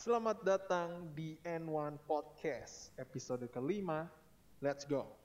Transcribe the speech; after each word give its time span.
Selamat 0.00 0.40
datang 0.40 1.12
di 1.12 1.36
N1 1.44 2.00
Podcast, 2.08 2.88
episode 2.96 3.44
kelima. 3.52 4.08
Let's 4.64 4.88
go. 4.88 5.19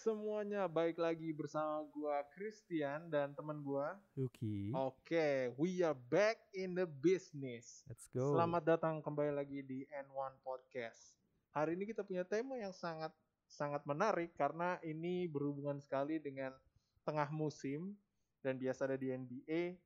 Semuanya, 0.00 0.64
baik 0.64 0.96
lagi 0.96 1.28
bersama 1.28 1.84
gua 1.92 2.24
Christian 2.32 3.12
dan 3.12 3.36
teman 3.36 3.60
gua. 3.60 4.00
Yuki. 4.16 4.72
Oke, 4.72 5.52
we 5.60 5.84
are 5.84 5.96
back 6.08 6.40
in 6.56 6.72
the 6.72 6.88
business. 6.88 7.84
Let's 7.84 8.08
go. 8.08 8.32
Selamat 8.32 8.64
datang 8.64 9.04
kembali 9.04 9.36
lagi 9.36 9.60
di 9.60 9.84
N1 9.92 10.40
Podcast. 10.40 11.20
Hari 11.52 11.76
ini 11.76 11.84
kita 11.84 12.00
punya 12.00 12.24
tema 12.24 12.56
yang 12.56 12.72
sangat 12.72 13.12
sangat 13.44 13.84
menarik 13.84 14.32
karena 14.40 14.80
ini 14.80 15.28
berhubungan 15.28 15.76
sekali 15.84 16.16
dengan 16.16 16.56
tengah 17.04 17.28
musim 17.28 17.92
dan 18.40 18.56
biasa 18.56 18.88
ada 18.88 18.96
di 18.96 19.12
NBA. 19.12 19.76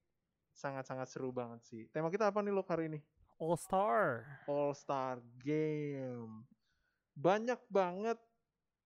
Sangat-sangat 0.54 1.10
seru 1.10 1.34
banget 1.34 1.58
sih. 1.66 1.90
Tema 1.90 2.06
kita 2.06 2.30
apa 2.30 2.38
nih 2.38 2.54
lo 2.54 2.62
hari 2.62 2.86
ini? 2.86 3.02
All 3.42 3.58
Star. 3.58 4.22
All 4.46 4.78
Star 4.78 5.18
Game. 5.42 6.46
Banyak 7.18 7.58
banget 7.66 8.14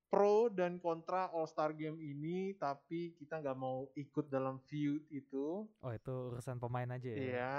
pro 0.08 0.48
dan 0.48 0.80
kontra 0.80 1.28
All 1.36 1.44
Star 1.44 1.76
Game 1.76 2.00
ini, 2.00 2.56
tapi 2.56 3.12
kita 3.20 3.44
nggak 3.44 3.58
mau 3.60 3.92
ikut 3.92 4.26
dalam 4.32 4.56
feud 4.64 5.04
itu. 5.12 5.68
Oh 5.68 5.92
itu 5.92 6.14
urusan 6.32 6.56
pemain 6.56 6.88
aja 6.88 7.08
ya. 7.12 7.16
Iya, 7.20 7.56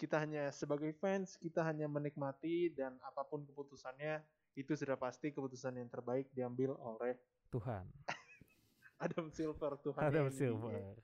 kita 0.00 0.16
hanya 0.24 0.48
sebagai 0.48 0.96
fans, 0.96 1.36
kita 1.36 1.60
hanya 1.60 1.86
menikmati 1.86 2.72
dan 2.72 2.96
apa 3.04 3.24
pun 3.28 3.44
keputusannya 3.44 4.24
itu 4.56 4.72
sudah 4.74 4.96
pasti 4.96 5.30
keputusan 5.30 5.76
yang 5.76 5.88
terbaik 5.92 6.26
diambil 6.32 6.74
oleh 6.80 7.20
Tuhan. 7.52 7.84
Adam 9.04 9.28
Silver 9.32 9.76
Tuhan 9.80 10.00
Adam 10.00 10.26
NBA. 10.28 10.36
Silver. 10.36 10.96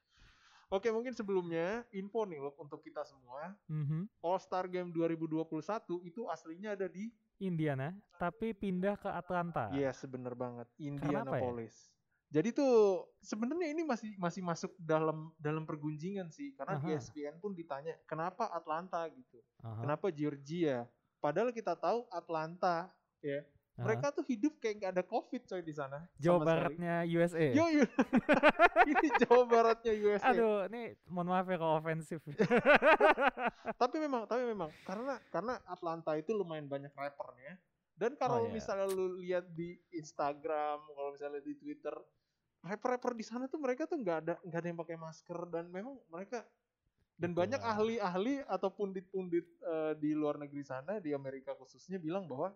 Oke, 0.66 0.91
mungkin 0.91 1.14
sebelumnya 1.14 1.86
info 1.94 2.27
nih 2.27 2.42
loh 2.42 2.50
untuk 2.58 2.83
kita 2.83 3.06
semua. 3.06 3.55
Mhm. 3.70 4.10
All 4.19 4.41
Star 4.42 4.66
Game 4.66 4.91
2021 4.91 6.03
itu 6.03 6.27
aslinya 6.27 6.75
ada 6.75 6.91
di 6.91 7.14
Indiana, 7.38 7.92
tapi 8.16 8.56
pindah 8.56 8.96
ke 8.96 9.08
Atlanta. 9.12 9.68
Iya, 9.72 9.92
sebener 9.92 10.32
banget. 10.32 10.68
ya? 10.76 10.88
Indianapolis. 10.88 11.92
Jadi 12.26 12.50
tuh 12.50 13.06
sebenarnya 13.22 13.70
ini 13.70 13.86
masih 13.86 14.18
masih 14.18 14.42
masuk 14.42 14.74
dalam 14.82 15.30
dalam 15.38 15.62
pergunjingan 15.62 16.26
sih 16.34 16.58
karena 16.58 16.82
di 16.82 16.90
Aha. 16.90 16.98
ESPN 16.98 17.38
pun 17.38 17.54
ditanya 17.54 17.94
kenapa 18.02 18.50
Atlanta 18.50 19.06
gitu. 19.14 19.38
Aha, 19.62 19.86
Kenapa 19.86 20.10
Georgia? 20.10 20.90
Padahal 21.22 21.54
kita 21.54 21.78
tahu 21.78 22.02
Atlanta 22.10 22.90
ya. 23.22 23.46
Mereka 23.77 24.08
tuh 24.16 24.24
hidup 24.24 24.56
kayak 24.56 24.74
nggak 24.80 24.92
ada 24.96 25.05
Covid 25.05 25.42
coy 25.44 25.60
di 25.60 25.74
sana. 25.77 26.00
Jawa 26.16 26.41
sama 26.41 26.44
sekali. 26.44 26.48
Baratnya 26.48 26.94
USA. 27.05 27.46
Yo, 27.52 27.64
yo. 27.69 27.84
ini 28.91 29.06
Jawa 29.20 29.42
Baratnya 29.44 29.92
USA. 29.92 30.32
Aduh, 30.32 30.64
ini 30.72 30.82
mohon 31.12 31.28
maaf 31.28 31.44
ya 31.44 31.56
kalau 31.60 31.74
ofensif. 31.77 32.19
Tapi 33.82 33.97
memang 34.00 34.24
tapi 34.24 34.48
memang 34.48 34.72
karena 34.88 35.20
karena 35.28 35.60
Atlanta 35.69 36.16
itu 36.16 36.32
lumayan 36.32 36.64
banyak 36.64 36.92
rappernya. 36.97 37.60
Dan 37.97 38.16
kalau 38.16 38.44
Oh, 38.44 38.48
iya. 38.48 38.52
misalnya 38.52 38.86
lu 38.92 39.16
lihat 39.20 39.48
di 39.56 39.72
Instagram, 39.92 40.84
kalau 40.84 41.16
misalnya 41.16 41.41
di 41.41 41.56
Twitter, 41.56 41.97
rapper-rapper 42.60 43.16
di 43.16 43.24
sana 43.24 43.48
tuh 43.48 43.56
mereka 43.56 43.88
tuh 43.88 43.97
nggak 44.00 44.19
ada 44.24 44.34
nggak 44.44 44.60
ada 44.60 44.69
yang 44.69 44.80
pakai 44.80 44.97
masker 45.00 45.38
dan 45.48 45.64
memang 45.72 45.97
mereka 46.10 46.44
dan 47.16 47.32
Betul 47.32 47.41
banyak 47.48 47.60
ahli-ahli 47.64 48.34
atau 48.44 48.69
pundit-pundit 48.69 49.47
eh, 49.64 49.92
di 49.97 50.12
luar 50.12 50.36
negeri 50.36 50.60
sana 50.60 51.00
di 51.00 51.16
Amerika 51.16 51.56
khususnya 51.56 51.97
bilang 51.97 52.28
bahwa 52.28 52.52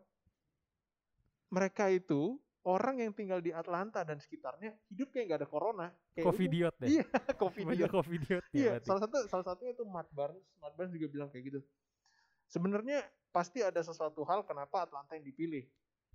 mereka 1.50 1.90
itu 1.90 2.38
orang 2.64 3.00
yang 3.00 3.12
tinggal 3.16 3.40
di 3.40 3.50
Atlanta 3.50 4.04
dan 4.04 4.20
sekitarnya 4.20 4.76
hidup 4.92 5.08
kayak 5.10 5.24
nggak 5.32 5.40
ada 5.44 5.48
corona 5.48 5.86
kayak 6.12 6.26
Covidiot 6.28 6.74
deh. 6.76 6.88
Iya, 7.00 7.04
covid 7.40 7.64
Banyak 7.66 7.90
Covidiot 7.90 8.44
ya 8.52 8.56
Iya, 8.56 8.72
berarti. 8.76 8.86
salah 8.86 9.00
satu 9.04 9.16
salah 9.28 9.46
satunya 9.48 9.72
itu 9.72 9.84
Matt 9.88 10.08
Barnes. 10.12 10.44
Matt 10.60 10.74
Barnes 10.76 10.92
juga 10.92 11.06
bilang 11.08 11.28
kayak 11.32 11.44
gitu. 11.50 11.60
Sebenarnya 12.50 13.06
pasti 13.30 13.62
ada 13.62 13.80
sesuatu 13.80 14.26
hal 14.26 14.42
kenapa 14.44 14.84
Atlanta 14.84 15.14
yang 15.16 15.24
dipilih. 15.24 15.64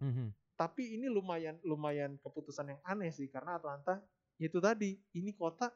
Mhm. 0.03 0.35
Tapi 0.55 0.95
ini 0.95 1.07
lumayan 1.11 1.59
lumayan 1.67 2.15
keputusan 2.23 2.71
yang 2.75 2.81
aneh 2.87 3.11
sih 3.11 3.27
karena 3.27 3.59
Atlanta 3.59 3.99
itu 4.39 4.59
tadi 4.59 4.95
ini 5.15 5.31
kota 5.35 5.71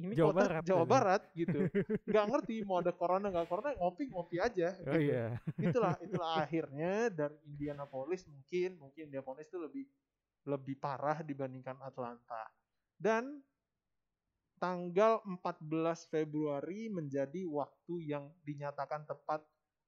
ini 0.00 0.16
Jawa 0.16 0.32
kota 0.32 0.40
Barat 0.40 0.62
Jawa. 0.64 0.84
Barat 0.88 1.22
gitu. 1.36 1.60
Nggak 2.08 2.24
ngerti 2.32 2.54
mau 2.64 2.80
ada 2.80 2.92
corona 2.96 3.28
nggak 3.28 3.48
corona 3.48 3.70
ngopi 3.76 4.08
ngopi 4.08 4.36
aja. 4.40 4.72
Oh 4.88 4.96
gitu. 4.96 5.12
iya. 5.12 5.36
Itulah 5.60 5.94
itulah 6.06 6.30
akhirnya 6.40 7.12
dari 7.12 7.36
Indianapolis 7.44 8.24
mungkin 8.24 8.80
mungkin 8.80 9.12
Indianapolis 9.12 9.46
itu 9.52 9.58
lebih 9.60 9.84
lebih 10.48 10.76
parah 10.80 11.20
dibandingkan 11.20 11.76
Atlanta. 11.84 12.48
Dan 12.96 13.44
tanggal 14.56 15.20
14 15.26 16.06
Februari 16.06 16.86
menjadi 16.86 17.42
waktu 17.44 18.14
yang 18.14 18.30
dinyatakan 18.46 19.04
tepat 19.04 19.42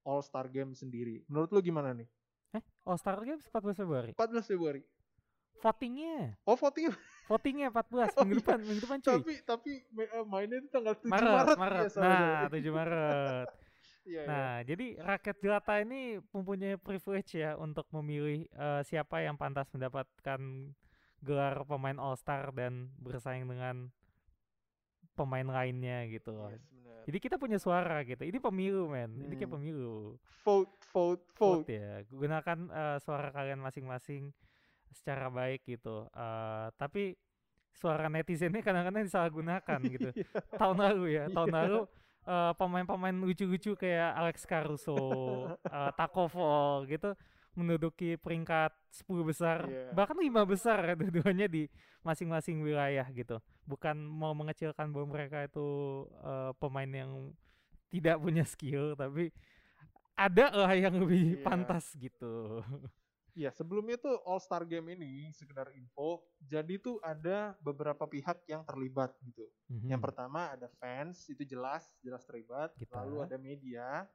All 0.05 0.21
Star 0.21 0.51
Game 0.53 0.77
sendiri. 0.77 1.25
Menurut 1.31 1.49
lu 1.55 1.63
gimana 1.65 1.95
nih? 1.95 2.11
Eh, 2.53 2.63
All 2.85 2.99
Star 3.01 3.17
Games 3.25 3.47
14 3.49 3.81
Februari. 3.81 4.11
14 4.13 4.51
Februari. 4.51 4.83
Votingnya, 5.63 6.37
Oh 6.45 6.59
voting 6.59 6.93
votingnya 7.25 7.69
14 7.69 8.13
Oh, 8.15 8.23
minggu 8.23 8.35
iya. 8.35 8.41
depan, 8.41 8.59
minggu 8.61 8.83
depan 8.83 8.99
cuy. 9.01 9.13
tapi 9.15 9.33
tapi 9.43 9.71
eh, 9.99 10.25
mainnya 10.25 10.57
itu 10.59 10.69
tanggal 10.69 10.95
7 10.95 11.05
Maret, 11.07 11.29
Maret. 11.31 11.57
Maret. 11.57 11.89
Ya, 11.91 12.01
nah. 12.01 12.49
7 12.49 12.71
Maret. 12.71 13.49
Iya, 14.05 14.21
iya. 14.21 14.29
Nah, 14.29 14.55
jadi 14.61 14.87
rakyat 15.01 15.37
jelata 15.41 15.81
ini 15.81 16.01
mempunyai 16.29 16.77
privilege 16.77 17.41
ya 17.41 17.57
untuk 17.57 17.89
memilih 17.89 18.45
eh, 18.47 18.85
siapa 18.85 19.25
yang 19.25 19.33
pantas 19.33 19.65
mendapatkan 19.73 20.41
gelar 21.19 21.65
pemain 21.65 21.97
All 21.97 22.13
Star 22.15 22.53
dan 22.53 22.93
bersaing 23.01 23.49
dengan 23.49 23.89
pemain 25.15 25.49
lainnya 25.49 26.05
gitu 26.11 26.37
loh. 26.37 26.53
Yes. 26.53 26.61
Jadi 27.05 27.19
kita 27.19 27.37
punya 27.37 27.57
suara 27.57 28.01
gitu. 28.03 28.21
Ini 28.21 28.37
pemilu, 28.41 28.89
men. 28.89 29.25
Ini 29.25 29.35
kayak 29.35 29.49
Hmm. 29.49 29.57
pemilu. 29.57 29.97
Vote, 30.45 30.73
vote, 30.93 31.25
vote. 31.33 31.65
Vote 31.65 31.73
ya. 31.73 32.05
Gunakan 32.05 32.59
eh, 32.69 32.99
suara 33.01 33.29
kalian 33.31 33.61
masing-masing 33.61 34.37
secara 34.95 35.29
baik 35.29 35.67
gitu. 35.67 36.07
Eh, 36.09 36.67
tapi 36.75 37.19
suara 37.75 38.07
netizennya 38.07 38.63
kadang-kadang 38.63 39.03
disalahgunakan 39.03 39.79
gitu. 39.95 40.09
Iya. 40.15 40.31
tahun 40.55 40.79
lalu 40.79 41.05
ya 41.13 41.25
tahun 41.37 41.51
Iya. 41.51 41.59
lalu 41.59 41.81
eh, 42.25 42.53
pemain-pemain 42.55 43.17
lucu-lucu 43.19 43.75
kayak 43.75 44.11
Alex 44.15 44.47
Caruso, 44.47 44.97
eh, 45.77 45.91
Takovo 45.93 46.87
gitu 46.87 47.13
menduduki 47.55 48.19
peringkat 48.19 48.75
10 48.91 49.23
besar 49.23 49.59
Iya. 49.67 49.95
bahkan 49.95 50.19
lima 50.19 50.43
besar 50.43 50.83
ya 50.83 50.95
dua-duanya 50.95 51.47
di 51.47 51.71
masing-masing 52.03 52.59
wilayah 52.61 53.07
gitu 53.11 53.39
bukan 53.63 53.95
mau 53.95 54.35
mengecilkan 54.35 54.91
bahwa 54.91 55.15
mereka 55.15 55.47
itu 55.47 55.63
eh, 56.19 56.51
pemain 56.59 56.91
yang 56.91 57.13
tidak 57.91 58.19
punya 58.19 58.43
skill 58.43 58.99
tapi 58.99 59.31
ada 60.19 60.51
lah 60.51 60.75
yang 60.75 60.99
lebih 60.99 61.39
Iya. 61.39 61.43
pantas 61.47 61.95
gitu 61.95 62.59
Ya, 63.35 63.51
sebelumnya 63.51 63.99
tuh 63.99 64.23
All 64.23 64.39
Star 64.39 64.63
Game 64.63 64.95
ini 64.95 65.35
sekedar 65.35 65.75
info. 65.75 66.23
Jadi 66.39 66.79
tuh 66.79 67.03
ada 67.03 67.59
beberapa 67.59 68.07
pihak 68.07 68.47
yang 68.47 68.63
terlibat 68.63 69.19
gitu. 69.27 69.51
Yang 69.91 70.01
Mhm. 70.01 70.07
pertama 70.07 70.55
ada 70.55 70.71
fans, 70.79 71.27
itu 71.27 71.43
jelas, 71.43 71.99
jelas 71.99 72.23
terlibat. 72.31 72.71
Kita. 72.79 72.95
Lalu 72.95 73.27
ada 73.27 73.35
media, 73.35 74.07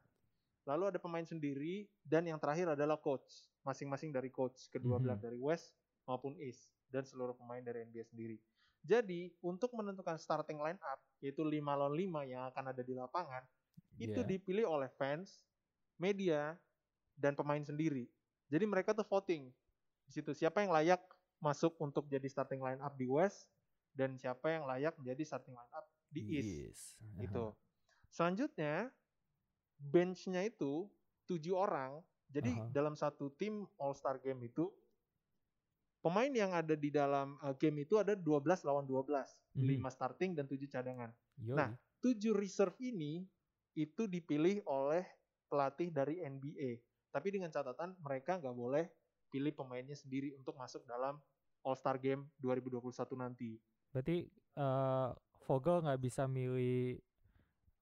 lalu 0.63 0.91
ada 0.95 0.99
pemain 1.01 1.25
sendiri, 1.27 1.87
dan 2.05 2.27
yang 2.27 2.39
terakhir 2.39 2.73
adalah 2.75 2.95
coach. 2.99 3.51
Masing-masing 3.67 4.11
dari 4.15 4.31
coach, 4.31 4.67
kedua 4.71 4.97
Mhm. 4.97 5.03
belah 5.03 5.19
dari 5.19 5.37
West 5.39 5.75
maupun 6.07 6.39
East, 6.39 6.75
dan 6.91 7.03
seluruh 7.07 7.35
pemain 7.35 7.61
dari 7.63 7.83
NBA 7.87 8.05
sendiri. 8.07 8.37
Jadi, 8.83 9.35
untuk 9.43 9.75
menentukan 9.75 10.15
starting 10.19 10.59
line 10.63 10.79
up, 10.83 10.99
yaitu 11.23 11.43
5 11.47 11.75
lawan 11.75 11.95
5 11.95 12.21
yang 12.27 12.47
akan 12.51 12.71
ada 12.75 12.83
di 12.83 12.95
lapangan, 12.95 13.43
itu 13.99 14.21
Iya. 14.21 14.25
dipilih 14.25 14.65
oleh 14.67 14.89
fans, 14.95 15.43
media, 15.99 16.57
dan 17.19 17.35
pemain 17.39 17.61
sendiri. 17.63 18.11
Jadi 18.49 18.65
mereka 18.65 18.91
tuh 18.97 19.05
voting 19.05 19.49
di 20.09 20.11
situ 20.11 20.33
siapa 20.33 20.65
yang 20.65 20.73
layak 20.73 20.99
masuk 21.37 21.77
untuk 21.79 22.09
jadi 22.09 22.25
starting 22.25 22.59
line 22.59 22.81
up 22.81 22.97
di 22.97 23.05
West 23.05 23.45
dan 23.93 24.17
siapa 24.17 24.49
yang 24.49 24.65
layak 24.65 24.97
menjadi 24.97 25.21
starting 25.23 25.53
line 25.53 25.73
up 25.73 25.85
di 26.09 26.21
East 26.41 26.49
Yes. 26.65 26.79
gitu. 27.21 27.53
Selanjutnya 28.09 28.89
benchnya 29.77 30.43
itu 30.49 30.89
tujuh 31.29 31.53
orang. 31.53 32.01
Jadi 32.29 32.57
Aha. 32.57 32.69
dalam 32.73 32.93
satu 32.97 33.29
tim 33.37 33.65
All 33.77 33.93
Star 33.93 34.17
Game 34.21 34.41
itu 34.45 34.69
pemain 36.01 36.29
yang 36.29 36.53
ada 36.53 36.73
di 36.73 36.89
dalam 36.89 37.37
uh, 37.41 37.53
game 37.57 37.83
itu 37.85 37.97
ada 38.01 38.13
12 38.17 38.65
lawan 38.65 38.85
12, 38.85 39.29
Mhm. 39.53 39.65
5 39.77 39.89
starting 39.93 40.31
dan 40.37 40.45
7 40.45 40.65
cadangan. 40.69 41.11
Yoi. 41.41 41.57
Nah, 41.57 41.69
tujuh 41.99 42.33
reserve 42.33 42.77
ini 42.81 43.25
itu 43.75 44.07
dipilih 44.07 44.63
oleh 44.65 45.05
pelatih 45.49 45.89
dari 45.89 46.21
NBA. 46.21 46.79
Tapi 47.09 47.27
dengan 47.33 47.49
catatan 47.49 47.97
mereka 48.01 48.37
nggak 48.37 48.55
boleh 48.55 48.85
pilih 49.29 49.53
pemainnya 49.53 49.97
sendiri 49.97 50.33
untuk 50.33 50.57
masuk 50.57 50.85
dalam 50.85 51.17
All 51.65 51.77
Star 51.77 51.97
Game 51.97 52.29
2021 52.41 52.89
nanti. 53.17 53.57
Berarti 53.93 54.25
eh 54.29 55.09
Vogel 55.49 55.81
nggak 55.81 56.01
bisa 56.01 56.29
milih 56.29 57.01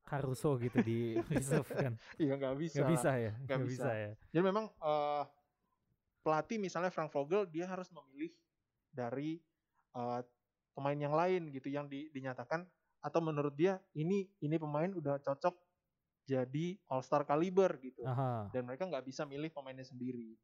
Caruso 0.08 0.56
gitu 0.56 0.80
di 0.80 1.20
reserve 1.36 1.68
kan. 1.68 1.94
Iya 2.16 2.40
nggak 2.40 2.56
bisa. 2.56 2.76
Nggak 2.80 2.92
bisa 2.96 3.12
ya. 3.20 3.34
Nggak 3.44 3.60
bisa. 3.68 3.84
bisa 3.84 3.92
ya. 3.92 4.12
Jadi 4.32 4.44
memang 4.44 4.66
eh, 4.72 5.24
pelatih 6.24 6.58
misalnya 6.64 6.92
Frank 6.92 7.12
Vogel 7.12 7.44
dia 7.52 7.68
harus 7.68 7.92
memilih 7.92 8.32
dari 8.92 9.40
eh, 9.96 10.22
pemain 10.72 10.96
yang 10.96 11.12
lain 11.12 11.52
gitu 11.52 11.68
yang 11.68 11.92
di- 11.92 12.08
dinyatakan 12.16 12.64
atau 13.04 13.20
menurut 13.20 13.54
dia 13.54 13.78
ini 13.94 14.26
ini 14.40 14.56
pemain 14.56 14.90
udah 14.96 15.20
cocok 15.22 15.67
jadi 16.28 16.76
All 16.86 17.00
Star 17.00 17.24
caliber 17.24 17.80
gitu. 17.80 18.04
Aha. 18.04 18.52
Dan 18.52 18.64
mereka 18.64 18.84
nggak 18.84 19.02
bisa 19.02 19.24
milih 19.24 19.48
pemainnya 19.50 19.82
sendiri. 19.82 20.36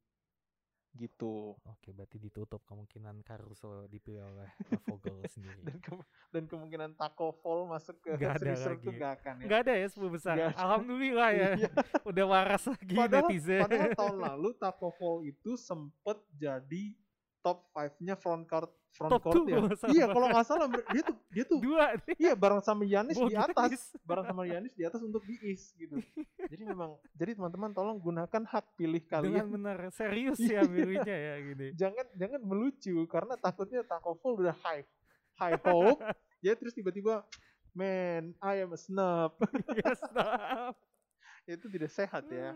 Gitu. 0.94 1.58
Oke, 1.60 1.90
berarti 1.90 2.22
ditutup 2.22 2.62
kemungkinan 2.64 3.20
Caruso 3.22 3.90
dipilih 3.90 4.30
oleh 4.30 4.46
Vogel 4.88 5.26
sendiri. 5.28 5.58
Dan 5.60 5.82
ke- 5.82 6.06
dan 6.30 6.44
kemungkinan 6.46 6.94
Taco 6.94 7.34
Fall 7.36 7.66
masuk 7.66 7.98
ke 8.00 8.14
Nggak 8.14 8.34
ada 8.38 8.54
lagi. 8.54 8.78
tuh 8.80 8.94
nggak 8.94 9.14
akan 9.20 9.34
ya. 9.36 9.44
Nggak 9.44 9.60
ada 9.60 9.74
ya 9.74 9.88
10 9.90 10.06
besar. 10.08 10.36
Ada. 10.36 10.48
Alhamdulillah 10.56 11.30
ya. 11.34 11.50
Iya. 11.58 11.72
Udah 12.06 12.26
waras 12.26 12.64
lagi 12.68 12.94
Padahal, 12.94 13.26
netizen. 13.26 13.62
padahal 13.62 13.92
tahun 13.92 14.18
lalu 14.30 14.50
Taco 14.56 14.90
Fall 14.94 15.18
itu 15.26 15.52
sempet 15.58 16.18
jadi 16.32 16.84
top 17.44 17.68
5-nya 17.76 18.16
front 18.16 18.48
court 18.48 18.72
front 18.94 19.10
Top 19.10 19.26
court 19.26 19.50
ya. 19.50 19.58
Iya, 19.90 20.06
kalau 20.06 20.30
nggak 20.30 20.46
salah 20.46 20.70
dia 20.70 21.02
tuh 21.02 21.18
dia 21.34 21.44
tuh 21.50 21.58
Dua 21.60 21.98
iya 22.16 22.38
bareng 22.38 22.62
sama 22.62 22.86
Yanis 22.86 23.18
di 23.18 23.34
atas, 23.34 23.90
bareng 24.06 24.26
sama 24.30 24.46
Yanis 24.46 24.70
di 24.78 24.86
atas 24.86 25.02
untuk 25.02 25.26
di 25.26 25.34
East 25.50 25.74
gitu. 25.76 25.98
Jadi 26.38 26.62
memang 26.62 26.96
jadi 27.18 27.34
teman-teman 27.34 27.74
tolong 27.74 27.98
gunakan 27.98 28.42
hak 28.46 28.78
pilih 28.78 29.02
Dengan 29.02 29.12
kalian. 29.20 29.46
benar 29.50 29.78
serius 29.90 30.38
Iya. 30.38 30.62
ya 30.62 30.70
milihnya 30.70 31.18
ya 31.18 31.36
gini. 31.42 31.68
Jangan 31.74 32.06
jangan 32.14 32.42
melucu 32.46 32.96
karena 33.10 33.34
takutnya 33.36 33.82
Taco 33.82 34.14
Fall 34.22 34.34
udah 34.46 34.56
high 34.62 34.86
high 35.42 35.58
hope 35.66 35.98
ya 36.46 36.54
terus 36.54 36.78
tiba-tiba 36.78 37.26
man 37.74 38.38
I 38.46 38.62
am 38.62 38.72
a 38.72 38.80
snub. 38.80 39.34
Ya 39.82 39.90
stop. 39.98 40.78
itu 41.44 41.66
tidak 41.68 41.90
sehat 41.92 42.24
ya. 42.30 42.54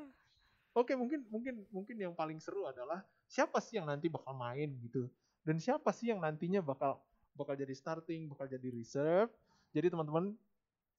Oke, 0.78 0.94
mungkin 0.94 1.26
mungkin 1.34 1.66
mungkin 1.74 1.96
yang 1.98 2.14
paling 2.14 2.38
seru 2.38 2.70
adalah 2.70 3.02
siapa 3.26 3.58
sih 3.58 3.82
yang 3.82 3.90
nanti 3.90 4.14
bakal 4.14 4.38
main 4.38 4.78
gitu. 4.86 5.10
Dan 5.42 5.58
siapa 5.58 5.90
sih 5.90 6.14
yang 6.14 6.22
nantinya 6.22 6.62
bakal 6.62 7.02
bakal 7.34 7.58
jadi 7.58 7.74
starting, 7.74 8.30
bakal 8.30 8.46
jadi 8.46 8.70
reserve. 8.70 9.34
Jadi 9.74 9.90
teman-teman 9.90 10.38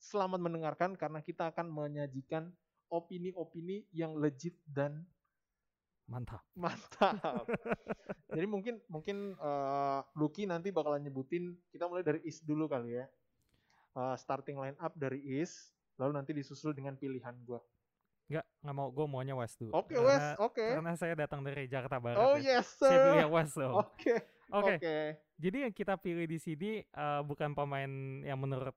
selamat 0.03 0.43
mendengarkan 0.43 0.99
karena 0.99 1.23
kita 1.23 1.55
akan 1.55 1.71
menyajikan 1.71 2.51
opini-opini 2.91 3.87
yang 3.95 4.19
legit 4.19 4.59
dan 4.67 5.07
Mantap. 6.09 6.41
mantap. 6.57 7.45
jadi 8.37 8.49
mungkin 8.49 8.81
mungkin 8.89 9.37
eh, 9.37 10.01
Lucky 10.17 10.49
nanti 10.49 10.73
bakalan 10.73 11.05
nyebutin 11.05 11.53
kita 11.69 11.85
mulai 11.85 12.01
dari 12.01 12.25
East 12.25 12.49
dulu 12.49 12.65
kali 12.65 12.97
ya. 12.97 13.05
Eh, 13.93 14.17
starting 14.17 14.57
line 14.57 14.79
up 14.81 14.97
dari 14.97 15.21
East, 15.21 15.71
lalu 16.01 16.17
nanti 16.17 16.33
disusul 16.33 16.73
dengan 16.73 16.97
pilihan 16.97 17.37
gua. 17.45 17.61
Enggak, 18.29 18.45
nggak 18.61 18.75
mau. 18.77 18.89
Gue 18.93 19.07
maunya 19.09 19.33
West 19.33 19.57
dulu. 19.57 19.73
Oke, 19.73 19.97
Wes, 19.97 20.37
oke. 20.37 20.61
Karena 20.61 20.93
saya 20.95 21.17
datang 21.17 21.41
dari 21.41 21.65
Jakarta 21.65 21.97
Barat. 21.97 22.21
Oh 22.21 22.37
ya. 22.37 22.61
yes, 22.61 22.77
Saya 22.77 22.93
pilih 22.93 23.13
sir. 23.17 23.23
yang 23.25 23.33
West 23.33 23.55
dong. 23.57 23.75
Oke. 23.75 24.15
Oke. 24.49 24.97
Jadi 25.39 25.57
yang 25.65 25.73
kita 25.73 25.95
pilih 25.97 26.25
di 26.25 26.37
sini 26.37 26.71
eh, 26.81 27.21
bukan 27.25 27.53
pemain 27.53 27.89
yang 28.21 28.37
menurut 28.37 28.77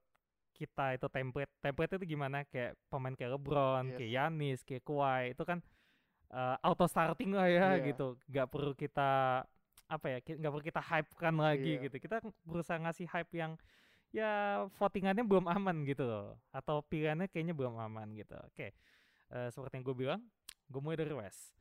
kita 0.56 0.95
itu 0.95 1.07
template. 1.07 1.51
Template 1.59 2.00
itu 2.00 2.06
gimana? 2.07 2.48
Kayak 2.48 2.80
pemain 2.88 3.12
kayak 3.12 3.36
LeBron, 3.36 3.83
Yes. 3.88 3.98
kayak 3.98 4.12
Yanis, 4.13 4.59
kayak 4.63 4.83
Kawhi 4.86 5.36
itu 5.36 5.44
kan 5.44 5.59
eh, 6.31 6.56
auto 6.63 6.88
starting 6.88 7.36
lah 7.36 7.48
ya 7.51 7.75
Iya. 7.75 7.92
gitu. 7.92 8.15
Gak 8.31 8.48
perlu 8.48 8.71
kita 8.71 9.44
apa 9.92 10.06
ya? 10.07 10.18
Gak 10.24 10.51
perlu 10.56 10.63
kita 10.63 10.80
hypekan 10.80 11.36
lagi 11.36 11.75
Iya. 11.75 11.83
gitu. 11.92 11.98
Kita 12.00 12.24
berusaha 12.48 12.80
ngasih 12.80 13.03
hype 13.12 13.33
yang 13.36 13.59
ya 14.12 14.63
votingannya 14.80 15.24
belum 15.27 15.48
aman 15.48 15.83
gitu 15.83 16.07
loh. 16.07 16.39
Atau 16.51 16.83
pilihannya 16.88 17.27
kayaknya 17.27 17.51
belum 17.51 17.75
aman 17.75 18.15
gitu. 18.15 18.36
Oke. 18.48 18.71
Eh, 19.31 19.50
seperti 19.50 19.80
yang 19.80 19.86
gue 19.88 19.95
bilang, 19.98 20.22
gue 20.68 20.81
mulai 20.83 21.00
dari 21.00 21.16
West. 21.16 21.56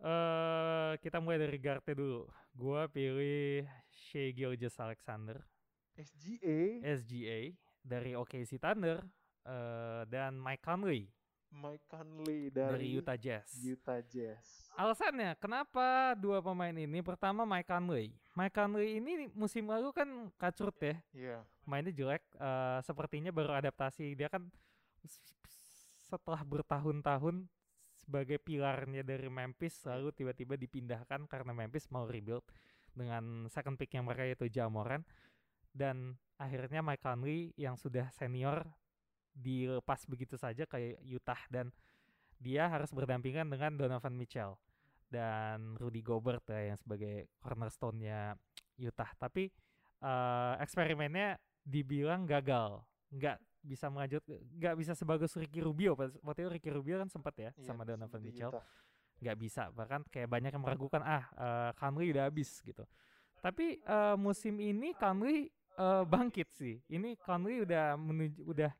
eh 0.00 0.96
kita 1.04 1.20
mulai 1.20 1.36
dari 1.36 1.60
guardnya 1.60 1.92
dulu. 1.92 2.24
Gue 2.56 2.80
pilih 2.88 3.68
Shea 3.92 4.32
Gilgeous 4.32 4.80
Alexander, 4.80 5.44
SGA, 5.92 6.80
SGA 6.96 7.52
dari 7.84 8.16
OKC 8.16 8.56
Thunder, 8.56 9.04
eh, 9.44 10.02
dan 10.08 10.40
Mike 10.40 10.64
Conley 10.64 11.04
Mike 11.50 11.84
Conley 11.90 12.46
dari, 12.48 12.72
dari, 12.78 12.88
Utah 12.96 13.18
Jazz. 13.18 13.50
Utah 13.60 14.00
Jazz. 14.06 14.70
Alasannya 14.78 15.34
kenapa 15.36 16.14
dua 16.14 16.38
pemain 16.40 16.72
ini? 16.72 17.02
Pertama 17.02 17.42
Mike 17.42 17.66
Conley. 17.66 18.14
Mike 18.32 18.54
Conley 18.54 19.02
ini 19.02 19.26
musim 19.34 19.66
lalu 19.66 19.90
kan 19.90 20.08
kacrut 20.38 20.78
ya, 20.78 20.94
Iya. 21.12 21.38
mainnya 21.66 21.90
jelek. 21.92 22.22
eh, 22.38 22.78
sepertinya 22.86 23.34
baru 23.34 23.52
adaptasi. 23.52 24.14
Dia 24.14 24.30
kan 24.30 24.46
setelah 26.10 26.42
bertahun-tahun 26.42 27.46
sebagai 27.94 28.42
pilarnya 28.42 29.06
dari 29.06 29.30
Memphis, 29.30 29.86
lalu 29.86 30.10
tiba-tiba 30.10 30.58
dipindahkan 30.58 31.30
karena 31.30 31.54
Memphis 31.54 31.86
mau 31.94 32.08
rebuild 32.10 32.42
dengan 32.90 33.46
second 33.46 33.78
pick 33.78 33.94
yang 33.94 34.08
mereka 34.08 34.26
yaitu 34.26 34.50
Jamoran. 34.50 35.06
Dan 35.70 36.18
akhirnya 36.34 36.82
Mike 36.82 37.06
Conley 37.06 37.54
yang 37.54 37.78
sudah 37.78 38.10
senior 38.10 38.66
dilepas 39.30 40.02
begitu 40.10 40.34
saja 40.34 40.66
ke 40.66 40.98
Utah 41.06 41.38
dan 41.46 41.70
dia 42.40 42.66
harus 42.66 42.90
berdampingan 42.90 43.46
dengan 43.46 43.78
Donovan 43.78 44.18
Mitchell 44.18 44.58
dan 45.12 45.78
Rudy 45.78 46.02
Gobert 46.02 46.42
ya 46.50 46.74
yang 46.74 46.78
sebagai 46.80 47.30
cornerstone-nya 47.38 48.34
Utah. 48.80 49.12
Tapi 49.14 49.46
eh, 50.02 50.54
eksperimennya 50.58 51.38
dibilang 51.62 52.24
gagal, 52.24 52.80
nggak 53.12 53.38
bisa 53.60 53.86
melanjut, 53.92 54.24
nggak 54.28 54.74
bisa 54.80 54.92
sebagus 54.96 55.36
Ricky 55.36 55.60
Rubio. 55.60 55.94
Waktu 55.96 56.40
itu 56.46 56.50
Ricky 56.50 56.70
Rubio 56.72 56.96
kan 57.00 57.08
sempat 57.12 57.34
ya 57.36 57.50
Iya, 57.54 57.64
sama 57.64 57.84
Donovan 57.84 58.20
Mitchell, 58.20 58.52
nggak 59.20 59.36
bisa. 59.36 59.68
Bahkan 59.72 60.08
kayak 60.08 60.28
banyak 60.28 60.50
yang 60.52 60.64
meragukan 60.64 61.02
ah 61.04 61.24
Conley 61.76 62.12
udah 62.12 62.28
habis 62.28 62.60
gitu. 62.64 62.84
Tapi 63.40 63.80
eh, 63.80 64.16
musim 64.16 64.60
ini 64.60 64.92
Conley 64.96 65.48
eh, 65.76 66.04
bangkit 66.04 66.48
sih. 66.52 66.80
Ini 66.88 67.16
Conley 67.20 67.64
udah 67.64 67.96
menuju 67.96 68.40
udah 68.44 68.72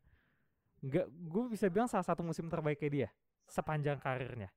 nggak 0.81 1.06
gue 1.12 1.44
bisa 1.53 1.69
bilang 1.69 1.88
salah 1.88 2.05
satu 2.05 2.25
musim 2.25 2.49
terbaiknya 2.49 2.88
dia 2.88 3.09
sepanjang 3.49 4.00
karirnya. 4.00 4.49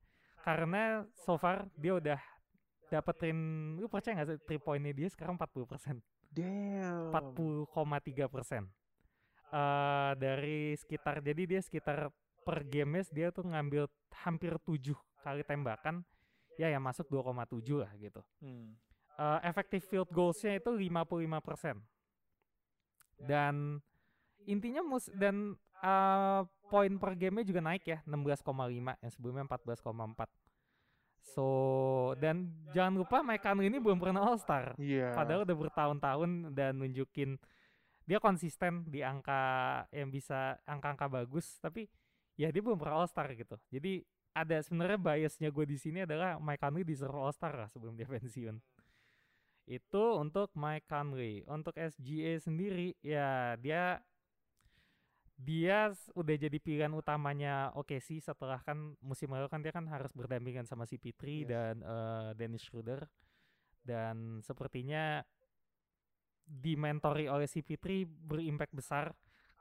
Karena 0.44 1.08
so 1.16 1.40
far 1.40 1.68
dia 1.76 1.96
udah 1.96 2.20
dapetin 2.94 3.38
lu 3.82 3.90
percaya 3.90 4.22
nggak 4.22 4.28
sih 4.30 4.38
three 4.46 4.62
pointnya 4.62 4.94
dia 4.94 5.10
sekarang 5.10 5.34
40% 5.34 5.98
Damn. 6.30 7.10
40,3 7.10 8.30
persen 8.30 8.70
Eh, 9.54 10.12
dari 10.18 10.74
sekitar 10.74 11.22
jadi 11.22 11.46
dia 11.46 11.62
sekitar 11.62 12.10
per 12.42 12.66
game 12.66 13.06
dia 13.14 13.30
tuh 13.30 13.46
ngambil 13.46 13.86
hampir 14.26 14.58
7 14.58 14.98
kali 15.22 15.46
tembakan. 15.46 16.02
Ya 16.58 16.74
yang 16.74 16.82
masuk 16.82 17.06
2,7 17.10 17.78
lah 17.78 17.92
gitu. 18.02 18.22
Hmm. 18.42 18.74
Eh, 19.14 19.40
effective 19.46 19.86
field 19.86 20.10
goalsnya 20.10 20.58
itu 20.58 20.74
55 20.74 21.38
persen. 21.46 21.78
Dan 23.22 23.78
intinya 24.50 24.82
mus 24.82 25.06
dan 25.14 25.54
eh, 25.86 26.42
poin 26.74 26.94
per 26.98 27.14
gamenya 27.14 27.46
juga 27.46 27.62
naik 27.62 27.84
ya 27.86 28.02
16,5 28.10 28.98
yang 28.98 29.12
sebelumnya 29.14 29.46
14,4 29.46 30.28
so 31.24 31.48
dan 32.20 32.52
jangan 32.76 33.00
lupa 33.00 33.24
Mike 33.24 33.46
Conley 33.46 33.72
ini 33.72 33.80
belum 33.80 33.96
pernah 33.96 34.28
All 34.28 34.36
Star 34.36 34.76
Iya. 34.76 35.16
Padahal 35.16 35.48
udah 35.48 35.56
bertahun-tahun 35.56 36.52
dan 36.52 36.76
nunjukin 36.84 37.40
dia 38.04 38.20
konsisten 38.20 38.84
di 38.88 39.00
angka 39.00 39.84
yang 39.96 40.12
bisa 40.12 40.60
angka-angka 40.68 41.08
bagus, 41.08 41.60
tapi 41.64 41.88
ya 42.36 42.52
dia 42.52 42.62
belum 42.64 42.76
pernah 42.80 43.04
All 43.04 43.10
Star 43.10 43.32
gitu. 43.32 43.56
Jadi 43.72 44.04
ada 44.34 44.58
sebenarnya 44.66 44.98
biasnya 44.98 45.50
gue 45.54 45.66
di 45.70 45.78
sini 45.78 46.04
adalah 46.04 46.42
Mike 46.42 46.62
Conley 46.62 46.84
deserve 46.84 47.16
All 47.16 47.34
Star 47.34 47.54
lah 47.54 47.70
sebelum 47.70 47.94
dia 47.96 48.10
pensiun. 48.10 48.58
Itu 49.64 50.20
untuk 50.20 50.52
Mike 50.58 50.90
Conley. 50.90 51.48
Untuk 51.48 51.78
SGA 51.80 52.42
sendiri 52.42 52.98
ya 53.00 53.56
dia 53.62 54.04
dia 55.34 55.92
udah 56.14 56.36
jadi 56.38 56.58
pilihan 56.62 56.94
utamanya 56.94 57.74
OKC 57.74 58.22
setelah 58.22 58.62
kan 58.62 58.96
musim 59.02 59.34
lalu 59.34 59.50
kan 59.50 59.60
dia 59.66 59.74
kan 59.74 59.84
harus 59.90 60.14
berdampingan 60.14 60.64
sama 60.64 60.86
si 60.86 60.96
Pitri 61.02 61.44
Yes. 61.44 61.50
dan 61.50 61.76
eh, 61.82 62.30
Dennis 62.38 62.64
Schroeder 62.64 63.10
dan 63.84 64.40
sepertinya 64.40 65.26
dimentori 66.46 67.26
oleh 67.32 67.48
si 67.48 67.64
Fitri 67.64 68.06
berimpact 68.06 68.74
besar. 68.76 69.06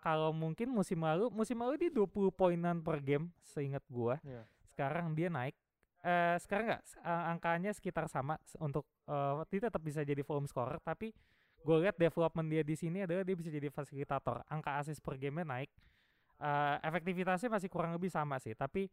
Kalau 0.03 0.35
mungkin 0.35 0.75
musim 0.75 0.99
lalu, 1.07 1.31
musim 1.31 1.63
lalu 1.63 1.87
dia 1.87 1.91
20 1.95 2.35
poinan 2.35 2.83
per 2.83 2.99
game 2.99 3.31
seingat 3.47 3.87
gua. 3.87 4.19
Iya. 4.27 4.43
Sekarang 4.67 5.15
dia 5.15 5.31
naik. 5.31 5.55
Eh 6.03 6.35
sekarang 6.43 6.75
nggak 6.75 6.83
eh, 6.99 7.25
angkanya 7.31 7.71
sekitar 7.71 8.11
sama 8.11 8.35
untuk 8.59 8.83
eh 9.07 9.47
dia 9.55 9.71
tetap 9.71 9.79
bisa 9.79 10.03
jadi 10.03 10.19
volume 10.27 10.51
scorer 10.51 10.83
tapi 10.83 11.15
gue 11.63 11.77
lihat 11.87 11.95
development 11.95 12.51
dia 12.51 12.67
di 12.67 12.75
sini 12.75 13.07
adalah 13.07 13.23
dia 13.23 13.39
bisa 13.39 13.47
jadi 13.47 13.71
fasilitator. 13.71 14.43
Angka 14.51 14.83
assist 14.83 14.99
per 14.99 15.15
game 15.15 15.47
naik. 15.47 15.71
Eh 16.43 16.77
efektivitasnya 16.83 17.47
masih 17.55 17.71
kurang 17.71 17.95
lebih 17.95 18.11
sama 18.11 18.43
sih, 18.43 18.59
tapi 18.59 18.91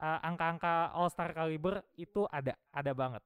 eh, 0.00 0.18
angka-angka 0.24 0.96
All 0.96 1.12
Star 1.12 1.36
caliber 1.36 1.84
itu 2.00 2.24
ada, 2.32 2.56
ada 2.72 2.92
banget. 2.96 3.20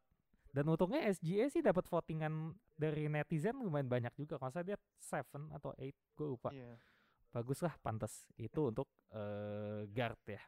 Dan 0.53 0.69
untungnya 0.69 1.09
SGA 1.09 1.49
sih 1.49 1.65
dapat 1.65 1.89
votingan 1.89 2.53
dari 2.83 3.07
netizen 3.07 3.63
lumayan 3.63 3.87
banyak 3.87 4.11
juga. 4.19 4.35
Kalau 4.37 4.51
saya 4.51 4.67
dia 4.67 4.79
7 4.99 5.23
atau 5.55 5.71
8, 5.79 5.95
gue 6.19 6.27
lupa. 6.27 6.51
Iya. 6.51 6.75
bagus 7.33 7.65
lah 7.65 7.73
pantas 7.81 8.29
itu 8.37 8.69
untuk 8.69 8.85
uh, 9.09 9.89
guard 9.89 10.21
ya. 10.29 10.43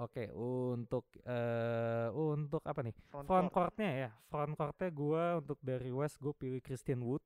Oke, 0.00 0.32
untuk 0.32 1.04
uh, 1.28 2.08
untuk 2.16 2.64
apa 2.64 2.80
nih? 2.80 2.96
Front, 3.12 3.28
Front 3.28 3.48
court. 3.52 3.76
courtnya 3.76 3.90
ya. 3.92 4.10
Front 4.32 4.56
courtnya 4.56 4.88
gue 4.88 5.24
untuk 5.36 5.58
dari 5.60 5.92
West 5.92 6.16
gue 6.16 6.32
pilih 6.32 6.64
Christian 6.64 7.04
Wood, 7.04 7.20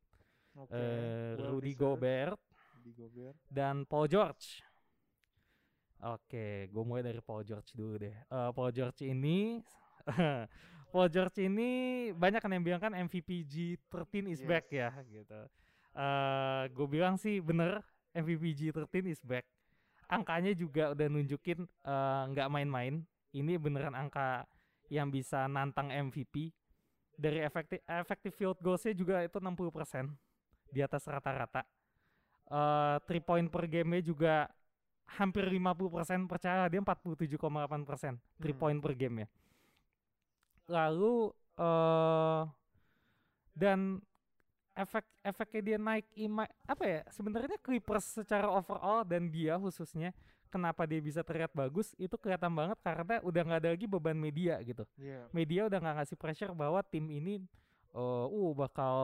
Oke, 0.58 0.74
eh, 0.74 1.38
well 1.38 1.54
Rudy 1.54 1.70
deserved. 1.70 1.78
Gobert, 1.78 2.40
Rudy 2.74 2.92
Gobert. 2.98 3.38
dan 3.46 3.86
Paul 3.86 4.10
George. 4.10 4.58
Oke, 6.02 6.66
gue 6.66 6.82
mulai 6.82 7.06
dari 7.06 7.22
Paul 7.22 7.46
George 7.46 7.70
dulu 7.72 7.94
deh. 7.96 8.10
Eh, 8.12 8.50
Paul 8.50 8.70
George 8.70 9.06
ini, 9.06 9.62
Paul 10.96 11.12
George 11.12 11.44
ini 11.44 11.68
banyak 12.16 12.40
kan 12.40 12.48
yang 12.48 12.64
bilang 12.64 12.80
kan 12.80 12.96
MVP 12.96 13.44
G13 13.44 14.32
is 14.32 14.40
back 14.40 14.72
ya, 14.72 14.88
Yes. 14.96 15.04
gitu. 15.12 15.40
Eh, 15.92 16.62
gue 16.72 16.86
bilang 16.88 17.20
sih 17.20 17.44
bener, 17.44 17.84
MVP 18.16 18.56
G13 18.56 19.12
is 19.12 19.20
back. 19.20 19.44
Angkanya 20.08 20.56
juga 20.56 20.96
udah 20.96 21.04
nunjukin 21.04 21.68
eh, 21.68 22.22
nggak 22.32 22.48
main-main. 22.48 23.04
Ini 23.28 23.60
beneran 23.60 23.92
angka 23.92 24.48
yang 24.88 25.12
bisa 25.12 25.44
nantang 25.44 25.92
MVP. 25.92 26.48
Dari 27.12 27.44
efektif 27.44 27.84
effective 27.84 28.32
field 28.32 28.56
goalsnya 28.64 28.96
juga 28.96 29.20
itu 29.20 29.36
60% 29.36 30.08
di 30.72 30.80
atas 30.80 31.04
rata-rata. 31.04 31.60
Eh, 32.48 32.96
three 33.04 33.20
point 33.20 33.52
per 33.52 33.68
game 33.68 34.00
juga 34.00 34.48
hampir 35.20 35.44
50% 35.44 36.24
percaya 36.24 36.64
dia 36.72 36.80
47,8% 36.80 38.16
three 38.40 38.56
Hmm. 38.56 38.60
point 38.64 38.80
per 38.80 38.96
game 38.96 39.24
ya. 39.24 39.28
Lalu 40.66 41.30
eh 41.56 42.42
dan 43.56 44.04
efek 44.76 45.04
efeknya 45.24 45.62
dia 45.64 45.78
naik 45.80 46.06
ima 46.12 46.44
apa 46.68 46.84
ya 46.84 47.00
sebenarnya 47.08 47.56
Clippers 47.64 48.20
secara 48.20 48.44
overall 48.52 49.00
dan 49.08 49.32
dia 49.32 49.56
khususnya 49.56 50.12
kenapa 50.52 50.84
dia 50.84 51.00
bisa 51.00 51.24
terlihat 51.24 51.56
bagus 51.56 51.96
itu 51.96 52.12
kelihatan 52.20 52.52
banget 52.52 52.76
karena 52.84 53.24
udah 53.24 53.42
nggak 53.42 53.60
ada 53.64 53.70
lagi 53.72 53.88
beban 53.88 54.20
media 54.20 54.60
gitu. 54.60 54.84
Iya. 55.00 55.32
media 55.32 55.64
udah 55.66 55.78
nggak 55.80 55.96
ngasih 56.04 56.16
pressure 56.20 56.52
bahwa 56.52 56.84
tim 56.84 57.08
ini 57.08 57.40
uh, 57.96 58.28
uh 58.28 58.52
bakal 58.52 58.96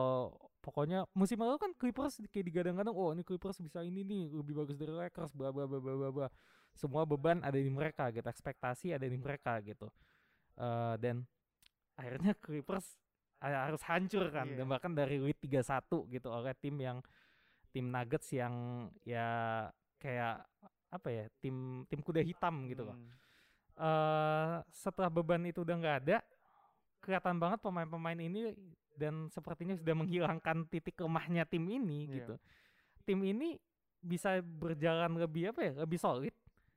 pokoknya 0.61 1.09
musim 1.11 1.41
lalu 1.41 1.57
kan 1.57 1.73
Clippers 1.73 2.21
kayak 2.29 2.45
digadang-gadang 2.53 2.93
oh 2.93 3.11
ini 3.11 3.25
Clippers 3.25 3.57
bisa 3.57 3.81
ini 3.81 4.05
nih 4.05 4.29
lebih 4.29 4.53
bagus 4.53 4.77
dari 4.77 4.93
Lakers 4.93 5.33
bla 5.33 5.49
bla 5.49 5.65
bla 5.65 5.81
bla 5.81 6.09
bla. 6.13 6.27
Semua 6.77 7.05
beban 7.05 7.41
ada 7.41 7.57
di 7.57 7.69
mereka 7.69 8.13
gitu 8.13 8.25
ekspektasi 8.25 8.93
ada 8.93 9.09
di 9.09 9.17
mereka 9.17 9.57
gitu. 9.65 9.89
Eh, 10.53 10.95
dan 11.01 11.25
akhirnya 12.03 12.35
Clippers 12.35 12.99
ha- 13.39 13.71
harus 13.71 13.79
hancur 13.87 14.27
kan 14.27 14.51
dan 14.51 14.67
bahkan 14.67 14.91
dari 14.91 15.17
lead 15.17 15.39
3-1 15.39 15.87
gitu 16.11 16.27
oleh 16.27 16.51
tim 16.53 16.75
yang 16.75 16.99
tim 17.71 17.87
Nuggets 17.87 18.27
yang 18.29 18.53
ya 19.01 19.65
kayak 19.97 20.43
apa 20.91 21.07
ya 21.09 21.25
tim 21.39 21.87
tim 21.87 21.99
kuda 21.99 22.19
hitam 22.21 22.67
gitu 22.67 22.83
loh 22.85 22.93
Hmm. 22.93 23.09
eh 23.73 24.55
setelah 24.69 25.09
beban 25.09 25.41
itu 25.43 25.65
udah 25.65 25.73
nggak 25.73 25.97
ada, 26.05 26.17
kelihatan 27.01 27.41
banget 27.41 27.57
pemain-pemain 27.57 28.19
ini 28.19 28.53
dan 28.93 29.25
sepertinya 29.27 29.73
sudah 29.73 29.97
menghilangkan 29.97 30.69
titik 30.69 31.01
lemahnya 31.01 31.41
tim 31.43 31.65
ini 31.65 32.05
Iya. 32.05 32.13
gitu. 32.13 32.35
Tim 33.01 33.19
ini 33.25 33.57
bisa 33.97 34.37
berjalan 34.39 35.17
lebih 35.17 35.49
apa 35.49 35.65
ya, 35.65 35.73
lebih 35.81 35.97
solid 35.97 36.35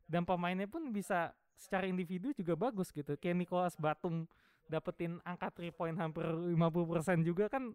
dan 0.09 0.25
pemainnya 0.25 0.65
pun 0.65 0.89
bisa 0.89 1.31
secara 1.53 1.85
individu 1.85 2.33
juga 2.33 2.57
bagus 2.57 2.89
gitu. 2.89 3.13
Kayak 3.21 3.45
Nicholas 3.45 3.77
Batum 3.77 4.25
dapetin 4.67 5.19
angka 5.23 5.51
3 5.51 5.71
point 5.71 5.97
hampir 5.97 6.27
50% 6.27 7.23
juga 7.23 7.47
kan 7.47 7.71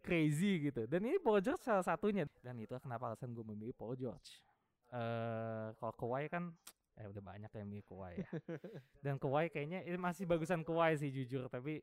crazy 0.00 0.68
gitu. 0.68 0.84
Dan 0.84 1.08
ini 1.08 1.16
Paul 1.16 1.40
George 1.40 1.64
salah 1.64 1.80
satunya. 1.80 2.28
Dan 2.40 2.60
itu 2.60 2.76
kenapa 2.76 3.12
alasan 3.12 3.32
gue 3.32 3.44
memilih 3.44 3.72
Paul 3.72 3.96
George. 3.96 4.40
Eh 4.92 5.68
kalau 5.80 5.94
Kawhi 5.96 6.28
kan 6.28 6.52
eh 6.94 7.08
udah 7.08 7.22
banyak 7.24 7.50
yang 7.50 7.66
milih 7.66 7.84
Kawhi 7.88 8.12
ya. 8.20 8.28
Dan 9.04 9.16
Kawhi 9.16 9.48
kayaknya 9.48 9.82
ini 9.82 9.96
masih 9.96 10.28
bagusan 10.28 10.62
Kawhi 10.62 10.94
sih 10.94 11.10
jujur, 11.10 11.48
tapi 11.48 11.80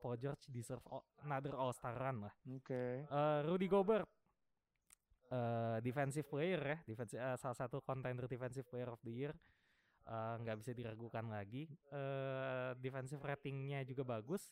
Paul 0.00 0.16
George 0.16 0.48
deserve 0.48 0.80
all- 0.88 1.04
another 1.20 1.52
All 1.54 1.76
Star 1.76 1.92
run 1.92 2.24
lah. 2.24 2.34
Oke. 2.48 3.04
Eh, 3.04 3.40
Rudy 3.44 3.68
Gobert 3.68 4.08
eh 5.30 5.78
defensive 5.78 6.26
player 6.26 6.58
ya, 6.58 6.76
defensive 6.82 7.20
eh, 7.22 7.36
salah 7.38 7.54
satu 7.54 7.78
contender 7.78 8.26
defensive 8.26 8.66
player 8.66 8.90
of 8.90 8.98
the 9.06 9.12
year. 9.14 9.32
Eh, 10.00 10.34
nggak 10.42 10.56
bisa 10.58 10.72
diragukan 10.72 11.22
lagi. 11.28 11.68
eh 11.92 12.70
defensive 12.78 13.20
ratingnya 13.20 13.84
juga 13.84 14.02
bagus 14.02 14.50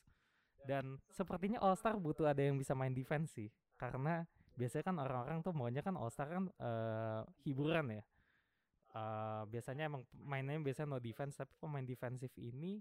dan 0.63 0.99
sepertinya 1.09 1.59
All 1.59 1.75
Star 1.75 1.97
butuh 1.97 2.29
ada 2.29 2.43
yang 2.43 2.59
bisa 2.59 2.75
main 2.75 2.93
defense 2.93 3.33
sih, 3.35 3.49
karena 3.75 4.23
biasanya 4.55 4.85
kan 4.91 4.97
orang-orang 4.99 5.39
tuh 5.41 5.55
maunya 5.55 5.83
kan 5.83 5.95
All 5.95 6.11
Star 6.11 6.29
kan 6.31 6.47
eh 6.53 7.23
hiburan 7.43 7.91
ya. 7.91 8.03
Eh 8.95 9.43
biasanya 9.51 9.87
emang 9.87 10.03
mainnya 10.15 10.59
biasanya 10.59 10.95
no 10.95 10.99
defense 10.99 11.35
tapi 11.39 11.51
pemain 11.59 11.85
defensif 11.85 12.31
ini 12.39 12.79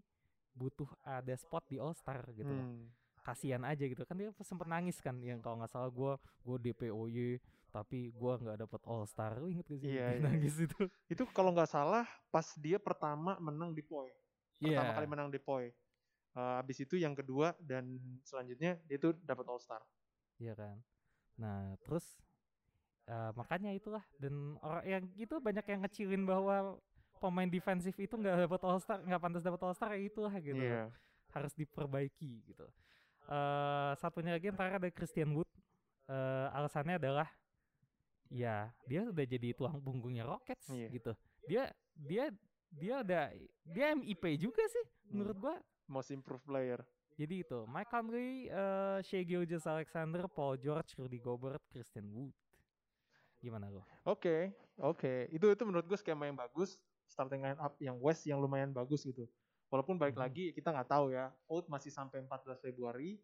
butuh 0.54 0.90
ada 1.02 1.34
spot 1.38 1.66
di 1.70 1.78
All 1.78 1.94
Star 1.94 2.26
gitu 2.34 2.50
Hmm. 2.50 2.90
kasihan 3.22 3.62
aja 3.68 3.84
gitu 3.84 4.08
kan 4.08 4.16
dia 4.16 4.32
sempet 4.40 4.66
nangis 4.66 5.04
kan 5.04 5.20
yang 5.20 5.44
kalau 5.44 5.60
nggak 5.60 5.68
salah 5.68 5.92
gue 5.92 6.14
gue 6.48 6.58
DPOY 6.64 7.36
tapi 7.78 8.10
gue 8.10 8.34
nggak 8.42 8.58
dapet 8.58 8.82
All 8.84 9.06
Star 9.06 9.38
lu 9.38 9.48
inget 9.48 9.66
gak 9.66 9.78
sih 9.78 9.94
Iya, 9.94 10.06
dia 10.08 10.18
iya. 10.18 10.24
nangis 10.26 10.56
itu 10.58 10.82
Itu 11.14 11.24
kalau 11.30 11.54
nggak 11.54 11.70
salah 11.70 12.04
pas 12.28 12.48
dia 12.58 12.78
pertama 12.78 13.38
menang 13.38 13.72
di 13.72 13.82
POI. 13.82 14.10
Pertama 14.58 14.82
Iya. 14.84 14.96
kali 14.96 15.08
menang 15.08 15.30
di 15.30 15.38
POI. 15.38 15.70
Eh, 16.34 16.54
habis 16.58 16.78
itu 16.78 16.96
yang 16.96 17.14
kedua 17.14 17.54
dan 17.58 17.98
selanjutnya 18.22 18.78
dia 18.84 18.98
tuh 18.98 19.14
dapat 19.22 19.46
All 19.46 19.58
Star. 19.58 19.82
iya 20.38 20.54
kan 20.54 20.78
nah 21.34 21.74
terus 21.82 22.06
eh, 23.06 23.32
makanya 23.34 23.74
itulah 23.74 24.02
dan 24.18 24.54
orang 24.60 24.86
yang 24.86 25.04
itu 25.16 25.38
banyak 25.38 25.66
yang 25.66 25.82
ngecilin 25.82 26.24
bahwa 26.26 26.78
pemain 27.18 27.50
defensif 27.50 27.98
itu 27.98 28.14
nggak 28.14 28.46
dapat 28.46 28.62
All 28.62 28.78
Star 28.78 29.02
nggak 29.02 29.18
pantas 29.18 29.42
dapat 29.42 29.62
All 29.62 29.74
Star 29.74 29.94
ya 29.94 30.02
itulah 30.04 30.34
gitu. 30.38 30.58
Iya. 30.58 30.94
harus 31.34 31.54
diperbaiki 31.54 32.46
gitu. 32.46 32.66
eh 33.28 33.92
satunya 33.98 34.34
lagi 34.34 34.48
yang 34.48 34.56
terakhir 34.56 34.78
ada 34.78 34.90
Christian 34.90 35.34
Wood. 35.34 35.50
eh 36.08 36.48
alasannya 36.54 36.96
adalah 36.96 37.28
ya 38.30 38.70
dia 38.86 39.02
udah 39.06 39.26
jadi 39.26 39.54
tulang 39.54 39.80
punggungnya 39.80 40.24
Rockets 40.24 40.68
Iya. 40.70 40.90
gitu. 40.92 41.12
Dia 41.48 41.64
dia 41.96 42.26
dia 42.68 42.96
udah 43.02 43.24
dia 43.64 43.86
MIP 43.94 44.24
juga 44.38 44.62
sih 44.68 44.86
menurut 45.08 45.38
gua. 45.38 45.56
Most 45.88 46.12
improved 46.12 46.44
player. 46.44 46.84
Jadi 47.16 47.42
itu 47.42 47.60
Mike 47.66 47.90
Conley, 47.90 48.46
eh 48.46 49.00
Shea 49.02 49.24
Gilgeous 49.24 49.66
Alexander, 49.66 50.28
Paul 50.28 50.60
George, 50.60 50.94
Rudy 50.96 51.18
Gobert, 51.18 51.64
Christian 51.72 52.12
Wood. 52.12 52.36
Gimana 53.40 53.70
lo? 53.70 53.86
Oke, 54.04 54.52
oke. 54.78 55.30
Itu 55.30 55.48
itu 55.48 55.64
menurut 55.64 55.86
gue 55.86 55.98
skema 55.98 56.26
yang 56.26 56.36
bagus. 56.36 56.78
Starting 57.08 57.40
line 57.40 57.58
up 57.58 57.74
yang 57.80 57.96
West 57.98 58.28
yang 58.28 58.38
lumayan 58.38 58.76
bagus 58.76 59.02
gitu. 59.02 59.24
Walaupun 59.72 59.96
balik 59.96 60.16
Mhm. 60.16 60.24
lagi 60.28 60.46
kita 60.52 60.70
nggak 60.70 60.90
tahu 60.90 61.16
ya. 61.16 61.32
Vote 61.48 61.72
masih 61.72 61.90
sampai 61.90 62.20
14 62.20 62.60
Februari. 62.60 63.16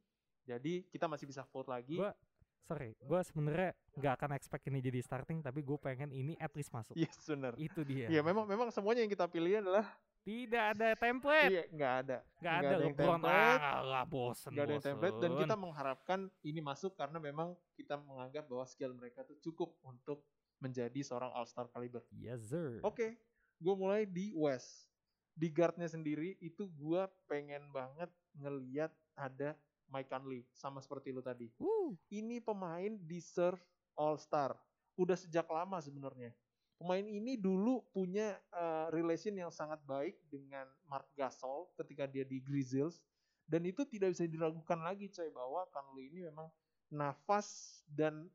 Jadi 0.44 0.88
kita 0.88 1.08
masih 1.08 1.28
bisa 1.28 1.44
vote 1.52 1.68
lagi. 1.68 2.00
Gua 2.00 2.16
sorry, 2.64 2.96
gua 3.04 3.20
sebenarnya 3.22 3.76
nggak 3.94 4.14
akan 4.20 4.32
expect 4.34 4.64
ini 4.68 4.80
jadi 4.80 5.00
starting, 5.04 5.44
tapi 5.44 5.62
gue 5.62 5.78
pengen 5.78 6.10
ini 6.10 6.34
at 6.40 6.50
least 6.56 6.72
masuk. 6.72 6.96
Yes, 6.96 7.14
benar. 7.28 7.54
Itu 7.60 7.84
dia. 7.84 8.08
Iya, 8.10 8.24
memang 8.24 8.48
memang 8.48 8.72
semuanya 8.72 9.04
yang 9.04 9.12
kita 9.12 9.28
pilih 9.28 9.60
adalah 9.60 9.86
Tidak 10.24 10.64
ada 10.72 10.96
template. 10.96 11.52
iya 11.52 11.64
nggak 11.68 11.94
ada. 12.08 12.18
Nggak 12.40 12.56
ada 12.56 12.72
yang 12.72 12.82
LeBron 12.96 13.20
template. 13.20 13.60
ah 13.60 13.80
nggak 13.84 14.06
bosen 14.08 14.50
nggak 14.56 14.64
ada 14.64 14.74
yang 14.74 14.86
template 14.88 15.18
dan 15.20 15.32
bosen. 15.36 15.42
kita 15.44 15.56
mengharapkan 15.60 16.20
ini 16.48 16.60
masuk 16.64 16.92
karena 16.96 17.18
memang 17.20 17.50
kita 17.76 17.96
menganggap 18.00 18.48
bahwa 18.48 18.64
skill 18.64 18.96
mereka 18.96 19.28
tuh 19.28 19.36
cukup 19.44 19.76
untuk 19.84 20.24
menjadi 20.64 20.96
seorang 21.04 21.28
all 21.36 21.44
star 21.44 21.68
caliber. 21.68 22.00
yes 22.16 22.40
sir 22.48 22.80
Oke, 22.88 23.20
gue 23.60 23.74
mulai 23.76 24.08
di 24.08 24.32
West. 24.32 24.88
Di 25.36 25.52
guardnya 25.52 25.92
sendiri 25.92 26.40
itu 26.40 26.72
gue 26.72 27.04
pengen 27.28 27.68
banget 27.76 28.08
ngeliat 28.40 28.96
ada 29.20 29.60
Mike 29.94 30.10
Conley 30.10 30.42
sama 30.58 30.82
seperti 30.82 31.14
lu 31.14 31.22
tadi. 31.22 31.46
Wuh, 31.62 31.94
Ini 32.10 32.42
pemain 32.42 32.98
deserve 33.06 33.62
All 33.94 34.18
Star. 34.18 34.58
Udah 34.98 35.14
sejak 35.14 35.46
lama 35.46 35.78
sebenarnya. 35.78 36.34
Pemain 36.82 37.06
ini 37.06 37.38
dulu 37.38 37.86
punya 37.94 38.34
uh, 38.50 38.90
relation 38.90 39.38
yang 39.38 39.54
sangat 39.54 39.78
baik 39.86 40.18
dengan 40.34 40.66
Mark 40.90 41.06
Gasol 41.14 41.70
ketika 41.78 42.10
dia 42.10 42.26
di 42.26 42.42
Grizzlies 42.42 42.98
dan 43.46 43.62
itu 43.70 43.86
tidak 43.86 44.18
bisa 44.18 44.26
diragukan 44.26 44.82
lagi 44.82 45.08
coy 45.14 45.30
bahwa 45.30 45.70
Conley 45.70 46.10
ini 46.10 46.28
memang 46.28 46.50
nafas 46.90 47.80
dan 47.86 48.26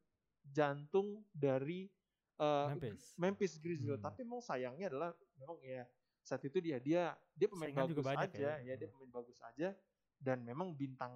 jantung 0.48 1.20
dari 1.34 1.90
uh, 2.38 2.70
Memphis 2.72 3.02
Memphis 3.18 3.52
Grizzlies. 3.58 3.98
Hmm. 3.98 4.06
Tapi 4.06 4.22
memang 4.24 4.40
sayangnya 4.40 4.86
adalah 4.94 5.10
memang 5.36 5.58
ya 5.60 5.84
saat 6.22 6.44
itu 6.44 6.60
dia 6.60 6.76
dia 6.78 7.16
dia 7.32 7.48
pemain 7.48 7.72
Saingan 7.72 7.88
juga 7.88 8.02
bagus 8.04 8.10
banyak 8.12 8.30
aja, 8.36 8.50
ya. 8.60 8.64
ya. 8.64 8.74
dia 8.76 8.88
pemain 8.92 9.12
bagus 9.12 9.38
aja 9.40 9.68
dan 10.20 10.38
memang 10.44 10.74
bintang 10.74 11.14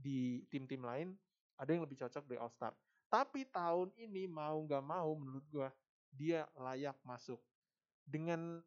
di 0.00 0.40
tim-tim 0.48 0.80
lain 0.80 1.12
ada 1.60 1.76
yang 1.76 1.84
lebih 1.84 2.00
cocok 2.00 2.24
di 2.24 2.40
All 2.40 2.48
Star. 2.48 2.72
Tapi 3.12 3.44
tahun 3.52 3.92
ini 4.00 4.24
mau 4.24 4.56
nggak 4.64 4.84
mau 4.84 5.12
menurut 5.12 5.44
gua 5.52 5.68
dia 6.08 6.48
layak 6.56 6.96
masuk 7.04 7.38
dengan 8.08 8.64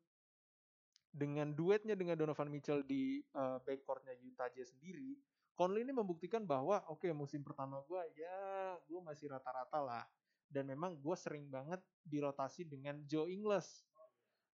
dengan 1.13 1.49
duetnya 1.53 1.97
dengan 1.97 2.17
Donovan 2.17 2.49
Mitchell 2.49 2.85
di 2.85 3.21
uh, 3.33 3.57
backcourtnya 3.65 4.17
Utah 4.21 4.49
Jazz 4.49 4.73
sendiri, 4.73 5.17
Conley 5.53 5.85
ini 5.85 5.93
membuktikan 5.93 6.41
bahwa 6.41 6.81
oke 6.89 7.05
musim 7.13 7.45
pertama 7.45 7.81
gua 7.85 8.01
ya 8.13 8.77
gua 8.89 9.13
masih 9.13 9.29
rata-rata 9.29 9.77
lah, 9.77 10.05
dan 10.49 10.69
memang 10.69 10.97
gue 11.01 11.15
sering 11.17 11.49
banget 11.49 11.81
dirotasi 12.05 12.65
dengan 12.69 13.01
Joe 13.09 13.29
Ingles. 13.29 13.85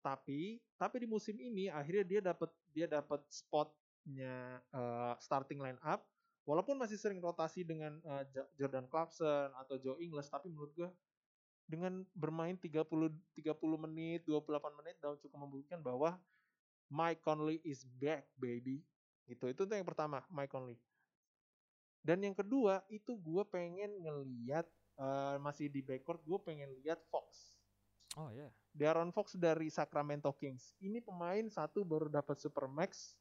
Tapi 0.01 0.61
tapi 0.77 0.95
di 1.01 1.07
musim 1.09 1.37
ini 1.41 1.73
akhirnya 1.73 2.05
dia 2.05 2.21
dapat 2.21 2.49
dia 2.69 2.85
dapat 2.85 3.21
spotnya 3.29 4.61
uh, 4.71 5.17
starting 5.17 5.57
line 5.57 5.81
up 5.81 6.05
walaupun 6.47 6.79
masih 6.79 6.95
sering 6.95 7.19
rotasi 7.19 7.67
dengan 7.67 7.99
uh, 8.07 8.23
Jordan 8.55 8.87
Clarkson 8.87 9.51
atau 9.59 9.75
Joe 9.75 9.99
Ingles 9.99 10.31
tapi 10.31 10.47
menurut 10.47 10.71
gue 10.73 10.89
dengan 11.67 12.07
bermain 12.15 12.55
30 12.55 12.87
30 13.35 13.83
menit, 13.83 14.23
28 14.23 14.79
menit 14.79 14.95
dan 15.03 15.19
cukup 15.19 15.39
membuktikan 15.43 15.83
bahwa 15.83 16.15
Mike 16.87 17.19
Conley 17.19 17.59
is 17.67 17.83
back 17.99 18.23
baby. 18.39 18.79
Gitu. 19.27 19.51
Itu 19.51 19.67
tuh 19.67 19.75
yang 19.75 19.83
pertama, 19.83 20.23
Mike 20.31 20.47
Conley. 20.47 20.79
Dan 21.99 22.23
yang 22.23 22.31
kedua 22.31 22.79
itu 22.87 23.19
gue 23.19 23.43
pengen 23.51 23.99
ngeliat 23.99 24.63
uh, 24.95 25.35
masih 25.43 25.67
di 25.67 25.83
backcourt 25.83 26.23
gue 26.23 26.39
pengen 26.39 26.71
lihat 26.79 27.03
Fox. 27.11 27.51
Oh 28.15 28.31
ya. 28.31 28.47
Yeah. 28.47 28.51
Darren 28.71 29.11
Fox 29.11 29.35
dari 29.35 29.67
Sacramento 29.67 30.31
Kings. 30.31 30.71
Ini 30.79 31.03
pemain 31.03 31.43
satu 31.51 31.83
baru 31.83 32.07
dapat 32.07 32.39
supermax. 32.39 33.19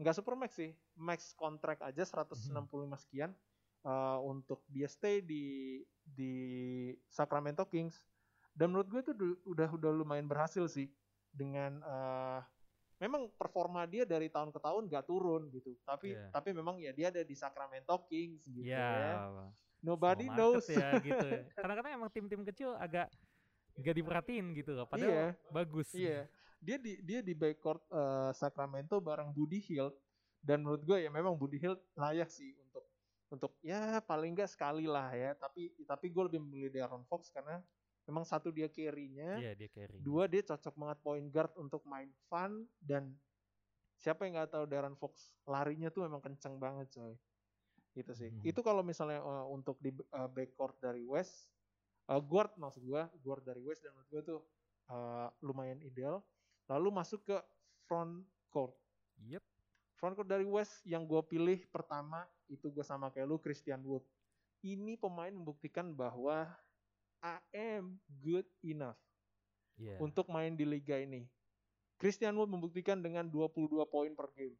Enggak 0.00 0.16
supermax 0.16 0.56
sih, 0.56 0.72
max 0.96 1.36
kontrak 1.36 1.76
aja 1.84 2.08
165 2.08 2.48
hmm. 2.48 2.96
sekian 2.96 3.30
uh, 3.84 4.16
untuk 4.24 4.64
dia 4.72 4.88
stay 4.88 5.20
di 5.20 5.84
di 6.00 6.32
Sacramento 7.12 7.68
Kings. 7.68 8.00
Dan 8.56 8.72
menurut 8.72 8.88
gue 8.88 9.00
itu 9.04 9.12
udah 9.44 9.68
udah 9.76 9.90
lumayan 9.92 10.24
berhasil 10.24 10.64
sih 10.72 10.88
dengan 11.30 11.84
uh, 11.84 12.40
memang 13.00 13.32
performa 13.36 13.88
dia 13.88 14.04
dari 14.04 14.28
tahun 14.28 14.52
ke 14.52 14.60
tahun 14.60 14.88
gak 14.88 15.04
turun 15.04 15.52
gitu. 15.52 15.76
Tapi 15.84 16.16
yeah. 16.16 16.32
tapi 16.32 16.56
memang 16.56 16.80
ya 16.80 16.96
dia 16.96 17.12
ada 17.12 17.20
di 17.20 17.36
Sacramento 17.36 17.96
Kings 18.08 18.44
gitu 18.48 18.72
yeah. 18.72 19.20
ya. 19.28 19.48
Nobody 19.80 20.28
knows 20.32 20.68
ya 20.68 20.96
gitu. 21.06 21.28
Kadang-kadang 21.56 21.92
emang 21.96 22.10
tim-tim 22.12 22.44
kecil 22.44 22.76
agak 22.76 23.08
gak 23.80 23.96
diperhatiin 23.96 24.52
gitu 24.52 24.76
loh. 24.76 24.84
Padahal 24.84 25.12
iya, 25.12 25.26
bagus. 25.48 25.88
Iya. 25.96 26.28
Dia 26.60 26.76
di 26.76 27.00
dia 27.00 27.24
di 27.24 27.32
backcourt 27.32 27.82
uh, 27.88 28.30
Sacramento 28.36 29.00
bareng 29.00 29.32
Buddy 29.32 29.60
Hield 29.64 29.96
dan 30.44 30.60
menurut 30.60 30.84
gue 30.84 30.98
ya 31.04 31.10
memang 31.12 31.36
Buddy 31.36 31.56
Hield 31.56 31.80
layak 31.96 32.28
sih 32.28 32.52
untuk 32.68 32.84
untuk 33.30 33.52
ya 33.64 34.00
paling 34.04 34.36
gak 34.36 34.52
sekali 34.52 34.84
lah 34.84 35.08
ya. 35.16 35.32
Tapi 35.34 35.72
tapi 35.88 36.12
gue 36.12 36.22
lebih 36.28 36.40
memilih 36.44 36.70
Darren 36.70 37.04
Fox 37.08 37.32
karena 37.32 37.64
memang 38.04 38.26
satu 38.26 38.50
dia 38.50 38.66
carry-nya, 38.66 39.38
iya, 39.38 39.52
dia 39.54 39.70
carry. 39.70 40.02
dua 40.02 40.26
dia 40.26 40.42
cocok 40.42 40.74
banget 40.74 40.98
point 40.98 41.26
guard 41.30 41.52
untuk 41.54 41.84
main 41.86 42.10
fun 42.26 42.66
dan 42.82 43.14
siapa 44.00 44.26
yang 44.26 44.40
nggak 44.40 44.50
tahu 44.50 44.64
Darren 44.66 44.96
Fox 44.98 45.30
larinya 45.46 45.92
tuh 45.92 46.08
memang 46.08 46.18
kenceng 46.18 46.56
banget 46.58 46.90
coy 46.90 47.14
gitu 47.94 48.12
sih. 48.14 48.30
Hmm. 48.30 48.42
Itu 48.42 48.60
kalau 48.66 48.82
misalnya 48.82 49.22
uh, 49.22 49.46
untuk 49.50 49.78
di 49.78 49.94
uh, 50.14 50.26
backcourt 50.30 50.78
dari 50.82 51.06
West 51.06 51.50
uh, 52.10 52.18
guard 52.18 52.54
maksud 52.58 52.82
gue 52.82 53.02
guard 53.22 53.42
dari 53.46 53.62
West 53.62 53.86
dan 53.86 53.94
menurut 53.94 54.10
gue 54.10 54.22
tuh 54.34 54.40
uh, 54.90 55.28
lumayan 55.44 55.78
ideal 55.84 56.22
lalu 56.70 56.94
masuk 56.94 57.26
ke 57.26 57.36
front 57.90 58.22
court 58.54 58.78
yep 59.26 59.42
front 59.98 60.14
court 60.14 60.30
dari 60.30 60.46
West 60.46 60.86
yang 60.86 61.02
gue 61.02 61.18
pilih 61.26 61.66
pertama 61.74 62.22
itu 62.46 62.70
gue 62.70 62.86
sama 62.86 63.10
kayak 63.10 63.26
lu 63.26 63.42
Christian 63.42 63.82
Wood 63.82 64.06
ini 64.62 64.94
pemain 64.94 65.34
membuktikan 65.34 65.90
bahwa 65.90 66.46
I 67.20 67.36
am 67.52 67.98
good 68.22 68.46
enough 68.62 68.96
yeah. 69.76 69.98
untuk 69.98 70.30
main 70.30 70.54
di 70.54 70.62
liga 70.62 70.96
ini 70.96 71.26
Christian 72.00 72.32
Wood 72.38 72.48
membuktikan 72.48 73.02
dengan 73.02 73.28
22 73.28 73.84
poin 73.84 74.08
per 74.16 74.32
game 74.32 74.56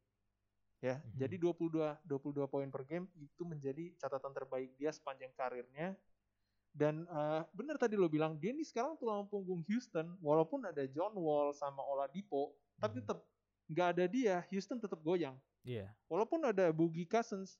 ya. 0.77 0.97
Mm 0.97 1.01
-hmm. 1.01 1.17
Jadi 1.17 1.35
22 1.41 2.05
22 2.05 2.53
poin 2.53 2.69
per 2.69 2.83
game 2.85 3.05
itu 3.17 3.41
menjadi 3.41 3.93
catatan 3.97 4.33
terbaik 4.33 4.69
dia 4.77 4.93
sepanjang 4.93 5.33
karirnya 5.33 5.97
dan 6.71 7.03
uh, 7.11 7.43
bener 7.51 7.75
tadi 7.75 7.99
lo 7.99 8.07
bilang 8.07 8.39
dia 8.39 8.55
ini 8.55 8.63
sekarang 8.63 8.95
tulang 8.95 9.27
punggung 9.27 9.59
Houston 9.67 10.15
walaupun 10.23 10.63
ada 10.63 10.87
John 10.87 11.11
Wall 11.19 11.51
sama 11.51 11.83
Oladipo 11.83 12.55
hmm. 12.55 12.79
tapi 12.79 12.93
tetap 13.03 13.19
nggak 13.67 13.87
ada 13.95 14.05
dia 14.07 14.35
Houston 14.51 14.79
tetap 14.79 14.99
goyang. 15.03 15.35
Iya. 15.63 15.87
Yeah. 15.87 15.89
Walaupun 16.07 16.43
ada 16.47 16.71
Boogie 16.71 17.07
Cousins 17.07 17.59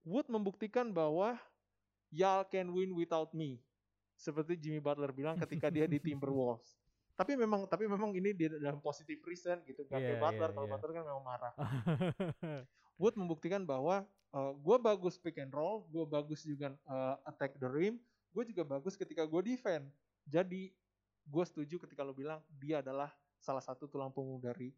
Wood 0.00 0.32
membuktikan 0.32 0.88
bahwa 0.90 1.36
y'all 2.08 2.46
can 2.48 2.72
win 2.72 2.96
without 2.96 3.30
me. 3.36 3.60
Seperti 4.16 4.56
Jimmy 4.56 4.80
Butler 4.80 5.12
bilang 5.12 5.36
ketika 5.36 5.68
dia 5.68 5.84
di 5.84 6.00
Timberwolves. 6.04 6.76
Tapi 7.16 7.36
memang 7.36 7.68
tapi 7.68 7.84
memang 7.84 8.16
ini 8.16 8.32
dia 8.32 8.48
dalam 8.48 8.80
positive 8.80 9.20
reason 9.28 9.60
gitu. 9.68 9.84
Gak 9.84 10.00
yeah, 10.00 10.16
kayak 10.16 10.20
Butler, 10.24 10.48
yeah, 10.48 10.56
kalau 10.56 10.66
yeah. 10.66 10.72
Butler 10.76 10.90
kan 10.96 11.04
memang 11.04 11.24
marah. 11.24 11.52
Wood 13.00 13.16
membuktikan 13.16 13.64
bahwa 13.64 14.04
uh, 14.36 14.38
eh, 14.38 14.52
gue 14.60 14.76
bagus 14.76 15.16
pick 15.16 15.40
and 15.40 15.48
roll, 15.48 15.88
gue 15.88 16.04
bagus 16.04 16.44
juga 16.44 16.76
uh, 16.84 17.16
attack 17.24 17.56
the 17.56 17.64
rim, 17.64 17.96
gue 18.36 18.44
juga 18.52 18.62
bagus 18.62 18.92
ketika 19.00 19.24
gue 19.24 19.40
defend. 19.40 19.88
Jadi 20.28 20.68
gue 21.24 21.44
setuju 21.48 21.80
ketika 21.80 22.04
lo 22.04 22.12
bilang 22.12 22.44
dia 22.60 22.84
adalah 22.84 23.08
salah 23.40 23.64
satu 23.64 23.88
tulang 23.88 24.12
punggung 24.12 24.44
dari 24.44 24.68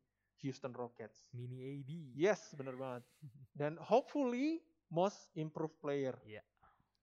Houston 0.47 0.71
Rockets. 0.71 1.27
Mini 1.35 1.83
AD. 1.83 1.91
Yes, 2.15 2.55
bener 2.55 2.79
banget. 2.79 3.03
Dan 3.59 3.75
hopefully 3.83 4.63
most 4.87 5.31
improved 5.35 5.75
player. 5.83 6.15
Iya, 6.23 6.47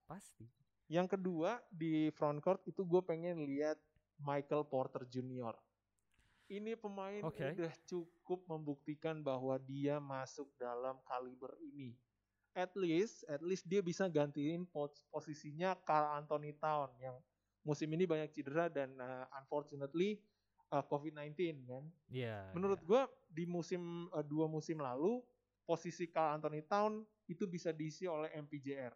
pasti. 0.08 0.48
Yang 0.90 1.20
kedua 1.20 1.60
di 1.70 2.08
front 2.16 2.40
court 2.42 2.64
itu 2.66 2.82
gue 2.82 3.04
pengen 3.04 3.44
lihat 3.44 3.76
Michael 4.20 4.66
Porter 4.66 5.06
Jr. 5.06 5.54
Ini 6.50 6.74
pemain 6.74 7.22
okay. 7.22 7.54
udah 7.54 7.70
cukup 7.86 8.42
membuktikan 8.50 9.22
bahwa 9.22 9.54
dia 9.62 10.02
masuk 10.02 10.50
dalam 10.58 10.98
kaliber 11.06 11.54
ini 11.62 11.94
at 12.54 12.74
least 12.74 13.22
at 13.30 13.42
least 13.42 13.66
dia 13.66 13.78
bisa 13.78 14.10
gantiin 14.10 14.66
pos 14.66 15.06
posisinya 15.10 15.78
Carl 15.86 16.18
Anthony 16.18 16.50
Town 16.58 16.90
yang 16.98 17.14
musim 17.62 17.86
ini 17.94 18.08
banyak 18.08 18.32
cedera 18.34 18.66
dan 18.66 18.96
uh, 18.98 19.28
unfortunately 19.38 20.18
uh, 20.74 20.82
COVID-19 20.82 21.62
kan. 21.68 21.84
Iya. 22.10 22.26
Yeah, 22.26 22.42
Menurut 22.56 22.80
yeah. 22.82 22.88
gue 22.88 23.02
di 23.30 23.44
musim 23.46 24.10
uh, 24.10 24.24
dua 24.24 24.50
musim 24.50 24.82
lalu 24.82 25.22
posisi 25.62 26.10
Carl 26.10 26.40
Anthony 26.40 26.66
Town 26.66 27.04
itu 27.30 27.46
bisa 27.46 27.70
diisi 27.70 28.10
oleh 28.10 28.32
MPJR. 28.34 28.94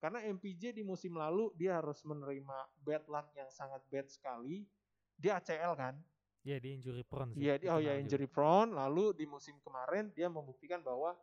Karena 0.00 0.20
MPJ 0.24 0.76
di 0.76 0.84
musim 0.84 1.16
lalu 1.16 1.52
dia 1.56 1.80
harus 1.80 2.00
menerima 2.04 2.56
bad 2.80 3.04
luck 3.08 3.28
yang 3.36 3.48
sangat 3.52 3.80
bad 3.88 4.08
sekali. 4.08 4.64
Dia 5.16 5.40
ACL 5.40 5.76
kan. 5.76 5.96
Iya, 6.44 6.56
yeah, 6.56 6.58
dia 6.60 6.72
injury 6.76 7.04
prone 7.08 7.30
sih. 7.32 7.40
Iya, 7.40 7.54
oh 7.72 7.80
ya 7.80 7.96
injury 7.96 8.28
prone. 8.28 8.76
Lalu 8.76 9.16
di 9.16 9.24
musim 9.24 9.56
kemarin 9.64 10.12
dia 10.12 10.28
membuktikan 10.28 10.84
bahwa 10.84 11.16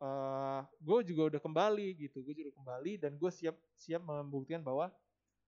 uh, 0.00 0.60
gue 0.80 0.98
juga 1.12 1.36
udah 1.36 1.40
kembali 1.40 1.96
gitu 1.96 2.20
gue 2.24 2.34
juga 2.44 2.52
kembali 2.56 3.00
dan 3.00 3.16
gue 3.16 3.30
siap 3.32 3.56
siap 3.76 4.02
membuktikan 4.04 4.60
bahwa 4.60 4.92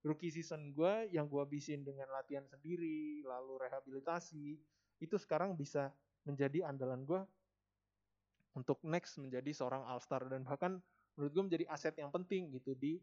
rookie 0.05 0.33
season 0.33 0.73
gue 0.73 1.12
yang 1.12 1.27
gue 1.27 1.41
habisin 1.43 1.85
dengan 1.85 2.09
latihan 2.12 2.45
sendiri 2.47 3.25
lalu 3.27 3.69
rehabilitasi 3.69 4.57
itu 5.03 5.17
sekarang 5.19 5.55
bisa 5.59 5.93
menjadi 6.25 6.69
andalan 6.69 7.05
gue 7.05 7.21
untuk 8.57 8.81
next 8.83 9.21
menjadi 9.21 9.51
seorang 9.55 9.85
all 9.87 10.03
star 10.03 10.25
dan 10.27 10.43
bahkan 10.43 10.81
menurut 11.14 11.33
gue 11.35 11.45
menjadi 11.45 11.64
aset 11.71 11.95
yang 11.99 12.11
penting 12.11 12.51
gitu 12.55 12.75
di 12.75 12.99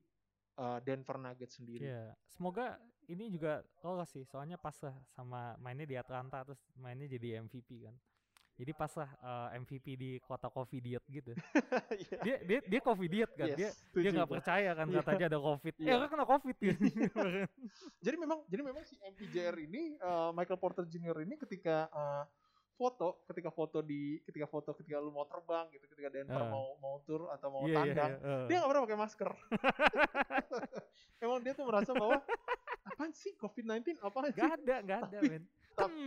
uh, 0.60 0.80
Denver 0.84 1.18
Nuggets 1.20 1.60
sendiri. 1.60 1.88
Yeah. 1.88 2.12
Semoga 2.32 2.80
ini 3.06 3.30
juga 3.30 3.62
lolos 3.86 4.10
sih, 4.10 4.26
soalnya 4.26 4.58
pas 4.58 4.76
lah 4.82 4.96
sama 5.14 5.54
mainnya 5.62 5.86
di 5.86 5.96
Atlanta 5.96 6.42
terus 6.42 6.62
mainnya 6.76 7.06
jadi 7.06 7.44
MVP 7.46 7.86
kan. 7.86 7.96
Jadi 8.56 8.72
pas 8.72 8.88
lah 8.96 9.12
uh, 9.20 9.52
eh, 9.52 9.60
MVP 9.60 9.86
di 10.00 10.10
kota 10.24 10.48
coffee 10.48 10.80
diet 10.80 11.04
gitu. 11.12 11.36
yeah. 12.08 12.22
Dia 12.24 12.36
dia 12.40 12.60
dia 12.64 12.80
coffee 12.80 13.12
diet 13.12 13.32
kan. 13.36 13.52
Yes, 13.52 13.76
dia 13.92 14.00
dia 14.00 14.12
nggak 14.16 14.32
percaya 14.32 14.72
kan 14.72 14.88
yeah. 14.88 15.04
katanya 15.04 15.26
ada 15.28 15.40
covid. 15.44 15.74
Yeah. 15.76 15.92
Eh 15.92 15.96
orang 16.00 16.10
kena 16.16 16.26
covid 16.26 16.58
ya. 16.64 16.76
jadi 18.06 18.16
memang 18.16 18.40
jadi 18.48 18.62
memang 18.64 18.84
si 18.88 18.96
MPJR 18.96 19.56
ini 19.60 20.00
uh, 20.00 20.32
Michael 20.32 20.60
Porter 20.60 20.88
Jr 20.88 21.28
ini 21.28 21.36
ketika 21.36 21.92
uh, 21.92 22.24
foto 22.76 23.24
ketika 23.32 23.50
foto 23.50 23.80
di 23.80 24.20
ketika 24.28 24.48
foto 24.52 24.76
ketika 24.76 25.00
lu 25.00 25.10
mau 25.16 25.24
terbang 25.24 25.72
gitu 25.72 25.88
ketika 25.88 26.12
Denver 26.12 26.44
uh. 26.44 26.52
mau 26.52 26.66
mau 26.84 26.96
tur 27.08 27.32
atau 27.32 27.48
mau 27.50 27.64
yeah, 27.64 27.88
iya, 27.88 27.96
tandang 27.96 28.12
yeah, 28.20 28.28
yeah. 28.28 28.40
Uh. 28.44 28.48
dia 28.48 28.56
nggak 28.60 28.70
pernah 28.70 28.84
pakai 28.84 29.00
masker 29.00 29.32
emang 31.24 31.40
dia 31.42 31.54
tuh 31.56 31.66
merasa 31.66 31.92
bahwa 31.96 32.20
apaan 32.96 33.12
sih 33.16 33.34
COVID-19 33.40 34.00
apa 34.04 34.18
sih 34.32 34.40
gak 34.40 34.52
ada 34.62 34.76
gak 34.84 35.00
ada 35.10 35.18
men 35.24 35.44
tapi, 35.80 36.02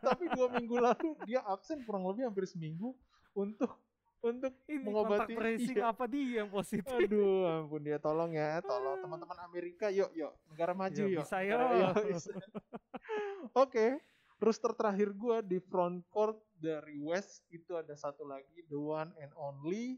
tapi 0.00 0.24
dua 0.32 0.48
minggu 0.56 0.76
lalu 0.80 1.08
dia 1.28 1.44
absen 1.44 1.84
kurang 1.84 2.08
lebih 2.08 2.28
hampir 2.32 2.48
seminggu 2.48 2.96
untuk 3.36 3.76
untuk 4.24 4.52
ini 4.66 4.80
mengobati 4.82 5.36
tracing 5.36 5.76
iya. 5.78 5.92
apa 5.92 6.04
dia 6.08 6.42
yang 6.42 6.48
positif 6.48 6.88
aduh 6.88 7.44
ampun 7.62 7.84
dia 7.84 8.00
tolong 8.00 8.32
ya 8.32 8.64
tolong 8.64 8.98
teman-teman 9.04 9.38
Amerika 9.44 9.92
yuk 9.92 10.10
yuk 10.16 10.32
negara 10.48 10.72
maju 10.72 11.02
yuk, 11.04 11.12
yuk. 11.12 11.22
bisa 11.22 11.38
yuk, 11.44 11.60
oke 11.92 12.24
okay. 13.52 14.00
Rooster 14.36 14.72
terakhir 14.76 15.16
gue 15.16 15.36
di 15.44 15.58
front 15.60 16.04
court 16.12 16.36
dari 16.56 17.00
West 17.00 17.44
itu 17.48 17.76
ada 17.76 17.96
satu 17.96 18.24
lagi 18.28 18.64
the 18.68 18.76
one 18.76 19.12
and 19.20 19.32
only 19.36 19.96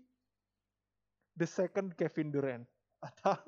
the 1.34 1.46
second 1.46 1.94
Kevin 1.98 2.30
Durant 2.30 2.66
atau 3.08 3.38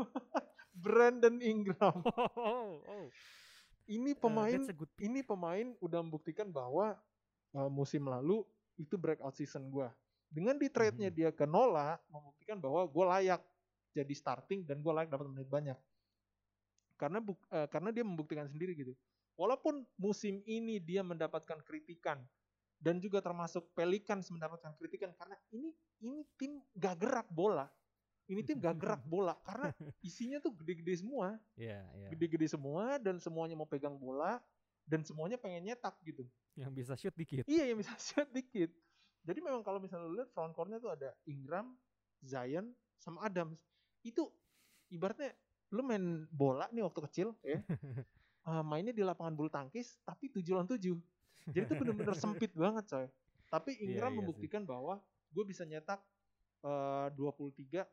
Brandon 0.75 1.39
Ingram. 1.43 2.03
Oh, 2.07 2.31
oh, 2.39 2.71
oh 2.87 3.07
ini 3.91 4.15
eh, 4.15 4.17
pemain 4.17 4.61
uh, 4.63 4.87
ini 5.03 5.21
pemain 5.27 5.67
udah 5.83 5.99
membuktikan 5.99 6.47
bahwa 6.47 6.95
uh, 7.59 7.67
musim 7.67 8.07
lalu 8.07 8.47
itu 8.79 8.95
breakout 8.95 9.35
season 9.35 9.67
gue. 9.67 9.91
Dengan 10.31 10.55
di 10.55 10.71
trade-nya 10.71 11.11
hmm. 11.11 11.19
dia 11.19 11.31
ke 11.35 11.43
Nola 11.43 11.99
membuktikan 12.07 12.63
bahwa 12.63 12.87
gue 12.87 13.05
layak 13.19 13.43
jadi 13.91 14.15
starting 14.15 14.63
dan 14.63 14.79
gue 14.79 14.93
layak 14.95 15.11
dapat 15.11 15.27
menit 15.27 15.51
banyak. 15.51 15.79
karena 17.01 17.17
buk- 17.17 17.49
eh, 17.49 17.65
karena 17.73 17.97
dia 17.97 18.05
membuktikan 18.05 18.45
sendiri 18.45 18.77
gitu. 18.77 18.93
Walaupun 19.41 19.89
musim 19.97 20.45
ini 20.45 20.77
dia 20.77 21.01
mendapatkan 21.01 21.65
kritikan 21.65 22.21
dan 22.77 23.01
juga 23.01 23.25
termasuk 23.25 23.73
Pelicans 23.73 24.29
mendapatkan 24.29 24.77
kritikan 24.77 25.17
karena 25.17 25.41
ini 25.49 25.73
ini 26.05 26.29
tim 26.37 26.61
gak 26.77 27.01
gerak 27.01 27.29
bola. 27.33 27.65
Ini 28.29 28.45
tim 28.45 28.61
gak 28.61 28.77
gerak 28.77 29.03
bola 29.09 29.33
karena 29.41 29.73
isinya 30.09 30.45
tuh 30.45 30.53
gede-gede 30.61 31.01
semua, 31.01 31.41
Iya, 31.57 31.81
iya. 31.97 32.09
gede-gede 32.13 32.53
semua 32.53 33.01
dan 33.01 33.17
semuanya 33.17 33.57
mau 33.57 33.65
pegang 33.65 33.97
bola 33.97 34.45
dan 34.85 35.09
semuanya 35.09 35.41
pengen 35.41 35.73
nyetak 35.73 35.97
gitu. 36.05 36.29
Yang 36.61 36.71
bisa 36.77 36.93
shoot 37.01 37.17
dikit. 37.17 37.49
Iya 37.49 37.65
yang 37.73 37.81
bisa 37.81 37.97
shot 38.13 38.29
dikit. 38.29 38.69
Jadi 39.25 39.41
memang 39.41 39.65
kalau 39.65 39.81
misalnya 39.81 40.05
lu 40.05 40.21
lihat 40.21 40.29
front 40.37 40.53
court-nya 40.53 40.77
tuh 40.85 40.93
ada 40.93 41.17
Ingram, 41.25 41.81
Zion, 42.21 42.77
sama 43.01 43.25
Adams. 43.25 43.57
Itu 44.05 44.29
ibaratnya 44.93 45.33
lu 45.73 45.81
main 45.81 46.29
bola 46.29 46.69
nih 46.77 46.85
waktu 46.85 47.01
kecil 47.09 47.33
ya. 47.41 47.65
eh, 48.51 48.65
mainnya 48.67 48.91
di 48.91 49.01
lapangan 49.01 49.33
bulu 49.33 49.47
tangkis 49.47 50.03
tapi 50.03 50.27
7 50.27 50.43
lawan 50.51 50.67
7. 50.67 50.91
Jadi 51.49 51.65
itu 51.65 51.75
bener-bener 51.75 52.15
sempit 52.23 52.51
banget 52.53 52.85
coy. 52.87 53.07
Tapi 53.49 53.71
Iya, 53.75 53.83
Ingram 53.87 54.11
iya 54.11 54.15
sih. 54.15 54.19
membuktikan 54.19 54.63
bahwa 54.63 54.99
gue 55.31 55.45
bisa 55.45 55.63
nyetak 55.63 56.03
eh, 56.61 57.09
23,7 57.15 57.87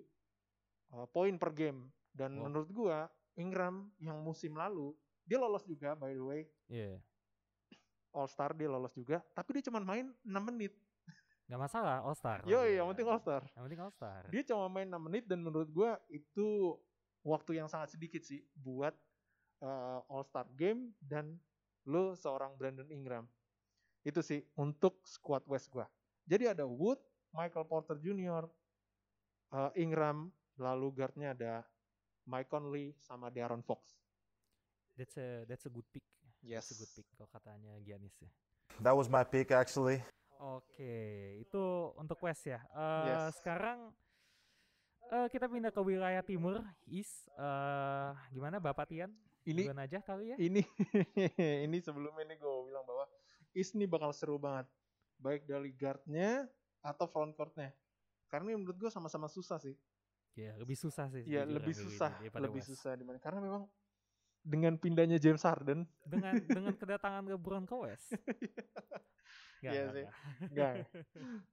eh, 0.00 1.06
poin 1.10 1.34
per 1.36 1.50
game. 1.52 1.80
Dan 2.14 2.38
Wow. 2.38 2.42
menurut 2.48 2.70
gue 2.70 2.98
Ingram 3.36 3.90
yang 3.98 4.22
musim 4.22 4.54
lalu 4.54 4.94
dia 5.24 5.36
lolos 5.36 5.64
juga 5.64 5.92
by 5.92 6.12
the 6.12 6.22
way 6.22 6.42
Iya. 6.66 7.02
All 8.10 8.30
Star 8.30 8.54
dia 8.54 8.70
lolos 8.70 8.94
juga, 8.94 9.18
tapi 9.34 9.58
dia 9.58 9.66
cuma 9.66 9.82
main 9.82 10.06
6 10.22 10.38
menit. 10.46 10.70
Nggak 11.44 11.60
masalah 11.60 11.98
All 12.00 12.14
Star. 12.14 12.46
Yo, 12.46 12.62
yang 12.62 12.86
penting 12.94 13.10
All 13.10 13.18
Star. 13.18 13.42
Yang 13.50 13.62
penting 13.66 13.80
All 13.82 13.90
Star. 13.90 14.22
Dia 14.30 14.42
cuma 14.46 14.70
main 14.70 14.86
6 14.86 15.02
menit 15.02 15.24
dan 15.26 15.42
menurut 15.42 15.66
gua 15.68 15.98
itu 16.06 16.78
waktu 17.26 17.58
yang 17.58 17.66
sangat 17.66 17.90
sedikit 17.90 18.22
sih 18.22 18.46
buat 18.54 18.94
uh, 19.62 20.00
All 20.10 20.24
Star 20.26 20.48
game 20.56 20.94
dan 20.98 21.38
lo 21.84 22.16
seorang 22.16 22.56
Brandon 22.56 22.88
Ingram. 22.88 23.28
Itu 24.02 24.20
sih 24.24 24.40
untuk 24.56 25.04
squad 25.04 25.44
West 25.46 25.68
gua. 25.68 25.88
Jadi 26.24 26.48
ada 26.48 26.64
Wood, 26.64 27.00
Michael 27.36 27.68
Porter 27.68 27.96
Jr., 28.00 28.48
uh, 29.52 29.70
Ingram, 29.76 30.32
lalu 30.56 30.88
guardnya 30.96 31.36
ada 31.36 31.62
Mike 32.24 32.48
Conley 32.48 32.96
sama 33.04 33.28
De'Aaron 33.28 33.60
Fox. 33.60 34.00
That's 34.96 35.16
a 35.20 35.44
that's 35.44 35.66
a 35.66 35.72
good 35.72 35.84
pick. 35.92 36.04
Yes. 36.40 36.68
That's 36.68 36.76
a 36.76 36.78
good 36.80 36.92
pick 36.96 37.06
kalau 37.16 37.28
katanya 37.28 37.72
Giannis 37.84 38.16
ya. 38.22 38.30
That 38.80 38.94
was 38.96 39.10
my 39.12 39.26
pick 39.26 39.52
actually. 39.52 40.00
Oke, 40.40 41.40
itu 41.40 41.62
untuk 41.96 42.20
West 42.20 42.44
ya. 42.44 42.60
Eh, 42.60 43.04
Yes. 43.08 43.38
Sekarang 43.40 43.90
eh, 45.08 45.26
kita 45.30 45.48
pindah 45.48 45.72
ke 45.72 45.80
wilayah 45.80 46.20
timur, 46.20 46.60
East. 46.84 47.26
Eh, 47.32 48.10
gimana 48.34 48.60
Bapak 48.60 48.90
Tian? 48.90 49.14
Ini 49.44 49.62
Duluan 49.62 49.76
aja 49.78 49.98
kali 50.00 50.32
ya. 50.32 50.36
ini 50.38 50.64
ini 51.64 51.76
sebelumnya 51.78 52.24
nih 52.26 52.38
gue 52.38 52.52
bilang 52.64 52.82
bahwa 52.82 53.04
Is 53.52 53.70
ini 53.70 53.84
bakal 53.84 54.10
seru 54.10 54.36
banget 54.36 54.66
baik 55.16 55.44
dari 55.44 55.70
guardnya 55.70 56.48
atau 56.80 57.04
front 57.04 57.32
courtnya 57.32 57.70
karena 58.26 58.50
ini 58.50 58.58
menurut 58.58 58.76
gue 58.78 58.88
sama-sama 58.88 59.26
susah 59.26 59.56
sih 59.58 59.76
Ya, 60.34 60.50
lebih 60.58 60.74
susah 60.74 61.06
sih. 61.08 61.22
ya 61.22 61.46
lebih 61.46 61.70
susah 61.70 62.10
ini 62.18 62.26
lebih 62.26 62.58
West. 62.58 62.74
susah 62.74 62.92
di 62.92 63.06
mana 63.06 63.16
karena 63.16 63.38
memang 63.38 63.70
dengan 64.40 64.74
pindahnya 64.74 65.16
James 65.16 65.38
Harden 65.40 65.86
Dengan 66.10 66.34
dengan 66.42 66.74
kedatangan 66.74 67.22
LeBron 67.24 67.64
ke 67.64 67.76
West. 67.78 68.10
Nggak, 69.62 69.72
Iya 69.72 69.82
sih. 69.88 70.04
nggak. 70.04 70.12
enggak 70.50 70.72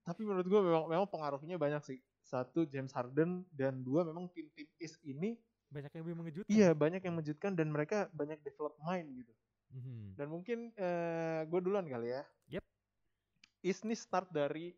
tapi 0.01 0.21
menurut 0.21 0.43
gue 0.43 0.61
memang 0.61 0.83
memang 0.85 1.07
pengaruhnya 1.07 1.55
banyak 1.55 1.79
sih 1.85 1.97
satu 2.21 2.65
James 2.65 2.91
Harden 2.91 3.45
dan 3.49 3.79
dua 3.79 4.01
memang 4.01 4.27
tim-tim 4.27 4.67
East 4.75 4.99
ini 5.01 5.37
Banyak 5.71 5.91
yang 5.95 6.03
lebih 6.03 6.17
mengejutkan. 6.19 6.51
iya 6.51 6.69
banyak 6.75 7.01
yang 7.01 7.15
mengejutkan 7.15 7.51
dan 7.55 7.71
mereka 7.71 8.11
banyak 8.11 8.37
develop 8.43 8.75
mind 8.83 9.07
gitu 9.23 9.33
Mhm. 9.71 10.19
Dan 10.19 10.27
mungkin 10.27 10.59
eh 10.75 11.47
gue 11.47 11.59
duluan 11.63 11.87
kali 11.87 12.11
ya. 12.11 12.27
Yep. 12.51 12.63
Isni 13.63 13.95
start 13.95 14.27
dari 14.35 14.75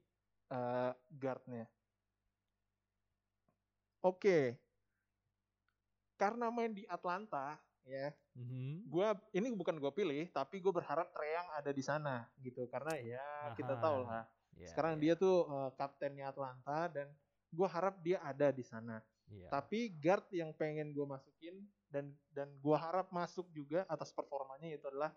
eh, 0.54 0.92
guardnya. 1.10 1.66
Oke. 4.06 4.62
Karena 6.14 6.54
main 6.54 6.72
di 6.78 6.86
Atlanta, 6.86 7.58
ya, 7.84 8.14
Mhm. 8.38 8.86
gua 8.86 9.18
ini 9.34 9.50
bukan 9.50 9.82
gue 9.82 9.92
pilih, 9.92 10.30
tapi 10.30 10.62
gue 10.62 10.70
berharap 10.70 11.10
Treyang 11.10 11.48
ada 11.58 11.74
di 11.74 11.82
sana 11.82 12.30
gitu. 12.38 12.70
Karena 12.70 12.94
ya 13.02 13.26
kita 13.58 13.74
tahu 13.82 14.06
lah. 14.06 14.30
Ya, 14.54 14.70
Sekarang 14.70 15.02
ya, 15.02 15.02
dia 15.02 15.14
tuh 15.18 15.50
eh, 15.50 15.72
kaptennya 15.74 16.30
Atlanta 16.30 16.86
dan 16.86 17.10
gue 17.50 17.68
harap 17.68 17.98
dia 18.06 18.22
ada 18.22 18.54
di 18.54 18.62
sana. 18.62 19.02
Iya. 19.30 19.48
Tapi 19.52 19.94
guard 20.02 20.28
yang 20.34 20.52
pengen 20.56 20.92
gue 20.92 21.06
masukin 21.06 21.64
dan 21.88 22.10
dan 22.34 22.50
gue 22.58 22.78
harap 22.78 23.12
masuk 23.14 23.46
juga 23.54 23.86
atas 23.86 24.10
performanya 24.10 24.74
itu 24.74 24.86
adalah 24.90 25.14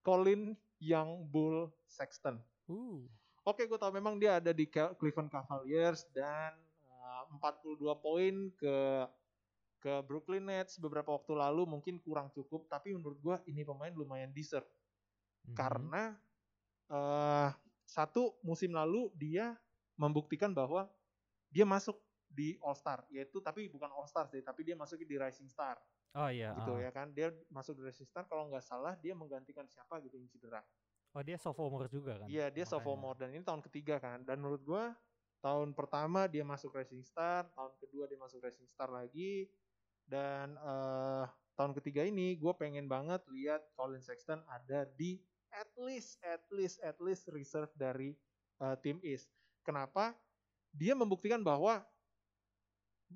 Colin 0.00 0.56
Young 0.80 1.28
Bull 1.28 1.68
Sexton. 1.84 2.40
Uh, 2.70 3.04
Oke, 3.44 3.66
gue 3.66 3.76
tahu 3.80 3.92
memang 3.92 4.20
dia 4.20 4.38
ada 4.38 4.52
di 4.52 4.68
Cleveland 4.68 5.32
Cavaliers 5.32 6.06
dan 6.12 6.54
uh, 7.02 7.24
42 7.40 7.80
poin 8.00 8.34
ke 8.56 8.76
ke 9.80 9.92
Brooklyn 10.04 10.44
Nets 10.44 10.76
beberapa 10.76 11.16
waktu 11.16 11.32
lalu 11.32 11.64
mungkin 11.64 11.96
kurang 12.04 12.28
cukup, 12.36 12.68
tapi 12.68 12.92
menurut 12.92 13.16
gue 13.16 13.36
ini 13.48 13.64
pemain 13.64 13.92
lumayan 13.96 14.28
deserve 14.28 14.68
mhm. 15.48 15.56
karena 15.56 16.02
eh 16.90 17.50
satu 17.90 18.38
musim 18.46 18.70
lalu 18.70 19.10
dia 19.18 19.58
membuktikan 19.98 20.54
bahwa 20.54 20.86
dia 21.50 21.66
masuk 21.66 21.98
di 22.30 22.54
All 22.62 22.78
Star 22.78 23.02
yaitu 23.10 23.42
tapi 23.42 23.66
bukan 23.66 23.90
All 23.90 24.06
Star 24.06 24.30
sih 24.30 24.40
tapi 24.40 24.62
dia 24.62 24.78
masuk 24.78 25.02
di 25.02 25.16
Rising 25.18 25.50
Star 25.50 25.76
Oh 26.10 26.26
iya. 26.26 26.50
gitu 26.58 26.74
ah. 26.74 26.82
ya 26.82 26.90
kan 26.90 27.10
dia 27.10 27.30
masuk 27.50 27.78
di 27.78 27.82
Rising 27.86 28.06
Star 28.06 28.26
kalau 28.26 28.46
nggak 28.50 28.62
salah 28.62 28.94
dia 28.98 29.14
menggantikan 29.14 29.66
siapa 29.66 29.98
gitu 30.02 30.16
yang 30.16 30.30
cedera 30.30 30.62
Oh 31.10 31.22
dia 31.26 31.34
sophomore 31.42 31.90
juga 31.90 32.22
kan? 32.22 32.26
iya 32.30 32.46
dia 32.48 32.62
Makanya. 32.62 32.70
sophomore 32.70 33.18
dan 33.18 33.34
ini 33.34 33.42
tahun 33.42 33.62
ketiga 33.66 33.98
kan 33.98 34.22
dan 34.22 34.38
menurut 34.38 34.62
gua 34.62 34.94
tahun 35.42 35.74
pertama 35.74 36.30
dia 36.30 36.46
masuk 36.46 36.70
Rising 36.74 37.02
Star 37.02 37.50
tahun 37.50 37.74
kedua 37.82 38.06
dia 38.06 38.18
masuk 38.18 38.38
Rising 38.42 38.70
Star 38.70 38.90
lagi 38.90 39.50
dan 40.06 40.54
eh 40.54 41.26
tahun 41.54 41.76
ketiga 41.76 42.08
ini 42.08 42.40
gue 42.40 42.52
pengen 42.56 42.88
banget 42.88 43.20
lihat 43.28 43.60
Colin 43.76 44.00
Sexton 44.00 44.40
ada 44.48 44.88
di 44.96 45.20
at 45.52 45.68
least 45.76 46.16
at 46.24 46.40
least 46.48 46.80
at 46.80 46.96
least 47.04 47.28
reserve 47.28 47.68
dari 47.76 48.16
eh, 48.58 48.76
tim 48.80 48.96
East 49.04 49.28
kenapa 49.60 50.16
dia 50.72 50.96
membuktikan 50.96 51.44
bahwa 51.44 51.84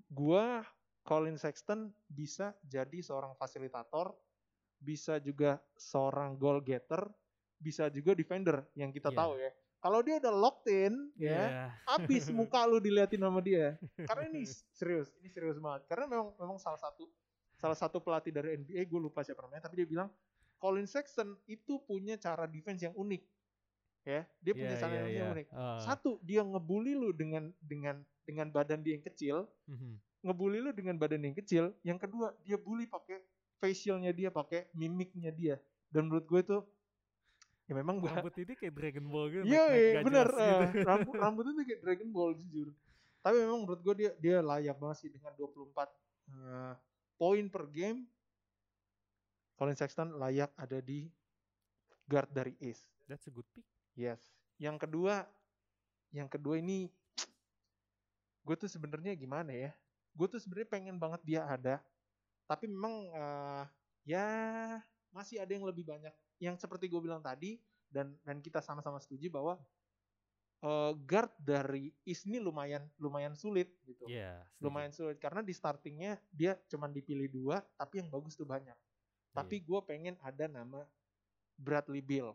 gua 0.09 0.65
Colin 1.05 1.37
Sexton 1.37 1.93
bisa 2.07 2.57
jadi 2.65 2.99
seorang 3.01 3.37
fasilitator 3.37 4.17
bisa 4.77 5.17
juga 5.19 5.61
seorang 5.77 6.37
goal 6.37 6.61
getter 6.61 7.05
bisa 7.57 7.89
juga 7.89 8.13
defender 8.13 8.65
yang 8.75 8.91
kita 8.91 9.09
Iya. 9.09 9.17
tahu 9.17 9.33
ya 9.39 9.51
kalau 9.79 10.01
dia 10.01 10.17
udah 10.17 10.33
locked 10.33 10.65
in 10.67 11.13
ya 11.15 11.29
Iya. 11.29 11.67
habis 11.85 12.25
muka 12.33 12.65
lu 12.65 12.81
diliatin 12.81 13.21
sama 13.21 13.45
dia. 13.45 13.77
Karena 14.09 14.33
ini 14.33 14.49
serius, 14.81 15.13
ini 15.21 15.29
serius 15.29 15.61
banget. 15.61 15.85
Karena 15.85 16.09
memang 16.09 16.33
memang 16.41 16.57
salah 16.57 16.81
satu 16.81 17.05
salah 17.61 17.77
satu 17.77 18.01
pelatih 18.01 18.33
dari 18.33 18.57
NBA 18.57 18.89
gue 18.89 18.97
lupa 18.97 19.21
siapa 19.21 19.45
namanya 19.45 19.69
tapi 19.69 19.85
dia 19.85 19.89
bilang 19.89 20.09
Colin 20.57 20.89
Sexton 20.89 21.37
itu 21.45 21.85
punya 21.85 22.17
cara 22.17 22.49
defense 22.49 22.81
yang 22.81 22.97
unik. 22.97 23.23
Ya, 24.05 24.29
dia 24.45 24.53
punya 24.53 24.77
Iya, 24.77 24.81
cara 24.85 24.93
iya, 24.93 25.01
yang 25.01 25.09
iya. 25.11 25.33
unik. 25.33 25.49
Ah, 25.57 25.81
Satu, 25.81 26.21
dia 26.21 26.45
ngebully 26.45 26.93
lu 26.93 27.11
dengan 27.17 27.49
dengan 27.65 28.05
dengan 28.29 28.53
badan 28.53 28.85
dia 28.85 29.01
yang 29.01 29.05
kecil, 29.05 29.49
mhm. 29.65 29.97
ngebully 30.29 30.61
lu 30.61 30.71
dengan 30.77 31.01
badan 31.01 31.25
yang 31.25 31.37
kecil. 31.37 31.73
Yang 31.81 32.09
kedua, 32.09 32.37
dia 32.45 32.61
bully 32.61 32.85
pakai 32.85 33.25
facialnya 33.65 34.13
dia, 34.13 34.29
pakai 34.29 34.69
mimiknya 34.77 35.33
dia. 35.33 35.57
Dan 35.89 36.13
menurut 36.13 36.29
gue 36.29 36.41
itu 36.45 36.59
ya 37.65 37.73
memang 37.73 37.97
gue 37.97 38.13
Rambut 38.13 38.37
ini 38.37 38.53
kayak 38.53 38.75
Dragon 38.77 39.07
Ball 39.09 39.27
gitu. 39.33 39.45
Iya, 39.49 39.65
gitu. 39.73 40.09
eh, 40.13 40.85
rambut 40.89 41.15
rambutnya 41.17 41.53
tuh 41.57 41.65
kayak 41.65 41.81
Dragon 41.81 42.11
Ball 42.13 42.31
jujur. 42.37 42.69
Tapi 43.25 43.37
memang 43.41 43.65
menurut 43.65 43.81
gue 43.81 43.95
dia 44.05 44.11
dia 44.21 44.37
layak 44.45 44.77
banget 44.77 44.97
sih 45.01 45.09
dengan 45.09 45.33
24 45.33 45.65
eh, 46.29 46.75
poin 47.17 47.45
per 47.49 47.65
game. 47.73 48.05
Colin 49.55 49.79
Sexton 49.79 50.19
layak 50.19 50.51
ada 50.61 50.83
di 50.83 51.09
guard 52.05 52.29
dari 52.29 52.53
Ace. 52.61 52.85
That's 53.09 53.25
a 53.29 53.33
good 53.33 53.47
pick. 53.55 53.65
Yes. 53.95 54.21
Yang 54.59 54.87
kedua, 54.87 55.27
yang 56.11 56.27
kedua 56.31 56.59
ini 56.59 56.91
gue 58.47 58.57
tuh 58.59 58.71
sebenarnya 58.71 59.15
gimana 59.15 59.51
ya? 59.55 59.71
Gue 60.15 60.27
tuh 60.31 60.39
sebenarnya 60.39 60.69
pengen 60.71 60.97
banget 60.99 61.23
dia 61.27 61.43
ada, 61.47 61.83
tapi 62.47 62.71
memang 62.71 63.11
eh, 63.11 63.65
ya 64.07 64.27
masih 65.15 65.43
ada 65.43 65.51
yang 65.55 65.67
lebih 65.67 65.87
banyak. 65.87 66.13
Yang 66.43 66.63
seperti 66.67 66.91
gue 66.91 67.01
bilang 67.03 67.23
tadi 67.23 67.59
dan 67.91 68.19
dan 68.27 68.43
kita 68.43 68.59
sama-sama 68.63 68.99
setuju 69.03 69.31
bahwa 69.31 69.59
eh, 70.65 70.93
guard 71.07 71.33
dari 71.39 71.95
ini 72.07 72.39
lumayan 72.43 72.87
lumayan 72.99 73.35
sulit 73.39 73.71
gitu. 73.87 74.07
Iya. 74.11 74.43
setuju. 74.55 74.63
Lumayan 74.65 74.93
sulit 74.95 75.19
karena 75.23 75.41
di 75.45 75.55
startingnya 75.55 76.19
dia 76.35 76.59
cuman 76.71 76.91
dipilih 76.95 77.29
dua, 77.31 77.63
tapi 77.79 78.03
yang 78.03 78.09
bagus 78.11 78.35
tuh 78.39 78.47
banyak. 78.49 78.77
Tapi 79.35 79.63
Iya. 79.63 79.67
gue 79.67 79.81
pengen 79.87 80.15
ada 80.23 80.47
nama 80.47 80.87
Bradley 81.59 82.03
Bill. 82.03 82.35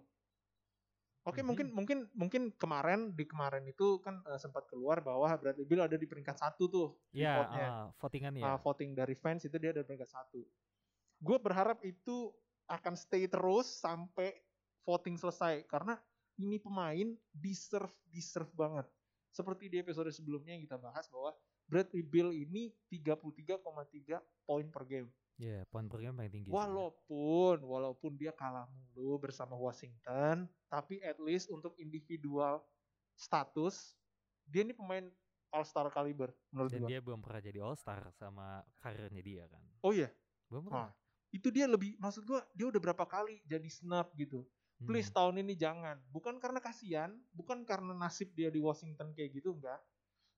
Oke, 1.29 1.41
Mhm. 1.41 1.47
mungkin 1.47 1.67
mungkin 1.69 1.97
mungkin 2.17 2.41
kemarin 2.57 3.13
di 3.13 3.23
kemarin 3.23 3.63
itu 3.63 4.01
kan 4.01 4.19
eh, 4.25 4.39
sempat 4.41 4.65
keluar 4.65 4.99
bahwa 4.99 5.29
Bradley 5.37 5.63
Beal 5.63 5.85
ada 5.85 5.93
di 5.95 6.09
peringkat 6.09 6.41
satu 6.41 6.65
tuh 6.65 6.87
Ya, 7.13 7.37
vote-nya. 7.37 7.65
ah, 7.69 7.85
votingan 8.01 8.33
ya. 8.33 8.43
uh, 8.49 8.57
voting 8.57 8.97
dari 8.97 9.13
fans 9.13 9.45
itu 9.45 9.53
dia 9.55 9.69
ada 9.69 9.85
di 9.85 9.87
peringkat 9.87 10.09
satu. 10.09 10.41
Gue 11.21 11.37
berharap 11.37 11.85
itu 11.85 12.33
akan 12.65 12.97
stay 12.97 13.29
terus 13.29 13.69
sampai 13.69 14.33
voting 14.81 15.15
selesai 15.15 15.65
karena 15.69 15.95
ini 16.35 16.57
pemain 16.57 17.13
deserve 17.29 17.93
deserve 18.07 18.49
banget. 18.55 18.87
Seperti 19.29 19.69
di 19.69 19.77
episode 19.77 20.09
sebelumnya 20.09 20.57
yang 20.57 20.65
kita 20.65 20.81
bahas 20.81 21.05
bahwa 21.11 21.35
Bradley 21.69 22.01
Beal 22.01 22.33
ini 22.33 22.73
33,3 22.89 24.17
poin 24.41 24.65
per 24.65 24.83
game. 24.89 25.09
Ya, 25.39 25.63
poin 25.71 25.87
per 25.87 26.03
game 26.03 26.13
paling 26.13 26.29
tinggi. 26.29 26.47
sih. 26.47 26.53
Walaupun 26.53 27.63
walaupun 27.63 28.11
dia 28.13 28.35
kalah 28.35 28.67
mulu 28.67 29.15
bersama 29.17 29.55
Washington, 29.55 30.51
tapi 30.67 30.99
at 30.99 31.15
least 31.17 31.47
untuk 31.47 31.79
individual 31.79 32.59
status 33.15 33.95
dia 34.43 34.63
ini 34.63 34.75
pemain 34.75 35.07
All 35.49 35.63
Star 35.63 35.87
caliber 35.89 36.35
menurut 36.51 36.69
Dan 36.69 36.79
gua. 36.83 36.89
dia 36.91 36.99
belum 36.99 37.19
pernah 37.23 37.39
jadi 37.39 37.59
All 37.63 37.73
Star 37.73 38.11
sama 38.13 38.59
karirnya 38.77 39.23
dia 39.23 39.43
kan. 39.47 39.63
Oh 39.79 39.95
iya, 39.95 40.11
Belum 40.45 40.67
Wah, 40.67 40.91
pernah. 40.91 40.91
itu 41.31 41.47
dia 41.49 41.65
lebih 41.65 41.95
maksud 41.97 42.27
gua 42.27 42.43
dia 42.51 42.67
udah 42.67 42.81
berapa 42.83 43.05
kali 43.07 43.39
jadi 43.47 43.69
snub 43.71 44.11
gitu. 44.13 44.43
Please 44.79 45.07
Hmm. 45.07 45.15
tahun 45.15 45.35
ini 45.43 45.55
jangan. 45.55 45.99
Bukan 46.07 46.35
karena 46.39 46.59
kasihan, 46.59 47.11
bukan 47.31 47.63
karena 47.63 47.91
nasib 47.91 48.31
dia 48.31 48.47
di 48.47 48.59
Washington 48.59 49.11
kayak 49.11 49.39
gitu 49.39 49.55
enggak. 49.55 49.79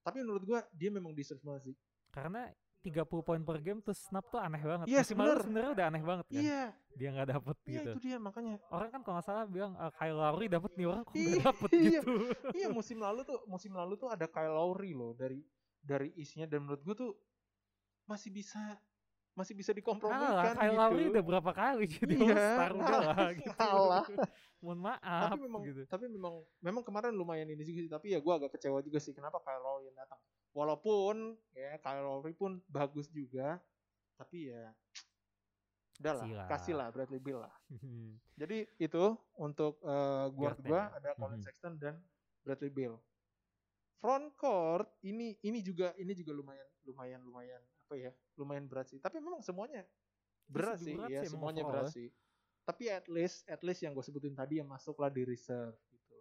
Tapi 0.02 0.22
menurut 0.22 0.46
gua 0.46 0.62
dia 0.72 0.90
memang 0.90 1.14
deserve 1.14 1.42
banget 1.42 1.74
sih. 1.74 1.76
Karena 2.10 2.50
30 2.82 3.06
poin 3.22 3.41
per 3.41 3.62
game 3.62 3.80
terus 3.80 4.02
snap 4.02 4.26
tuh 4.28 4.38
aneh 4.38 4.58
banget. 4.58 4.86
Iya, 4.89 5.02
lalu 5.06 5.13
bener. 5.15 5.38
sebenarnya 5.46 5.72
udah 5.72 5.86
aneh 5.88 6.02
banget 6.02 6.26
kan. 6.28 6.41
Iya, 6.41 6.63
Dia 6.91 7.08
nggak 7.13 7.28
dapet 7.30 7.56
iya 7.62 7.72
gitu. 7.72 7.91
itu 7.94 8.00
dia 8.02 8.17
makanya. 8.17 8.56
Orang 8.67 8.89
kan 8.89 9.02
kalau 9.02 9.15
nggak 9.15 9.28
salah 9.30 9.46
bilang 9.46 9.74
"Ah, 9.78 9.94
Kyle 9.94 10.17
Lowry 10.17 10.48
dapet 10.50 10.72
nih 10.74 10.88
orang 10.89 11.04
kok 11.04 11.13
Iya, 11.13 11.26
nggak 11.30 11.46
dapet 11.46 11.70
iya. 11.72 11.89
gitu. 12.02 12.13
iya 12.60 12.67
musim 12.67 12.98
lalu 12.98 13.22
tuh 13.24 13.39
musim 13.46 13.72
lalu 13.72 13.94
tuh 13.96 14.10
ada 14.10 14.26
Kyle 14.26 14.52
Lowry 14.52 14.91
loh 14.91 15.13
dari 15.13 15.39
dari 15.80 16.10
isinya 16.15 16.46
dan 16.46 16.65
menurut 16.65 16.82
gua 16.82 16.96
tuh 16.98 17.12
masih 18.06 18.30
bisa 18.30 18.60
masih 19.32 19.56
bisa 19.56 19.72
dikompromikan 19.72 20.58
Kyle 20.58 20.74
gitu. 20.74 20.82
Lowry 20.82 21.04
udah 21.08 21.24
berapa 21.24 21.52
kali 21.54 21.86
jadi 21.88 22.13
Iya, 22.17 22.36
Star 22.60 22.72
udah 22.76 23.00
lah 23.13 23.28
gitu. 23.32 23.52
kalah. 23.56 24.06
Mohon 24.62 24.80
maaf 24.84 25.30
tapi 25.32 25.41
memang 25.41 25.62
gitu. 25.65 25.82
tapi 25.86 26.06
memang 26.06 26.34
memang 26.60 26.84
kemarin 26.84 27.13
lumayan 27.13 27.50
ini 27.50 27.62
sih 27.62 27.74
tapi 27.88 28.13
ya 28.13 28.20
gua 28.20 28.38
agak 28.38 28.58
kecewa 28.58 28.82
juga 28.82 28.98
sih 28.98 29.10
kenapa 29.10 29.38
Kyle 29.39 29.58
Lowry 29.58 29.89
yang 29.89 29.98
datang 29.98 30.20
walaupun 30.52 31.36
ya 31.52 31.80
Kyle 31.80 32.04
Lowry 32.04 32.34
pun 32.34 32.60
bagus 32.68 33.08
juga 33.08 33.60
tapi 34.16 34.52
ya 34.52 34.72
udah 36.02 36.14
lah 36.18 36.48
Kasih 36.50 36.74
lah. 36.74 36.88
Bradley 36.90 37.22
Beal 37.22 37.46
lah. 37.46 37.54
Jadi 38.42 38.66
itu 38.78 39.04
untuk 39.38 39.78
eh, 39.86 40.26
guard 40.34 40.58
gua 40.66 40.90
ya. 40.90 40.98
ada 40.98 41.10
Colin 41.14 41.38
Mhm. 41.38 41.46
Sexton 41.46 41.74
dan 41.78 42.02
Bradley 42.42 42.74
Beal. 42.74 42.98
Front 44.02 44.34
court 44.34 44.90
ini 45.06 45.38
ini 45.46 45.62
juga 45.62 45.94
ini 45.94 46.18
juga 46.18 46.34
lumayan 46.34 46.66
lumayan 46.82 47.22
lumayan 47.22 47.62
apa 47.86 47.94
ya 47.96 48.12
lumayan 48.34 48.66
berat 48.66 48.90
sih. 48.90 48.98
Tapi 48.98 49.22
memang 49.22 49.46
semuanya 49.46 49.86
berat 50.50 50.82
sih. 50.82 50.98
berat 50.98 51.10
ya 51.10 51.22
sih 51.22 51.30
semuanya 51.30 51.62
berat 51.64 51.94
sih. 51.94 52.10
Tapi 52.66 52.90
at 52.90 53.06
least 53.06 53.46
at 53.46 53.62
least 53.62 53.86
yang 53.86 53.94
gue 53.94 54.02
sebutin 54.02 54.34
tadi 54.34 54.58
yang 54.58 54.66
masuklah 54.66 55.14
di 55.14 55.22
reserve 55.22 55.78
gitu. 55.94 56.18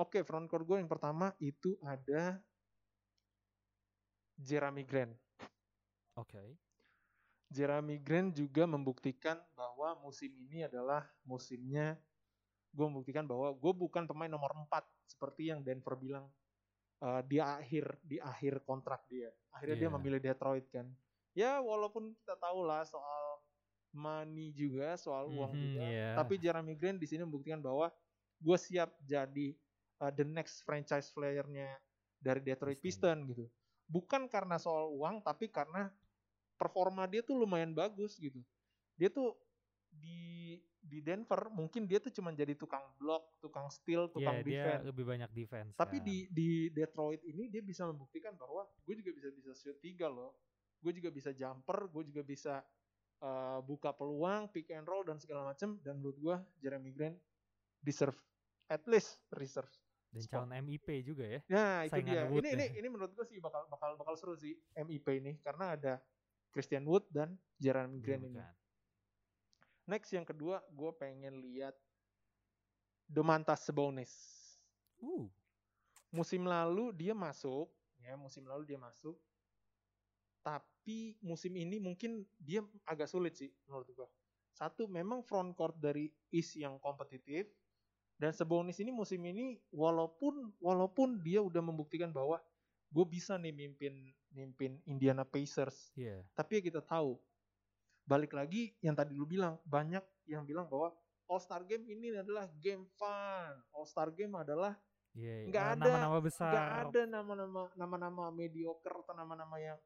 Oke 0.00 0.24
front 0.24 0.48
court 0.48 0.64
gue 0.64 0.80
yang 0.80 0.88
pertama 0.88 1.36
itu 1.36 1.76
ada 1.84 2.40
Jeremy 4.40 4.84
Grant 4.84 5.14
Oke. 6.18 6.42
Jeremy 7.50 7.98
Grant 7.98 8.30
juga 8.36 8.62
membuktikan 8.62 9.38
bahwa 9.54 9.98
musim 10.04 10.30
ini 10.36 10.66
adalah 10.66 11.02
musimnya 11.24 11.98
gue 12.70 12.86
membuktikan 12.86 13.26
bahwa 13.26 13.50
gue 13.50 13.72
bukan 13.74 14.06
pemain 14.06 14.30
nomor 14.30 14.54
4 14.54 14.86
seperti 15.10 15.50
yang 15.50 15.58
Denver 15.64 15.98
bilang 15.98 16.30
eh, 17.02 17.22
di 17.26 17.42
akhir 17.42 17.98
di 18.04 18.22
akhir 18.22 18.62
kontrak 18.62 19.02
dia. 19.10 19.32
Akhirnya 19.50 19.86
dia 19.86 19.90
Iya. 19.90 19.96
memilih 19.98 20.20
Detroit 20.22 20.66
kan. 20.70 20.86
Ya 21.34 21.58
walaupun 21.58 22.14
kita 22.14 22.38
tahu 22.38 22.62
lah 22.62 22.86
soal 22.86 23.42
money 23.90 24.54
juga, 24.54 24.94
soal 24.94 25.26
uang 25.26 25.50
Mhm, 25.50 25.62
juga. 25.66 25.82
iya. 25.90 26.10
Tapi 26.14 26.38
Jeremy 26.38 26.78
Grant 26.78 27.02
di 27.02 27.06
sini 27.10 27.26
membuktikan 27.26 27.58
bahwa 27.58 27.90
gue 28.38 28.56
siap 28.60 28.94
jadi 29.02 29.56
uh, 29.98 30.12
the 30.14 30.22
next 30.22 30.62
franchise 30.62 31.10
player-nya 31.10 31.74
dari 32.22 32.38
Detroit 32.38 32.78
Piston. 32.78 33.26
Piston 33.26 33.30
gitu. 33.34 33.44
Bukan 33.90 34.30
karena 34.30 34.54
soal 34.54 34.86
uang, 34.94 35.26
tapi 35.26 35.50
karena 35.50 35.90
performa 36.54 37.10
dia 37.10 37.26
tuh 37.26 37.34
lumayan 37.42 37.74
bagus 37.74 38.14
gitu. 38.22 38.38
Dia 38.94 39.10
tuh 39.10 39.34
di 39.90 40.54
di 40.80 41.02
Denver 41.02 41.50
mungkin 41.50 41.84
dia 41.84 41.98
tuh 41.98 42.14
cuma 42.14 42.30
jadi 42.30 42.54
tukang 42.54 42.82
block, 42.96 43.42
tukang 43.42 43.66
steal, 43.68 44.06
Iya, 44.08 44.14
tukang 44.14 44.38
dia 44.46 44.62
defense. 44.62 44.84
lebih 44.86 45.04
banyak 45.04 45.30
defense. 45.34 45.72
Tapi 45.74 45.96
kan. 45.98 46.06
di 46.06 46.16
di 46.30 46.48
Detroit 46.70 47.20
ini 47.26 47.50
dia 47.50 47.60
bisa 47.60 47.84
membuktikan 47.84 48.38
bahwa 48.38 48.64
gue 48.86 48.94
juga 49.02 49.10
bisa 49.12 49.28
bisa 49.34 49.50
shoot 49.58 49.76
tiga 49.82 50.06
loh. 50.06 50.38
Gue 50.80 50.96
juga 50.96 51.12
bisa 51.12 51.34
jumper, 51.34 51.90
gue 51.92 52.02
juga 52.08 52.22
bisa 52.24 52.54
uh, 53.20 53.60
buka 53.60 53.92
peluang, 53.92 54.48
pick 54.48 54.72
and 54.72 54.88
roll 54.88 55.04
dan 55.04 55.20
segala 55.20 55.50
macam. 55.52 55.76
Dan 55.82 56.00
menurut 56.00 56.16
gue 56.16 56.36
Jeremy 56.62 56.90
Grant 56.94 57.18
deserve 57.82 58.16
at 58.70 58.86
least 58.86 59.20
reserve. 59.34 59.68
Dan 60.10 60.20
spot. 60.22 60.32
calon 60.42 60.52
MIP 60.66 60.86
juga 61.06 61.24
ya. 61.26 61.40
Nah 61.46 61.86
itu 61.86 61.92
Saingan 61.94 62.14
dia. 62.14 62.22
Wood 62.26 62.42
Ini 62.42 62.50
ya. 62.50 62.54
ini 62.54 62.66
ini 62.82 62.88
menurut 62.90 63.12
gue 63.14 63.26
sih 63.26 63.38
bakal 63.38 63.66
bakal 63.70 63.94
bakal 63.94 64.14
seru 64.18 64.34
sih 64.34 64.58
MIP 64.74 65.06
ini 65.22 65.38
karena 65.42 65.78
ada 65.78 65.92
Christian 66.50 66.82
Wood 66.86 67.06
dan 67.10 67.38
Jeremy 67.62 68.02
Grant 68.02 68.26
ini. 68.26 68.42
Next 69.86 70.10
yang 70.10 70.26
kedua 70.26 70.62
gue 70.70 70.90
pengen 70.98 71.38
lihat 71.42 71.74
Domantas 73.06 73.62
Sabonis. 73.66 74.10
Uh, 75.00 75.26
musim 76.10 76.42
lalu 76.42 76.90
dia 76.90 77.14
masuk 77.14 77.70
ya 78.02 78.18
musim 78.18 78.42
lalu 78.44 78.66
dia 78.66 78.78
masuk 78.78 79.14
tapi 80.42 81.14
musim 81.22 81.54
ini 81.54 81.78
mungkin 81.78 82.26
dia 82.40 82.66
agak 82.82 83.06
sulit 83.06 83.38
sih 83.38 83.50
menurut 83.68 83.86
gua 83.94 84.08
satu 84.50 84.90
memang 84.90 85.22
front 85.22 85.54
court 85.54 85.78
dari 85.78 86.10
East 86.34 86.58
yang 86.58 86.82
kompetitif 86.82 87.46
dan 88.20 88.36
Sabonis 88.36 88.76
ini 88.76 88.92
musim 88.92 89.24
ini 89.24 89.56
walaupun 89.72 90.52
walaupun 90.60 91.16
dia 91.18 91.40
udah 91.40 91.64
membuktikan 91.64 92.12
bahwa 92.12 92.36
gue 92.92 93.06
bisa 93.08 93.34
nih 93.34 93.48
mimpin 93.50 94.12
mimpin 94.30 94.76
Indiana 94.84 95.24
Pacers. 95.24 95.90
Iya. 95.96 96.20
tapi 96.36 96.60
ya 96.60 96.62
kita 96.62 96.84
tahu 96.84 97.16
balik 98.04 98.34
lagi 98.34 98.76
yang 98.78 98.92
tadi 98.92 99.14
lu 99.14 99.24
bilang 99.24 99.56
banyak 99.64 100.02
yang 100.28 100.44
bilang 100.44 100.68
bahwa 100.68 100.92
All 101.24 101.38
Star 101.38 101.62
Game 101.62 101.86
ini 101.86 102.10
adalah 102.12 102.50
game 102.58 102.84
fun. 102.94 103.54
All 103.72 103.86
Star 103.86 104.10
Game 104.10 104.36
adalah 104.36 104.76
Iya, 105.10 105.50
Nggak 105.50 105.64
eh, 105.64 105.72
ada- 105.74 105.90
nama-nama 105.90 106.18
besar. 106.20 106.50
nggak 106.54 106.70
ada 106.86 107.00
nama-nama 107.02 107.62
nama-nama 107.74 108.24
mediocre 108.30 108.94
atau 108.94 109.10
nama-nama 109.10 109.56
yang 109.58 109.78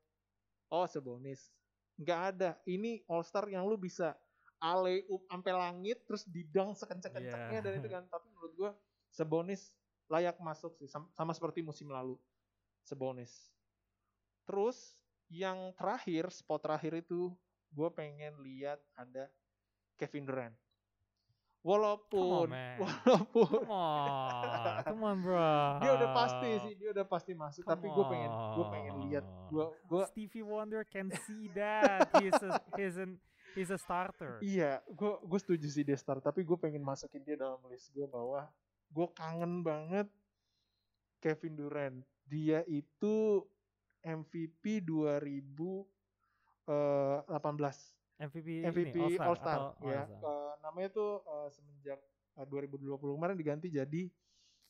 oh 0.69 0.85
Sabonis 0.85 1.49
nggak 1.97 2.21
ada. 2.35 2.51
Ini 2.65 3.05
All 3.07 3.23
Star 3.23 3.49
yang 3.49 3.65
lu 3.65 3.79
bisa 3.79 4.13
alley 4.65 5.05
up 5.05 5.21
sampai 5.29 5.53
langit 5.53 6.01
terus 6.05 6.25
didang 6.25 6.73
sekencang-kencangnya 6.73 7.61
Iya. 7.61 7.63
dan 7.63 7.73
itu 7.77 7.89
kan 7.89 8.03
tapi 8.09 8.33
menurut 8.33 8.53
gua 8.57 8.71
Sabonis 9.09 9.77
layak 10.07 10.41
masuk 10.41 10.73
sih 10.75 10.89
sama, 10.89 11.07
sama 11.13 11.31
seperti 11.31 11.61
musim 11.61 11.87
lalu 11.87 12.17
Sabonis 12.81 13.53
terus 14.45 14.97
yang 15.29 15.73
terakhir 15.75 16.29
spot 16.29 16.61
terakhir 16.61 16.99
itu 16.99 17.33
gue 17.71 17.89
pengen 17.91 18.41
lihat 18.41 18.77
ada 18.95 19.29
Kevin 19.97 20.25
Durant 20.25 20.57
walaupun 21.65 22.53
man. 22.53 22.77
walaupun 22.77 23.65
Come 23.65 23.73
on, 23.73 24.75
come 24.85 25.03
on 25.03 25.17
bro. 25.25 25.57
dia 25.83 25.91
udah 25.97 26.11
pasti 26.13 26.51
sih 26.61 26.73
dia 26.77 26.89
udah 26.93 27.07
pasti 27.09 27.33
masuk 27.33 27.65
Come 27.65 27.73
tapi 27.73 27.87
gue 27.89 28.05
pengen 28.05 28.31
gue 28.53 28.65
pengen 28.69 28.95
lihat 29.09 29.25
gue 29.49 29.65
gue 29.89 30.03
Stevie 30.13 30.45
Wonder 30.45 30.85
can 30.85 31.09
see 31.25 31.49
that 31.57 32.13
he's 32.21 32.37
a 32.37 32.51
he's 32.77 32.97
an 33.01 33.17
he's 33.55 33.71
a 33.71 33.79
starter. 33.79 34.39
iya 34.43 34.83
gue 34.91 35.13
gue 35.23 35.39
setuju 35.41 35.67
sih 35.71 35.87
dia 35.87 35.97
start 35.97 36.21
tapi 36.21 36.43
gue 36.43 36.59
pengen 36.59 36.83
masukin 36.83 37.23
dia 37.23 37.39
dalam 37.39 37.63
list 37.71 37.91
gue 37.95 38.05
bahwa 38.07 38.51
gue 38.91 39.07
kangen 39.15 39.63
banget 39.63 40.07
Kevin 41.23 41.55
Durant 41.57 41.99
dia 42.29 42.61
itu 42.69 43.41
MVP 44.05 44.85
2018 44.85 45.89
MVP 48.15 48.49
MVP 48.71 48.95
ini, 48.95 49.17
All 49.19 49.35
Star, 49.35 49.75
atau 49.75 49.89
ya 49.89 50.07
All-Star? 50.07 50.31
Eh, 50.31 50.53
namanya 50.63 50.89
tuh 50.93 51.13
eh, 51.25 51.49
semenjak 51.51 52.01
eh, 52.39 52.47
2020 52.47 53.01
kemarin 53.01 53.37
diganti 53.37 53.69
jadi 53.73 54.03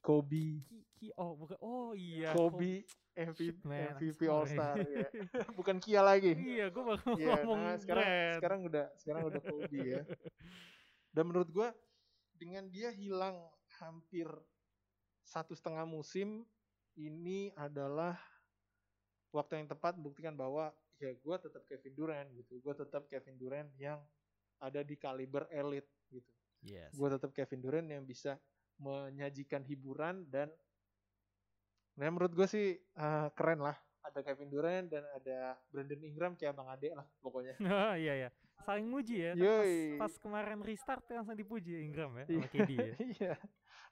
Kobe 0.04 0.60
Ki- 0.60 0.84
Ki- 1.00 1.14
oh 1.16 1.32
bukan 1.34 1.56
oh 1.64 1.96
iya 1.96 2.30
Kobe 2.30 2.84
MVP 3.14 3.38
Shit, 3.40 3.58
man, 3.62 3.94
MVP. 3.96 4.20
All 4.28 4.44
Star 4.44 4.74
ya 4.84 5.08
bukan 5.54 5.80
Kia 5.80 6.04
lagi 6.04 6.36
iya 6.36 6.68
gue 6.68 6.82
baru 6.84 7.14
Iya, 7.16 7.32
ngomong 7.40 7.60
nah, 7.64 7.76
sekarang 7.80 8.04
Brand. 8.04 8.34
sekarang 8.36 8.60
udah 8.68 8.86
sekarang 9.00 9.22
udah 9.30 9.40
Kobe 9.40 9.80
ya. 9.80 10.02
Dan 11.08 11.24
menurut 11.30 11.48
gua 11.48 11.68
dengan 12.34 12.66
dia 12.66 12.90
hilang 12.90 13.38
hampir 13.78 14.26
satu 15.22 15.54
setengah 15.54 15.86
musim 15.86 16.42
ini 16.94 17.54
adalah 17.54 18.18
waktu 19.30 19.62
yang 19.62 19.70
tepat 19.70 19.94
membuktikan 19.94 20.34
bahwa 20.34 20.70
ya 20.98 21.14
gua 21.22 21.38
tetap 21.38 21.62
Kevin 21.66 21.94
Durant 21.94 22.28
gitu. 22.34 22.58
Gua 22.58 22.74
tetap 22.74 23.06
Kevin 23.06 23.38
Durant 23.38 23.70
yang 23.78 24.02
ada 24.58 24.82
di 24.82 24.98
kaliber 24.98 25.46
elit 25.50 25.86
gitu. 26.10 26.30
yes 26.62 26.90
Gua 26.94 27.14
tetap 27.14 27.30
Kevin 27.30 27.62
Durant 27.62 27.86
yang 27.86 28.02
bisa 28.02 28.34
menyajikan 28.76 29.62
hiburan 29.62 30.26
dan 30.28 30.50
nah 31.94 32.08
menurut 32.08 32.32
gue 32.32 32.46
sih 32.46 32.66
eh, 32.76 33.28
keren 33.32 33.60
lah 33.60 33.76
ada 34.04 34.20
Kevin 34.20 34.48
Durant 34.48 34.87
dan 34.87 35.04
ada 35.10 35.56
Brandon 35.68 36.00
Ingram 36.00 36.32
kayak 36.34 36.52
abang 36.52 36.68
adek 36.68 36.92
lah 36.92 37.06
pokoknya 37.18 37.54
Oh, 37.64 37.94
iya 37.94 38.14
ya. 38.18 38.30
Saling 38.62 38.87
muji 38.87 39.18
ya. 39.18 39.32
Pas, 39.32 39.40
Yoi. 39.40 39.76
pas 39.96 40.12
kemarin 40.16 40.58
restart 40.60 41.04
ya 41.04 41.20
langsung 41.20 41.34
dipuji 41.34 41.80
Ingram 41.82 42.12
ya 42.16 42.24
Iya. 42.26 42.34
sama 42.37 42.48
KD 42.50 42.70
ya. 42.72 42.94
iya 43.16 43.34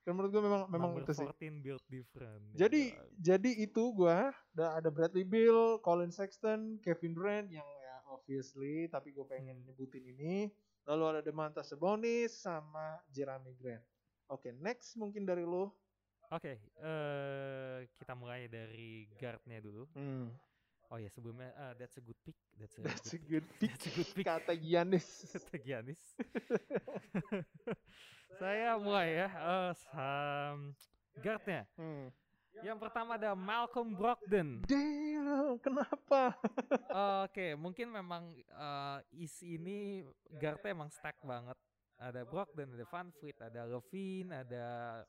dan 0.02 0.12
menurut 0.12 0.30
gue 0.30 0.42
memang 0.42 0.62
memang 0.66 0.90
Number 0.92 1.06
itu 1.06 1.12
sih 1.14 1.26
14 1.30 1.62
build 1.62 1.82
different. 1.86 2.42
ya 2.52 2.66
jadi 2.66 2.82
kan. 2.90 3.06
jadi 3.22 3.50
itu 3.62 3.82
gua 3.92 4.34
ada 4.50 4.66
ada 4.74 4.88
Bradley 4.90 5.22
Beal, 5.22 5.78
Colin 5.78 6.10
Sexton, 6.10 6.82
Kevin 6.82 7.14
Durant 7.14 7.46
yang 7.48 7.62
ya 7.62 7.94
obviously 8.10 8.90
tapi 8.90 9.14
gue 9.14 9.22
pengen 9.24 9.56
Hmm. 9.56 9.64
nyebutin 9.64 10.02
ini. 10.04 10.50
Lalu 10.82 11.02
ada 11.08 11.20
Demantas 11.22 11.70
Sabonis 11.70 12.34
sama 12.34 12.98
Jeremy 13.08 13.54
Grant. 13.54 13.86
Oke, 14.32 14.48
next 14.56 14.96
mungkin 14.96 15.22
dari 15.22 15.44
lo. 15.44 15.70
Oke, 16.28 16.56
eh 16.56 17.76
kita 17.92 18.12
mulai 18.12 18.48
dari 18.48 19.04
guardnya 19.14 19.60
dulu. 19.60 19.84
Hmm. 19.92 20.32
Oh 20.88 20.96
ya 20.96 21.08
sebelumnya 21.08 21.52
eh, 21.52 21.72
that's 21.76 21.96
a 21.96 22.00
good 22.00 22.16
pick. 22.20 22.36
That's 22.56 22.72
a 22.76 22.80
That's 22.80 23.12
a 23.12 23.18
good, 23.20 23.44
good 23.44 23.46
pick. 23.60 23.70
that's 23.70 23.86
a 23.86 23.90
good 23.92 24.10
pick. 24.12 24.24
Kata 24.24 24.52
Giannis. 24.54 25.06
Kata 25.36 25.56
Giannis. 25.56 26.00
Saya 28.40 28.76
mulai 28.76 29.14
ya. 29.14 29.28
eh, 29.28 29.72
sam- 29.84 30.72
guardnya. 31.20 31.62
Hmm. 31.76 32.08
Yang 32.60 32.78
pertama 32.80 33.16
ada 33.16 33.32
Malcolm 33.32 33.92
Brogdon. 33.92 34.60
Damn, 34.68 35.56
kenapa? 35.60 36.36
Oke, 37.24 37.56
mungkin 37.56 37.88
memang 37.88 38.32
eh, 38.36 38.98
isi 39.18 39.56
ini 39.56 40.04
guardnya 40.36 40.72
emang 40.72 40.88
stack 40.88 41.16
banget. 41.20 41.56
Ada 42.02 42.26
Brogdon, 42.26 42.74
ada 42.74 42.86
Van 42.90 43.08
Fleet, 43.14 43.38
ada 43.38 43.62
Levine, 43.70 44.42
ada 44.42 44.64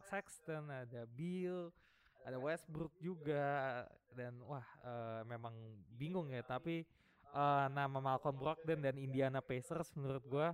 Sexton, 0.06 0.70
ada 0.70 1.10
Bill, 1.10 1.74
ada 2.22 2.38
Westbrook 2.38 2.94
juga 3.02 3.82
dan 4.14 4.38
wah 4.46 4.66
eh, 4.86 5.22
memang 5.26 5.54
bingung 5.98 6.30
ya. 6.30 6.46
Tapi 6.46 6.86
eh, 7.34 7.68
nama 7.74 7.98
Malcolm 7.98 8.38
Brogdon 8.38 8.78
dan 8.78 8.96
Indiana 9.02 9.42
Pacers 9.42 9.90
menurut 9.98 10.24
gua 10.30 10.48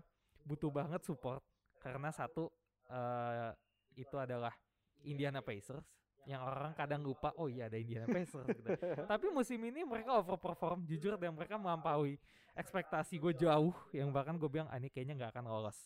butuh 0.47 0.71
banget 0.71 1.03
support 1.03 1.43
karena 1.83 2.09
satu 2.15 2.47
eh, 2.87 3.51
itu 3.99 4.15
adalah 4.15 4.55
Indiana 5.03 5.43
Pacers 5.43 5.83
yang 6.27 6.45
orang 6.45 6.77
kadang 6.77 7.01
lupa 7.01 7.33
oh 7.41 7.49
iya 7.49 7.67
ada 7.67 7.75
Indiana 7.79 8.07
Pacers 8.07 8.47
gitu. 8.47 8.69
Tapi 9.11 9.27
musim 9.33 9.59
ini 9.65 9.81
mereka 9.83 10.19
overperform 10.19 10.85
jujur 10.85 11.19
dan 11.19 11.35
mereka 11.35 11.57
melampaui 11.57 12.15
ekspektasi 12.53 13.17
gue 13.17 13.33
jauh 13.39 13.71
yang 13.95 14.11
bahkan 14.11 14.35
gue 14.35 14.49
bilang 14.51 14.67
ah, 14.67 14.77
ini 14.77 14.91
kayaknya 14.91 15.15
nggak 15.15 15.31
akan 15.31 15.45
lolos 15.47 15.77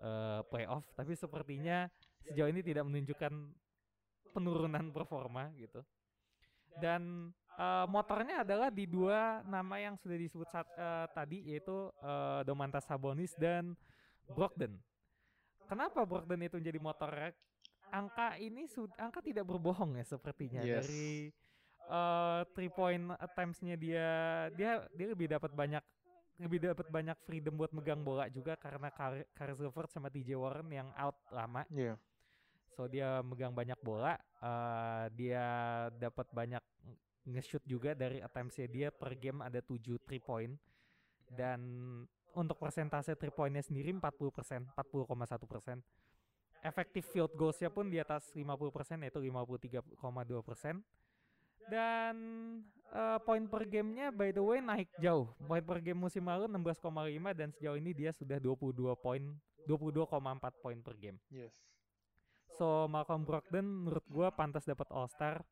eh, 0.00 0.40
playoff. 0.48 0.84
Tapi 0.94 1.12
sepertinya 1.14 1.86
sejauh 2.26 2.50
ini 2.50 2.60
tidak 2.60 2.84
menunjukkan 2.88 3.32
penurunan 4.34 4.92
performa 4.92 5.48
gitu. 5.56 5.80
Dan 6.76 7.32
eh, 7.56 7.86
motornya 7.88 8.44
adalah 8.44 8.68
di 8.68 8.84
dua 8.84 9.40
nama 9.48 9.80
yang 9.80 9.96
sudah 9.96 10.18
disebut 10.20 10.48
saat, 10.52 10.68
eh, 10.76 11.06
tadi 11.12 11.38
yaitu 11.52 11.88
eh, 12.04 12.40
Domantas 12.44 12.84
Sabonis 12.84 13.32
dan 13.40 13.72
Brogdon. 14.28 14.76
Kenapa 15.66 16.04
Brogdon 16.04 16.42
itu 16.44 16.58
menjadi 16.60 16.78
motornya? 16.78 17.30
Angka 17.86 18.34
ini 18.42 18.66
angka 18.98 19.22
tidak 19.22 19.46
berbohong 19.46 19.94
ya 19.94 20.04
sepertinya 20.04 20.58
Yes. 20.66 20.84
dari 20.90 21.30
eh 21.86 22.40
three 22.50 22.66
point 22.66 23.14
attempts-nya 23.14 23.78
dia 23.78 24.08
dia 24.58 24.82
dia 24.90 25.06
lebih 25.14 25.30
dapat 25.30 25.54
banyak 25.54 25.78
lebih 26.36 26.58
dapat 26.60 26.86
banyak 26.92 27.16
freedom 27.24 27.56
buat 27.56 27.72
megang 27.72 28.04
bola 28.04 28.28
juga 28.28 28.56
karena 28.60 28.92
Kar- 28.92 29.24
Caris 29.32 29.56
LeVert 29.56 29.88
sama 29.88 30.12
TJ 30.12 30.36
Warren 30.36 30.68
yang 30.68 30.88
out 30.96 31.16
lama 31.32 31.64
Iya. 31.72 31.96
so 32.76 32.84
dia 32.84 33.24
megang 33.24 33.56
banyak 33.56 33.78
bola 33.80 34.20
eh 34.20 35.04
dia 35.16 35.44
dapat 35.96 36.28
banyak 36.28 36.60
nge-shoot 37.26 37.64
juga 37.66 37.96
dari 37.96 38.22
attempts-nya 38.22 38.68
dia 38.68 38.88
per 38.92 39.16
game 39.16 39.40
ada 39.42 39.58
7 39.64 39.98
3 39.98 40.20
point 40.22 40.52
dan 41.32 41.60
untuk 42.36 42.60
persentase 42.60 43.16
3 43.16 43.32
pointnya 43.32 43.64
sendiri 43.64 43.90
40%, 43.96 44.68
40,1%. 44.76 45.80
Efektif 46.60 47.08
field 47.08 47.32
goals-nya 47.32 47.72
pun 47.72 47.88
di 47.88 47.96
atas 47.96 48.28
50% 48.36 49.00
yaitu 49.02 49.18
53,2%. 49.24 50.84
Dan 51.66 52.16
eh, 52.94 53.18
poin 53.26 53.44
per 53.50 53.66
gamenya 53.66 54.14
by 54.14 54.30
the 54.30 54.42
way 54.42 54.58
naik 54.62 54.90
jauh. 55.02 55.26
Poin 55.44 55.62
per 55.62 55.78
game 55.82 55.98
musim 55.98 56.24
lalu 56.26 56.46
16,5 56.50 57.38
dan 57.38 57.48
sejauh 57.50 57.76
ini 57.78 57.90
dia 57.92 58.10
sudah 58.14 58.38
22 58.38 58.74
poin 58.98 59.22
22,4 59.66 60.62
poin 60.62 60.78
per 60.78 60.94
game. 60.94 61.18
Yes. 61.28 61.52
So 62.56 62.86
Malcolm 62.88 63.26
Brogdon 63.26 63.66
menurut 63.66 64.06
gua 64.08 64.30
pantas 64.30 64.64
dapat 64.64 64.86
All 64.94 65.10
Star. 65.10 65.42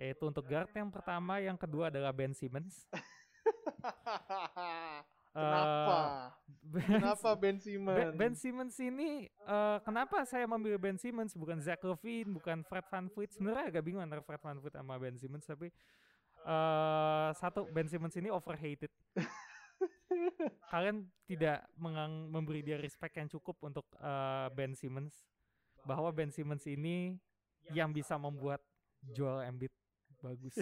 Itu 0.00 0.32
untuk 0.32 0.48
guard 0.48 0.72
yang 0.72 0.88
pertama, 0.88 1.44
yang 1.44 1.60
kedua 1.60 1.92
adalah 1.92 2.08
Ben 2.16 2.32
Simmons. 2.32 2.88
Kenapa? 5.30 5.98
Ben, 6.60 6.82
Kenapa 6.86 7.30
Ben 7.38 7.56
Simmons? 7.62 7.96
Ben, 7.96 8.10
Ben 8.18 8.34
Simmons 8.34 8.76
ini 8.78 9.30
eh, 9.30 9.78
kenapa 9.86 10.26
saya 10.26 10.44
memilih 10.46 10.78
Ben 10.78 10.98
Simmons 10.98 11.32
bukan 11.38 11.62
Zach 11.62 11.78
Levine, 11.82 12.34
bukan 12.34 12.66
Fred 12.66 12.82
Van 12.90 13.06
Vliet? 13.06 13.30
Sebenarnya 13.34 13.70
agak 13.70 13.82
bingung 13.86 14.02
antara 14.02 14.20
Fred 14.20 14.42
Van 14.42 14.58
Vliet 14.58 14.74
sama 14.74 14.98
Ben 14.98 15.14
Simmons 15.14 15.46
tapi 15.46 15.70
eh 16.40 17.30
satu 17.36 17.68
Ben 17.70 17.86
Simmons 17.86 18.16
ini 18.16 18.32
overhated. 18.32 18.90
Kalian 20.72 21.08
tidak 21.24 21.64
mengang- 21.78 22.28
memberi 22.28 22.60
dia 22.60 22.76
respect 22.76 23.14
yang 23.16 23.30
cukup 23.30 23.56
untuk 23.62 23.86
eh, 23.98 24.48
Ben 24.52 24.74
Simmons 24.74 25.14
bahwa 25.86 26.10
Ben 26.10 26.28
Simmons 26.28 26.66
ini 26.66 27.16
yang 27.70 27.94
bisa 27.94 28.18
membuat 28.18 28.60
Joel 29.14 29.46
Embiid 29.46 29.72
bagus. 30.20 30.52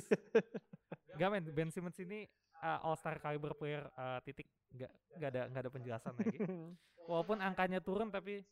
Gak 1.19 1.29
men, 1.35 1.45
Ben 1.51 1.71
Simmons 1.75 1.99
ini 1.99 2.29
uh, 2.63 2.87
All 2.87 2.97
Star 2.99 3.19
caliber 3.19 3.55
player 3.55 3.87
uh, 3.95 4.19
titik 4.23 4.49
nggak 4.75 4.93
nggak 5.19 5.31
ada 5.35 5.43
nggak 5.51 5.63
ada 5.65 5.71
penjelasan 5.73 6.13
lagi. 6.17 6.39
Walaupun 7.11 7.41
angkanya 7.41 7.81
turun 7.81 8.13
tapi 8.13 8.45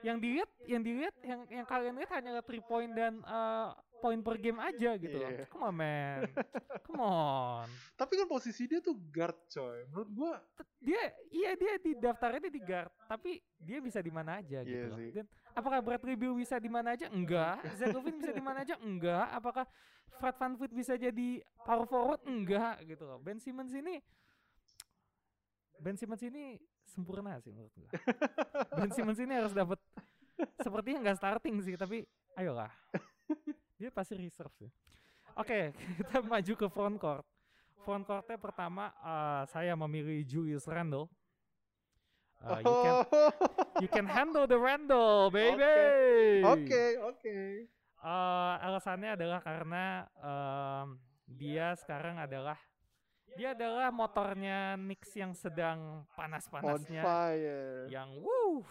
yang 0.00 0.16
dilihat 0.16 0.48
yang 0.64 0.80
dilihat 0.80 1.14
yang 1.20 1.40
yang 1.52 1.66
kalian 1.68 1.94
lihat 2.00 2.10
hanyalah 2.14 2.44
three 2.46 2.62
point 2.64 2.92
dan 2.96 3.20
uh, 3.26 3.76
poin 4.00 4.18
per 4.24 4.40
game 4.40 4.58
aja 4.58 4.96
gitu 4.96 5.16
loh. 5.20 5.30
Iya. 5.30 5.44
Come 5.52 5.64
on 5.68 5.74
man. 5.76 6.20
Come 6.88 7.02
on. 7.04 7.68
Tapi 8.00 8.12
kan 8.16 8.26
posisi 8.26 8.64
dia 8.64 8.80
tuh 8.80 8.96
guard 8.96 9.36
coy. 9.52 9.84
Menurut 9.92 10.10
gua 10.16 10.32
Dia 10.80 11.12
iya 11.28 11.52
dia 11.60 11.76
di 11.76 11.92
daftarnya 11.92 12.48
dia 12.48 12.54
di 12.56 12.62
guard, 12.64 12.88
tapi 13.04 13.36
dia 13.60 13.84
bisa 13.84 14.00
di 14.00 14.08
mana 14.08 14.40
aja 14.40 14.64
gitu 14.64 14.72
Iya 14.72 14.88
loh. 14.88 14.96
Dan 14.96 15.26
apakah 15.52 15.78
Bradley 15.84 16.16
Beal 16.16 16.32
bisa 16.32 16.56
di 16.56 16.72
mana 16.72 16.96
aja? 16.96 17.12
Enggak. 17.12 17.60
Zach 17.78 17.92
Levine 17.92 18.16
bisa 18.16 18.32
di 18.32 18.40
mana 18.40 18.64
aja? 18.64 18.80
Enggak. 18.80 19.28
Apakah 19.28 19.68
Fred 20.16 20.36
Van 20.40 20.56
Vliet 20.56 20.72
bisa 20.72 20.96
jadi 20.96 21.28
power 21.68 21.84
forward? 21.84 22.24
Enggak 22.24 22.80
gitu 22.88 23.04
loh. 23.04 23.20
Ben 23.20 23.36
Simmons 23.36 23.76
ini 23.76 24.00
Ben 25.80 25.96
Simmons 26.00 26.24
ini 26.24 26.56
sempurna 26.88 27.36
sih 27.40 27.52
menurut 27.52 27.72
gua. 27.76 27.88
ben 28.80 28.90
Simmons 28.96 29.20
ini 29.20 29.32
harus 29.36 29.52
dapat 29.52 29.80
sepertinya 30.60 30.98
nggak 31.04 31.18
starting 31.20 31.60
sih, 31.60 31.76
tapi 31.76 32.04
ayolah. 32.36 32.72
Dia 33.80 33.88
pasti 33.88 34.12
reserve 34.12 34.52
sih. 34.60 34.70
Oke, 35.40 35.72
kita 35.96 36.20
maju 36.20 36.52
ke 36.52 36.66
front 36.68 36.96
court. 37.00 37.24
Front 37.80 38.04
courtnya 38.04 38.36
pertama 38.36 38.92
eh, 39.00 39.42
saya 39.48 39.72
memilih 39.72 40.20
Julius 40.28 40.68
Randle. 40.68 41.08
Uh, 42.40 42.56
you 42.56 42.72
can 42.72 42.96
you 43.84 43.88
can 43.92 44.06
handle 44.08 44.48
the 44.48 44.56
Randle, 44.56 45.28
baby. 45.36 46.40
Oke, 46.44 46.96
oke. 47.00 47.36
Eh, 48.00 48.54
alasannya 48.64 49.12
adalah 49.12 49.44
karena 49.44 50.08
em, 50.16 50.96
dia 51.28 51.76
sekarang 51.76 52.16
adalah 52.16 52.56
dia 53.36 53.52
adalah 53.52 53.92
motornya 53.92 54.80
Knicks 54.80 55.12
yang 55.20 55.36
sedang 55.36 56.08
panas-panasnya 56.16 57.04
yang 57.92 58.08
wuh 58.24 58.64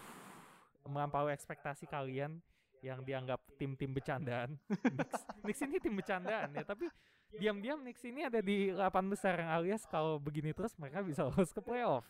melampaui 0.90 1.30
ekspektasi 1.30 1.86
kalian 1.86 2.42
yang 2.80 3.04
dianggap 3.04 3.40
tim-tim 3.60 3.92
bercandaan. 3.92 4.56
Knicks, 4.96 5.22
Knicks 5.44 5.62
ini 5.68 5.78
tim 5.84 5.94
bercandaan 5.96 6.50
ya, 6.56 6.64
tapi 6.64 6.88
diam-diam 7.36 7.80
Knicks 7.84 8.04
ini 8.08 8.26
ada 8.26 8.40
di 8.40 8.72
delapan 8.72 9.06
besar 9.12 9.38
yang 9.40 9.52
alias 9.52 9.84
kalau 9.86 10.18
begini 10.18 10.56
terus 10.56 10.74
mereka 10.80 11.04
bisa 11.04 11.28
lolos 11.28 11.52
ke 11.52 11.62
playoff. 11.62 12.08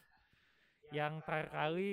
Yang 0.89 1.21
terakhir 1.25 1.49
kali 1.53 1.91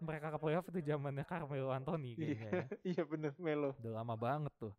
mereka 0.00 0.26
ke 0.32 0.38
playoff 0.40 0.66
itu 0.72 0.80
zamannya 0.80 1.24
Carmelo 1.28 1.70
Anthony 1.72 2.16
Iya, 2.16 2.20
kayaknya. 2.20 2.50
ya. 2.50 2.64
iya 2.96 3.02
bener 3.04 3.32
Melo. 3.36 3.70
Udah 3.76 3.92
lama 4.00 4.14
banget 4.16 4.52
tuh. 4.56 4.72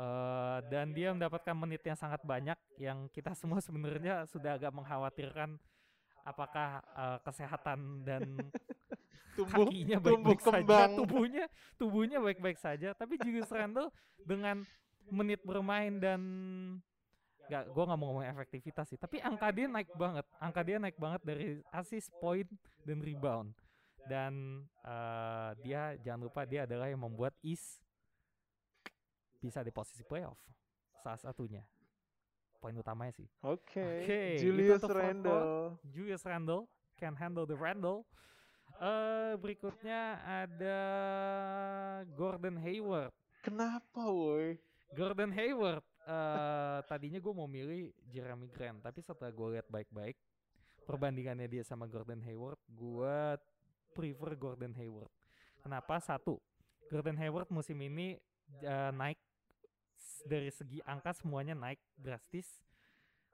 Eh, 0.00 0.58
dan 0.70 0.94
dia 0.94 1.10
mendapatkan 1.12 1.54
menit 1.54 1.82
yang 1.84 1.98
sangat 1.98 2.22
banyak 2.22 2.56
yang 2.78 3.10
kita 3.10 3.34
semua 3.34 3.58
sebenarnya 3.60 4.24
sudah 4.30 4.56
agak 4.56 4.72
mengkhawatirkan 4.74 5.58
apakah 6.24 6.80
eh, 6.94 7.18
kesehatan 7.26 8.06
dan 8.06 8.22
Tumbuh 9.44 9.66
kakinya 9.66 9.98
baik-baik 10.00 10.40
saja, 10.40 10.60
kembang. 10.60 10.90
tubuhnya 10.96 11.44
tubuhnya 11.76 12.18
baik-baik 12.20 12.58
saja, 12.60 12.88
tapi 12.92 13.14
Julius 13.20 13.48
Randle 13.56 13.88
dengan 14.22 14.62
menit 15.10 15.40
bermain 15.42 15.96
dan 15.98 16.20
nggak 17.50 17.72
gua 17.74 17.84
nggak 17.90 17.98
mau 17.98 18.06
ngomong 18.14 18.26
efektivitas 18.30 18.86
sih, 18.86 18.98
tapi 19.00 19.18
angka 19.18 19.50
dia 19.50 19.66
naik 19.66 19.90
banget, 19.98 20.22
angka 20.38 20.60
dia 20.62 20.76
naik 20.78 20.94
banget 20.94 21.20
dari 21.26 21.46
assist, 21.74 22.12
point 22.22 22.46
dan 22.86 23.00
rebound. 23.02 23.50
dan 24.08 24.64
eh, 24.80 25.50
dia 25.60 25.92
jangan 26.00 26.24
lupa 26.24 26.48
dia 26.48 26.64
adalah 26.64 26.88
yang 26.88 27.04
membuat 27.04 27.36
East 27.44 27.84
bisa 29.38 29.60
di 29.60 29.68
posisi 29.68 30.00
playoff 30.00 30.40
salah 31.00 31.20
satunya 31.20 31.60
poin 32.60 32.76
utamanya 32.76 33.12
sih 33.16 33.28
Oke. 33.40 34.04
Oke, 34.04 34.36
itu 34.36 34.52
Julius. 34.52 34.84
Randle. 34.84 35.80
Julius 35.88 36.24
Randle 36.24 36.68
can 36.96 37.16
handle 37.16 37.44
the 37.44 37.56
Randle 37.56 38.04
eh 38.80 39.32
berikutnya 39.36 40.24
ada 40.24 40.80
Gordon 42.16 42.56
Hayward. 42.56 43.12
Kenapa 43.44 44.08
woi? 44.08 44.56
Gordon 44.96 45.30
Hayward 45.36 45.84
eh 46.08 46.80
tadinya 46.88 47.20
gue 47.20 47.32
mau 47.36 47.46
milih 47.46 47.92
Jeremy 48.08 48.48
Grant 48.50 48.80
tapi 48.80 49.04
setelah 49.04 49.30
gue 49.30 49.48
lihat 49.54 49.68
baik-baik 49.68 50.16
perbandingannya 50.88 51.46
dia 51.46 51.62
sama 51.62 51.86
Gordon 51.86 52.24
Hayward 52.24 52.58
gue 52.72 53.38
prefer 53.92 54.32
Gordon 54.34 54.74
Hayward. 54.74 55.12
Kenapa? 55.60 56.00
Satu 56.00 56.40
Gordon 56.88 57.20
Hayward 57.20 57.52
musim 57.52 57.78
ini 57.84 58.16
eh, 58.64 58.92
naik 58.96 59.20
dari 60.26 60.50
segi 60.50 60.80
angka 60.82 61.14
semuanya 61.14 61.54
naik 61.54 61.78
drastis 61.94 62.64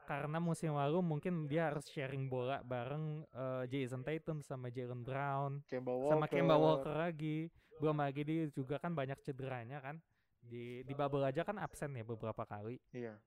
karena 0.07 0.39
musim 0.39 0.73
lalu 0.73 1.03
mungkin 1.03 1.45
dia 1.45 1.69
harus 1.69 1.91
sharing 1.91 2.31
bola 2.31 2.63
bareng 2.63 3.27
eh, 3.27 3.65
Jason 3.67 4.01
Tatum 4.01 4.41
sama 4.41 4.71
Jalen 4.71 5.03
Brown 5.03 5.61
Kemba 5.67 5.91
Walker. 5.93 6.13
sama 6.15 6.27
Kemba 6.27 6.57
Walker 6.57 6.95
lagi 6.95 7.51
belum 7.77 7.99
lagi 7.99 8.23
dia 8.23 8.47
juga 8.49 8.79
kan 8.79 8.95
banyak 8.95 9.19
cederanya 9.21 9.83
kan 9.83 9.99
di 10.41 10.81
di 10.81 10.95
bubble 10.95 11.27
aja 11.27 11.43
kan 11.43 11.59
absen 11.59 11.93
ya 11.93 12.07
beberapa 12.07 12.47
kali 12.47 12.79
Iya. 12.95 13.19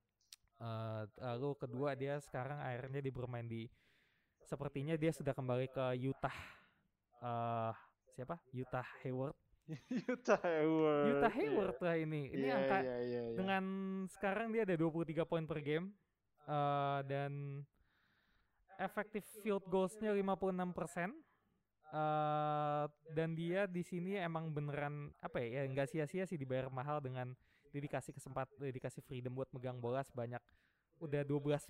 Eh, 0.58 1.04
lalu 1.20 1.56
kedua 1.56 1.94
dia 1.94 2.18
sekarang 2.20 2.58
akhirnya 2.58 3.00
dia 3.00 3.14
bermain 3.14 3.44
di 3.44 3.68
sepertinya 4.42 4.96
dia 4.96 5.12
sudah 5.12 5.32
kembali 5.32 5.68
ke 5.70 5.86
Utah 6.04 6.38
eh 7.20 7.74
siapa 8.16 8.40
Utah 8.52 8.88
Hayward 9.04 9.36
Utah 10.18 10.42
Hayward. 10.42 11.06
Utah 11.14 11.30
iya. 11.30 11.38
Hayward 11.38 11.78
lah 11.78 11.96
ini 11.96 12.34
ini 12.34 12.48
Iya, 12.50 12.56
angka 12.58 12.78
iya, 12.82 12.98
iya, 13.00 13.22
iya. 13.30 13.38
dengan 13.38 13.64
sekarang 14.10 14.50
dia 14.50 14.66
ada 14.66 14.74
23 14.74 15.14
poin 15.24 15.46
per 15.46 15.62
game 15.62 15.94
eh 16.50 17.00
dan 17.06 17.62
efektif 18.82 19.22
field 19.46 19.62
goalsnya 19.70 20.10
56 20.18 20.74
persen. 20.74 21.10
Eh 21.94 22.86
dan 23.14 23.38
dia 23.38 23.70
di 23.70 23.86
sini 23.86 24.18
emang 24.18 24.50
beneran 24.50 25.14
apa 25.22 25.38
ya 25.42 25.62
ya 25.62 25.70
nggak 25.70 25.88
sia-sia 25.90 26.26
sih 26.26 26.38
dibayar 26.38 26.70
mahal 26.74 26.98
dengan 26.98 27.34
dia 27.70 27.82
dikasih 27.82 28.18
kesempat 28.18 28.50
dia 28.58 28.74
dikasih 28.74 29.06
freedom 29.06 29.38
buat 29.38 29.50
megang 29.54 29.78
bola 29.78 30.02
sebanyak 30.02 30.42
udah 30.98 31.22
12 31.22 31.70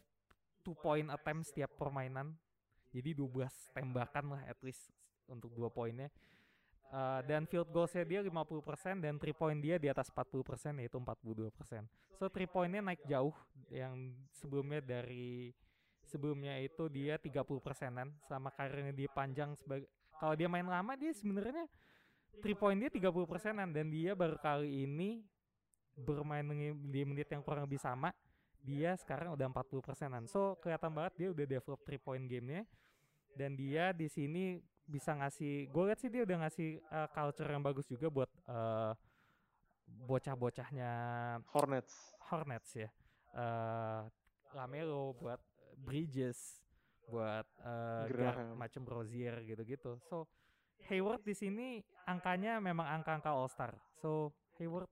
two 0.64 0.76
point 0.76 1.08
attempts 1.12 1.52
setiap 1.52 1.72
permainan. 1.76 2.36
Jadi 2.90 3.14
12 3.14 3.76
tembakan 3.76 4.34
lah 4.34 4.42
at 4.50 4.58
least 4.66 4.90
untuk 5.30 5.54
dua 5.54 5.70
poinnya 5.70 6.10
Eh, 6.90 7.22
dan 7.30 7.46
field 7.46 7.70
goalsnya 7.70 8.02
dia 8.02 8.20
50% 8.26 8.98
dan 8.98 9.22
three 9.22 9.38
point 9.38 9.62
dia 9.62 9.78
di 9.78 9.86
atas 9.94 10.10
40% 10.10 10.82
yaitu 10.82 10.98
42%. 10.98 11.86
So 12.18 12.34
three 12.34 12.50
pointnya 12.50 12.82
naik 12.82 13.06
jauh 13.06 13.30
yang 13.70 14.18
sebelumnya 14.34 14.82
dari 14.82 15.54
sebelumnya 16.10 16.58
itu 16.58 16.90
dia 16.90 17.22
30 17.22 17.46
persenan 17.62 18.10
sama 18.26 18.50
karirnya 18.50 18.90
dia 18.90 19.06
panjang 19.06 19.54
sebagai 19.54 19.86
kalau 20.18 20.34
dia 20.34 20.50
main 20.50 20.66
lama 20.66 20.98
dia 20.98 21.14
sebenarnya 21.14 21.70
three 22.42 22.58
point 22.58 22.82
dia 22.82 22.90
30 22.90 23.14
persenan 23.30 23.70
dan 23.70 23.94
dia 23.94 24.18
baru 24.18 24.42
kali 24.42 24.90
ini 24.90 25.22
bermain 25.94 26.42
di 26.74 27.02
menit 27.06 27.30
yang 27.30 27.46
kurang 27.46 27.70
lebih 27.70 27.78
sama 27.78 28.10
dia 28.66 28.98
sekarang 28.98 29.38
udah 29.38 29.46
40 29.54 29.86
persenan 29.86 30.24
so 30.26 30.58
kelihatan 30.58 30.90
banget 30.90 31.14
dia 31.22 31.28
udah 31.30 31.46
develop 31.46 31.80
three 31.86 32.02
point 32.02 32.26
gamenya 32.26 32.66
dan 33.38 33.54
dia 33.54 33.94
di 33.94 34.10
sini 34.10 34.58
bisa 34.90 35.14
ngasih 35.14 35.70
gue 35.70 35.84
lihat 35.86 36.00
sih 36.02 36.10
dia 36.10 36.26
udah 36.26 36.38
ngasih 36.44 36.82
uh, 36.90 37.08
culture 37.14 37.46
yang 37.46 37.62
bagus 37.62 37.86
juga 37.86 38.10
buat 38.10 38.30
uh, 38.50 38.98
bocah-bocahnya 40.06 40.92
Hornets. 41.54 41.94
Hornets 42.30 42.72
ya 42.74 42.90
eh 43.30 44.02
Lamelo 44.58 45.14
buat 45.14 45.38
Bridges 45.78 46.58
buat 47.06 47.46
Graham. 48.10 48.58
macam 48.58 48.82
Rozier 48.86 49.46
gitu-gitu 49.46 50.02
so 50.10 50.26
Hayward 50.90 51.22
di 51.22 51.38
sini 51.38 51.68
angkanya 52.06 52.58
memang 52.58 52.86
angka-angka 52.90 53.30
All 53.30 53.50
Star 53.50 53.78
so 54.02 54.34
Hayward 54.58 54.90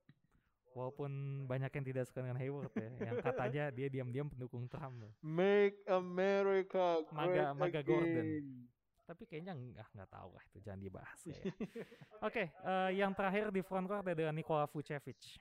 walaupun 0.78 1.10
banyak 1.50 1.74
yang 1.74 1.86
tidak 1.90 2.04
suka 2.06 2.22
dengan 2.22 2.38
Hayward 2.38 2.70
ya 2.78 2.90
yang 3.02 3.18
katanya 3.18 3.64
dia 3.74 3.90
diam-diam 3.90 4.30
pendukung 4.30 4.70
Trump. 4.70 5.10
Make 5.26 5.82
America 5.90 7.02
great 7.10 7.18
Maga- 7.18 7.54
Maga 7.58 7.82
Gordon. 7.82 8.26
Tapi 9.08 9.24
kayaknya 9.24 9.56
nggak 9.56 9.88
nggak 9.96 10.10
tahu 10.12 10.36
lah 10.36 10.44
itu 10.52 10.60
jangan 10.60 10.82
dibahas 10.84 11.22
ya. 11.24 11.40
Oke, 12.28 12.52
eh, 12.52 12.90
yang 13.00 13.16
terakhir 13.16 13.56
di 13.56 13.64
front 13.64 13.88
court 13.88 14.04
adalah 14.04 14.36
Nikola 14.36 14.68
Vucevic. 14.68 15.40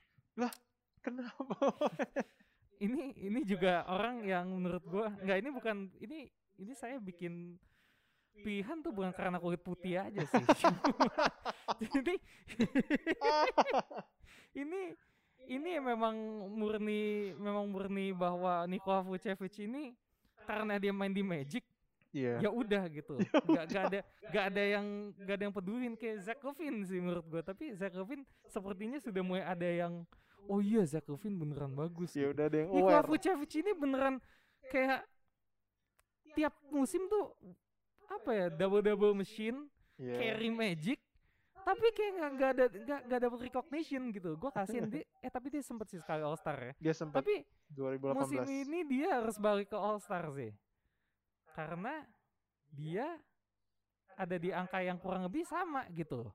Kenapa? 1.03 1.51
ini 2.85 3.11
ini 3.19 3.43
juga 3.43 3.83
orang 3.91 4.23
yang 4.23 4.47
menurut 4.55 4.83
gua 4.87 5.11
nggak 5.19 5.37
ini 5.43 5.49
bukan 5.51 5.75
ini 5.99 6.31
ini 6.63 6.73
saya 6.77 6.95
bikin 7.01 7.59
pilihan 8.39 8.79
tuh 8.85 8.93
bukan 8.95 9.11
karena 9.11 9.35
kulit 9.41 9.59
putih 9.59 9.99
aja 9.99 10.23
sih. 10.23 10.43
Jadi 11.93 12.15
ini 14.63 14.95
ini 15.51 15.71
memang 15.83 16.15
murni 16.55 17.35
memang 17.35 17.67
murni 17.67 18.15
bahwa 18.15 18.63
Nikola 18.63 19.03
Vucevic 19.03 19.59
ini 19.59 19.91
karena 20.47 20.79
dia 20.79 20.95
main 20.95 21.11
di 21.11 21.25
Magic 21.25 21.67
Iya. 22.09 22.39
ya 22.39 22.49
udah 22.49 22.83
gitu 22.87 23.19
nggak 23.51 23.65
nggak 23.67 23.83
ada 23.85 23.99
nggak 24.31 24.45
ada 24.47 24.63
yang 24.63 24.85
nggak 25.13 25.35
ada 25.35 25.43
yang 25.43 25.55
pedulin 25.55 25.93
kayak 25.93 26.17
Zach 26.23 26.39
Levine 26.39 26.79
sih 26.83 26.97
menurut 26.97 27.25
gua 27.27 27.41
tapi 27.41 27.75
Zach 27.75 27.91
Levine 27.91 28.23
sepertinya 28.45 28.97
sudah 28.97 29.21
mulai 29.21 29.43
ada 29.43 29.67
yang 29.67 30.07
oh 30.45 30.59
iya 30.59 30.81
Zach 30.83 31.03
Levine 31.05 31.35
beneran 31.35 31.71
bagus 31.71 32.11
Ya 32.11 32.27
gitu. 32.27 32.33
udah 32.33 32.45
ada 32.47 32.57
yang 32.57 32.69
aware. 32.71 33.05
Vucevic 33.05 33.51
ini 33.55 33.71
beneran 33.71 34.15
kayak 34.67 35.03
tiap 36.31 36.53
musim 36.69 37.07
tuh 37.07 37.33
apa 38.07 38.29
ya 38.31 38.45
double 38.47 38.79
double 38.79 39.13
machine 39.13 39.67
Iya. 39.97 40.13
carry 40.15 40.53
magic 40.53 41.01
tapi 41.57 41.89
kayak 41.89 42.11
nggak 42.15 42.31
nggak 42.31 42.49
ada 42.53 42.65
nggak 42.69 42.99
nggak 43.03 43.19
dapet 43.19 43.39
recognition 43.43 44.01
gitu 44.13 44.37
gue 44.37 44.51
kasihin 44.53 44.85
dia 44.87 45.03
eh 45.25 45.27
tapi 45.27 45.49
dia 45.49 45.59
sempet 45.59 45.89
sih 45.89 45.97
sekali 45.97 46.21
All 46.21 46.37
Star 46.37 46.55
ya 46.55 46.73
Dia 46.79 46.93
sempat 46.93 47.19
tapi 47.19 47.41
2018. 47.73 48.13
musim 48.15 48.41
ini 48.45 48.79
dia 48.85 49.17
harus 49.17 49.35
balik 49.35 49.67
ke 49.67 49.75
All 49.75 49.97
Star 49.97 50.29
sih 50.31 50.53
karena 51.57 52.05
dia 52.69 53.17
ada 54.13 54.37
di 54.37 54.53
angka 54.53 54.77
yang 54.77 55.01
kurang 55.01 55.25
lebih 55.25 55.41
sama 55.49 55.89
gitu. 55.89 56.29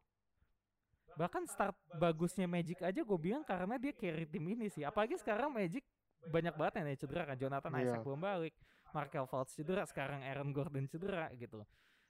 Bahkan 1.15 1.47
start 1.47 1.79
bagusnya 1.95 2.51
Magic 2.51 2.83
aja 2.83 3.07
gue 3.07 3.19
bilang 3.23 3.47
karena 3.47 3.79
dia 3.79 3.95
carry 3.95 4.27
tim 4.27 4.43
ini 4.51 4.67
sih. 4.67 4.83
Apalagi 4.83 5.15
sekarang 5.23 5.55
Magic 5.55 5.87
banyak 6.27 6.55
banget 6.59 6.83
yang 6.83 6.99
cedera 6.99 7.23
kan. 7.23 7.37
Jonathan 7.39 7.71
Iya. 7.79 7.83
Isaac 7.87 8.03
belum 8.03 8.19
balik. 8.19 8.55
Markel 8.91 9.25
Fultz 9.31 9.55
cedera 9.55 9.87
sekarang 9.87 10.27
Aaron 10.27 10.51
Gordon 10.51 10.91
cedera 10.91 11.31
gitu. 11.39 11.63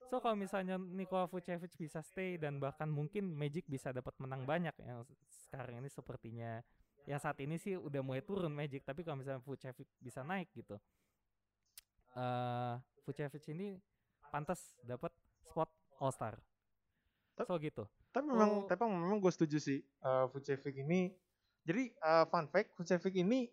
So 0.08 0.20
kalau 0.20 0.36
misalnya 0.36 0.76
Nikola 0.76 1.28
Vucevic 1.28 1.72
bisa 1.76 2.00
stay 2.04 2.36
dan 2.36 2.60
bahkan 2.60 2.88
mungkin 2.88 3.32
Magic 3.32 3.68
bisa 3.68 3.92
dapat 3.92 4.12
menang 4.20 4.44
banyak 4.48 4.74
yang 4.80 5.04
sekarang 5.48 5.84
ini 5.84 5.88
sepertinya. 5.92 6.60
Yang 7.04 7.20
saat 7.22 7.38
ini 7.42 7.56
sih 7.60 7.76
udah 7.76 8.00
mulai 8.00 8.24
turun 8.24 8.52
Magic 8.52 8.84
tapi 8.84 9.04
kalau 9.04 9.20
misalnya 9.20 9.42
Vucevic 9.44 9.88
bisa 10.00 10.24
naik 10.24 10.48
gitu 10.56 10.80
eh 12.12 12.74
Vucevic 13.02 13.44
ini 13.48 13.78
pantas 14.28 14.74
dapat 14.80 15.10
spot 15.42 15.68
All 15.98 16.10
Star 16.10 16.38
Tep- 17.34 17.46
so 17.46 17.56
gitu 17.56 17.84
Tapi 18.12 18.28
memang, 18.28 18.50
Oh. 18.52 18.68
tapi 18.68 18.84
memang 18.84 19.18
gue 19.18 19.32
setuju 19.32 19.56
sih. 19.56 19.80
eh 19.80 20.24
Vucevic 20.28 20.76
ini, 20.76 21.08
jadi 21.62 21.88
eh, 21.90 22.24
fun 22.28 22.44
fact, 22.46 22.76
Vucevic 22.76 23.16
ini 23.16 23.48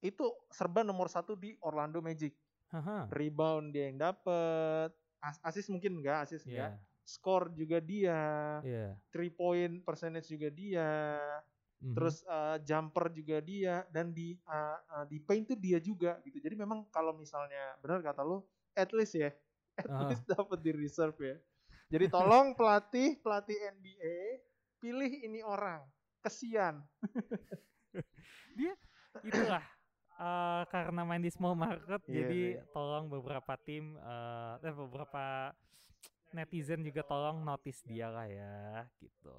itu 0.00 0.24
serba 0.48 0.80
nomor 0.80 1.08
satu 1.08 1.34
di 1.34 1.56
Orlando 1.60 2.00
Magic. 2.00 2.32
Haha. 2.66 3.06
Rebound 3.08 3.70
dia 3.70 3.86
yang 3.86 4.00
dapet, 4.00 4.90
as 5.20 5.36
assist 5.42 5.68
mungkin 5.68 6.00
enggak, 6.00 6.24
assist 6.24 6.44
Iya, 6.44 6.72
enggak. 6.72 6.72
Score 7.04 7.46
juga 7.52 7.78
dia, 7.78 8.20
iya. 8.60 8.96
three 9.08 9.30
point 9.30 9.78
percentage 9.80 10.26
juga 10.26 10.48
dia, 10.48 10.88
Mhm. 11.78 11.92
terus 11.92 12.24
eh, 12.24 12.56
jumper 12.64 13.12
juga 13.12 13.36
dia, 13.38 13.84
dan 13.88 14.10
di 14.10 14.34
eh, 14.34 14.78
eh, 14.90 15.04
di 15.06 15.20
paint 15.20 15.46
tuh 15.46 15.54
dia 15.54 15.76
juga 15.78 16.16
gitu. 16.22 16.40
Jadi 16.40 16.56
memang 16.56 16.88
kalau 16.88 17.12
misalnya 17.12 17.76
benar 17.78 18.00
kata 18.00 18.24
lu, 18.24 18.40
at 18.76 18.92
least 18.92 19.16
ya, 19.16 19.32
at 19.74 19.88
Ah. 19.88 20.06
least 20.06 20.22
dapat 20.28 20.60
di 20.60 20.70
reserve 20.70 21.16
ya. 21.18 21.36
Jadi 21.88 22.06
tolong 22.06 22.52
pelatih 22.52 23.16
pelatih 23.18 23.56
NBA 23.72 24.16
pilih 24.76 25.10
ini 25.24 25.40
orang, 25.40 25.80
kesian. 26.20 26.84
itulah 29.24 29.64
eh, 30.16 30.62
karena 30.68 31.02
main 31.02 31.20
di 31.20 31.32
small 31.32 31.56
market 31.56 32.00
Iya 32.04 32.12
jadi 32.20 32.40
sih. 32.60 32.68
tolong 32.70 33.08
beberapa 33.08 33.56
tim 33.58 33.96
eh, 33.96 34.72
beberapa 34.72 35.52
netizen 36.32 36.84
juga 36.84 37.00
tolong 37.00 37.40
notice 37.40 37.80
dia 37.86 38.12
lah 38.12 38.28
ya 38.28 38.84
gitu 39.00 39.32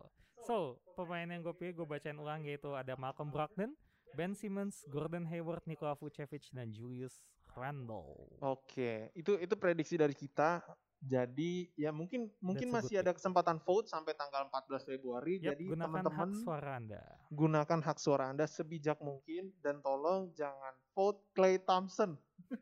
so 0.45 0.79
pemain 0.95 1.27
yang 1.27 1.43
gue 1.43 1.53
pilih 1.53 1.83
gue 1.83 1.88
bacain 1.88 2.17
ulang 2.17 2.41
yaitu 2.41 2.73
ada 2.73 2.97
Malcolm 2.97 3.29
Brogdon 3.29 3.73
Ben 4.15 4.33
Simmons 4.33 4.81
Gordon 4.88 5.27
Hayward 5.27 5.61
Nikola 5.67 5.93
Vucevic 5.93 6.49
dan 6.49 6.71
Julius 6.71 7.19
Randle 7.58 8.38
Oke, 8.45 9.10
itu 9.18 9.34
itu 9.41 9.55
prediksi 9.58 9.97
dari 9.97 10.14
kita. 10.14 10.62
Jadi 10.97 11.70
ya 11.78 11.93
mungkin 11.93 12.26
mungkin 12.41 12.74
That's 12.74 12.89
masih 12.89 13.05
ada 13.05 13.14
kesempatan 13.14 13.62
vote 13.62 13.86
sampai 13.86 14.18
tanggal 14.18 14.49
14 14.49 14.82
Februari. 14.82 15.38
Yap, 15.38 15.53
Jadi 15.53 15.66
gunakan 15.70 15.86
teman-teman 15.86 16.30
hak 16.34 16.41
suara 16.41 16.72
Anda. 16.78 17.03
gunakan 17.30 17.80
hak 17.86 17.97
suara 18.01 18.24
Anda 18.34 18.45
sebijak 18.49 18.97
mungkin 19.05 19.53
dan 19.62 19.82
tolong 19.86 20.34
jangan 20.34 20.74
vote 20.97 21.22
Clay 21.38 21.62
Thompson. 21.62 22.18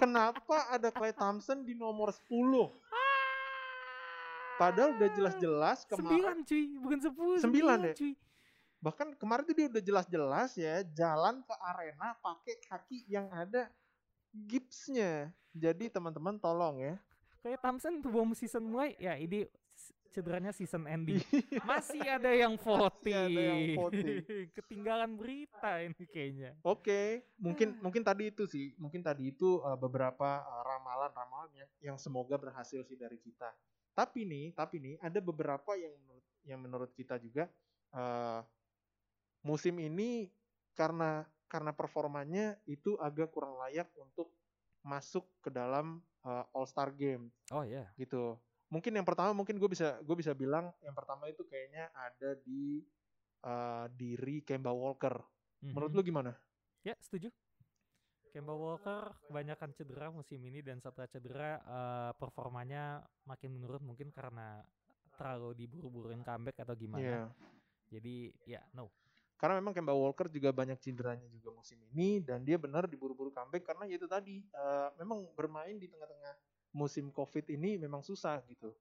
Kenapa 0.00 0.72
ada 0.72 0.88
Clay 0.88 1.12
Thompson 1.12 1.68
di 1.68 1.76
nomor 1.76 2.16
10? 2.16 2.32
Padahal 4.58 4.90
udah 4.98 5.10
jelas-jelas 5.14 5.86
kemarin 5.86 6.02
Sembilan 6.02 6.36
cuy, 6.42 6.64
bukan 6.82 6.98
sepuluh. 6.98 7.38
Sembilan 7.38 7.78
ya? 7.78 7.94
cuy. 7.94 8.12
Bahkan 8.78 9.10
kemarin 9.18 9.42
tuh 9.42 9.56
dia 9.58 9.66
udah 9.66 9.82
jelas-jelas 9.82 10.50
ya 10.54 10.86
jalan 10.94 11.42
ke 11.42 11.54
arena 11.58 12.14
pakai 12.22 12.54
kaki 12.70 12.98
yang 13.10 13.26
ada 13.34 13.66
gipsnya. 14.32 15.34
Jadi 15.50 15.90
teman-teman 15.90 16.38
tolong 16.38 16.78
ya. 16.78 16.94
Kayak 17.42 17.62
Thompson 17.62 17.98
sebelum 18.02 18.34
season 18.34 18.66
mulai, 18.66 18.94
ya 18.98 19.14
ini 19.18 19.46
cederanya 20.10 20.50
season 20.50 20.86
ending. 20.90 21.22
Iya. 21.30 21.62
Masih 21.62 22.02
ada 22.02 22.30
yang 22.34 22.54
voting. 22.66 23.14
ada 23.14 23.42
yang 23.54 23.62
voting. 23.78 24.18
Ketinggalan 24.58 25.14
berita 25.14 25.78
ini 25.82 26.04
kayaknya. 26.10 26.50
Oke, 26.66 27.22
mungkin 27.38 27.78
mungkin 27.78 28.02
tadi 28.02 28.34
itu 28.34 28.44
sih, 28.50 28.74
mungkin 28.78 29.02
tadi 29.02 29.30
itu 29.30 29.62
uh, 29.62 29.78
beberapa 29.78 30.42
uh, 30.42 30.62
ramalan-ramalan 30.66 31.50
ya, 31.54 31.66
yang 31.90 31.96
semoga 31.98 32.34
berhasil 32.34 32.82
sih 32.82 32.98
dari 32.98 33.18
kita. 33.22 33.50
Tapi 33.94 34.26
nih, 34.26 34.46
tapi 34.54 34.78
nih 34.82 34.94
ada 35.02 35.18
beberapa 35.22 35.74
yang 35.74 35.94
menurut 35.94 36.26
yang 36.46 36.60
menurut 36.62 36.90
kita 36.94 37.18
juga 37.20 37.46
uh, 37.94 38.40
musim 39.48 39.80
ini 39.80 40.28
karena 40.76 41.24
karena 41.48 41.72
performanya 41.72 42.60
itu 42.68 43.00
agak 43.00 43.32
kurang 43.32 43.56
layak 43.56 43.88
untuk 43.96 44.28
masuk 44.84 45.24
ke 45.40 45.48
dalam 45.48 46.04
uh, 46.28 46.44
All 46.52 46.68
Star 46.68 46.92
Game 46.92 47.32
Oh 47.48 47.64
ya. 47.64 47.88
gitu. 47.96 48.36
Mungkin 48.68 48.92
yang 49.00 49.08
pertama 49.08 49.32
mungkin 49.32 49.56
gue 49.56 49.70
bisa 49.72 49.96
gue 50.04 50.16
bisa 50.20 50.36
bilang 50.36 50.68
yang 50.84 50.92
pertama 50.92 51.24
itu 51.32 51.40
kayaknya 51.48 51.88
ada 51.96 52.36
di 52.44 52.84
uh, 53.48 53.88
diri 53.96 54.44
Kemba 54.44 54.70
Walker. 54.76 55.16
Menurut 55.64 55.90
lu 55.90 56.04
gimana? 56.06 56.36
Ya, 56.86 56.94
setuju. 57.02 57.32
Kemba 58.30 58.54
Walker 58.54 59.16
kebanyakan 59.26 59.74
cedera 59.74 60.12
musim 60.12 60.38
ini 60.44 60.62
dan 60.62 60.78
setelah 60.78 61.08
cedera 61.10 61.58
eh, 61.58 62.12
performanya 62.14 63.02
makin 63.26 63.56
menurun 63.56 63.82
mungkin 63.82 64.14
karena 64.14 64.62
terlalu 65.16 65.64
diburu-buruin 65.64 66.22
comeback 66.22 66.62
atau 66.62 66.78
gimana. 66.78 67.02
Iya. 67.02 67.22
Jadi 67.90 68.30
ya 68.46 68.62
no. 68.76 68.92
Karena 69.38 69.62
memang 69.62 69.70
Kemba 69.70 69.94
Walker 69.94 70.26
juga 70.26 70.50
banyak 70.50 70.82
cederanya 70.82 71.30
juga 71.30 71.54
musim 71.54 71.78
ini 71.94 72.18
dan 72.18 72.42
dia 72.42 72.58
benar 72.58 72.90
diburu-buru 72.90 73.30
comeback 73.30 73.70
karena 73.70 73.86
ya 73.86 73.94
itu 73.94 74.10
tadi 74.10 74.42
eh, 74.42 74.88
memang 74.98 75.30
bermain 75.38 75.78
di 75.78 75.86
tengah-tengah 75.86 76.34
musim 76.74 77.14
Covid 77.14 77.46
ini 77.46 77.78
memang 77.78 78.02
susah 78.02 78.42
gitu. 78.50 78.74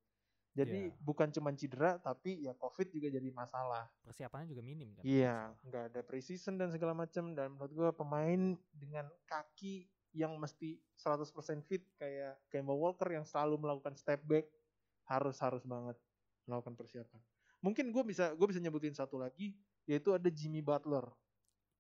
Jadi 0.58 0.90
Iya. 0.90 0.98
bukan 1.06 1.30
cuma 1.30 1.54
cedera 1.54 2.02
tapi 2.02 2.50
ya 2.50 2.58
Covid 2.58 2.90
juga 2.90 3.14
jadi 3.14 3.30
masalah. 3.30 3.86
Persiapannya 4.02 4.50
juga 4.50 4.66
minim 4.66 4.90
kan. 4.98 5.06
Iya, 5.06 5.54
nggak 5.62 5.84
ada 5.94 6.02
preseason 6.02 6.58
dan 6.58 6.74
segala 6.74 6.98
macam 6.98 7.38
dan 7.38 7.54
menurut 7.54 7.72
gua 7.78 7.90
pemain 7.94 8.58
dengan 8.74 9.06
kaki 9.30 9.86
yang 10.18 10.34
mesti 10.42 10.82
100% 10.98 11.62
fit 11.62 11.86
kayak 12.02 12.42
Kemba 12.50 12.74
Walker 12.74 13.06
yang 13.14 13.22
selalu 13.22 13.62
melakukan 13.62 13.94
step 13.94 14.26
back 14.26 14.50
harus 15.06 15.38
harus 15.38 15.62
banget 15.62 15.94
melakukan 16.50 16.74
persiapan. 16.74 17.22
Mungkin 17.62 17.94
gue 17.94 18.04
bisa 18.10 18.34
gue 18.34 18.48
bisa 18.50 18.58
nyebutin 18.58 18.98
satu 18.98 19.22
lagi 19.22 19.54
yaitu 19.88 20.14
ada 20.14 20.28
Jimmy 20.28 20.60
Butler. 20.60 21.08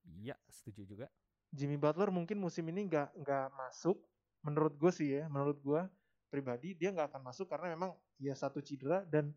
Iya, 0.07 0.39
setuju 0.47 0.87
juga. 0.87 1.07
Jimmy 1.51 1.75
Butler 1.75 2.09
mungkin 2.11 2.39
musim 2.39 2.67
ini 2.71 2.87
nggak 2.87 3.23
nggak 3.23 3.47
masuk 3.55 3.99
menurut 4.43 4.75
gue 4.75 4.91
sih 4.91 5.19
ya 5.19 5.27
menurut 5.27 5.59
gue 5.59 5.81
pribadi 6.27 6.75
dia 6.75 6.91
nggak 6.91 7.15
akan 7.15 7.23
masuk 7.23 7.47
karena 7.47 7.75
memang 7.75 7.91
ya 8.19 8.35
satu 8.35 8.59
cedera 8.59 9.03
dan 9.07 9.31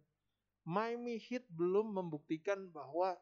Miami 0.66 1.16
Heat 1.18 1.46
belum 1.50 1.90
membuktikan 1.94 2.68
bahwa 2.70 3.14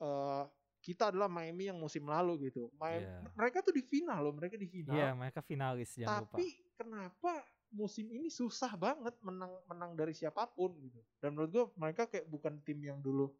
eh, 0.00 0.44
kita 0.84 1.08
adalah 1.08 1.32
Miami 1.32 1.72
yang 1.72 1.80
musim 1.80 2.04
lalu 2.04 2.52
gitu. 2.52 2.68
Miami, 2.76 3.08
Iya. 3.08 3.32
Mereka 3.32 3.64
tuh 3.64 3.72
di 3.72 3.82
final 3.88 4.20
loh, 4.20 4.36
mereka 4.36 4.60
di 4.60 4.68
final. 4.68 4.92
Iya, 4.92 5.10
mereka 5.16 5.40
finalis 5.40 5.90
jangan 5.96 6.28
lupa. 6.28 6.36
Tapi 6.36 6.46
kenapa 6.76 7.32
musim 7.72 8.06
ini 8.12 8.28
susah 8.28 8.76
banget 8.76 9.16
menang 9.24 9.50
menang 9.64 9.96
dari 9.96 10.12
siapa 10.12 10.44
pun 10.52 10.76
gitu. 10.84 11.00
Dan 11.18 11.34
menurut 11.34 11.50
gue 11.50 11.64
mereka 11.80 12.04
kayak 12.04 12.28
bukan 12.28 12.60
tim 12.62 12.84
yang 12.84 13.00
dulu 13.00 13.32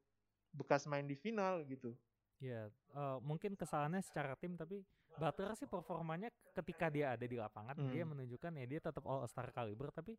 bekas 0.54 0.86
main 0.86 1.02
di 1.02 1.14
final 1.14 1.66
gitu. 1.66 1.92
Iya, 2.38 2.70
eh, 2.70 3.18
mungkin 3.20 3.54
kesalahannya 3.54 4.00
secara 4.00 4.34
tim 4.34 4.54
tapi 4.54 4.82
Butler 5.14 5.54
sih 5.54 5.66
performanya 5.66 6.26
ketika 6.52 6.90
dia 6.90 7.14
ada 7.14 7.22
di 7.22 7.38
lapangan 7.38 7.78
dia 7.86 8.02
Hmm. 8.02 8.14
menunjukkan 8.14 8.50
ya 8.58 8.66
dia 8.66 8.80
tetap 8.82 9.06
all 9.06 9.22
star 9.24 9.46
caliber 9.50 9.94
tapi 9.94 10.18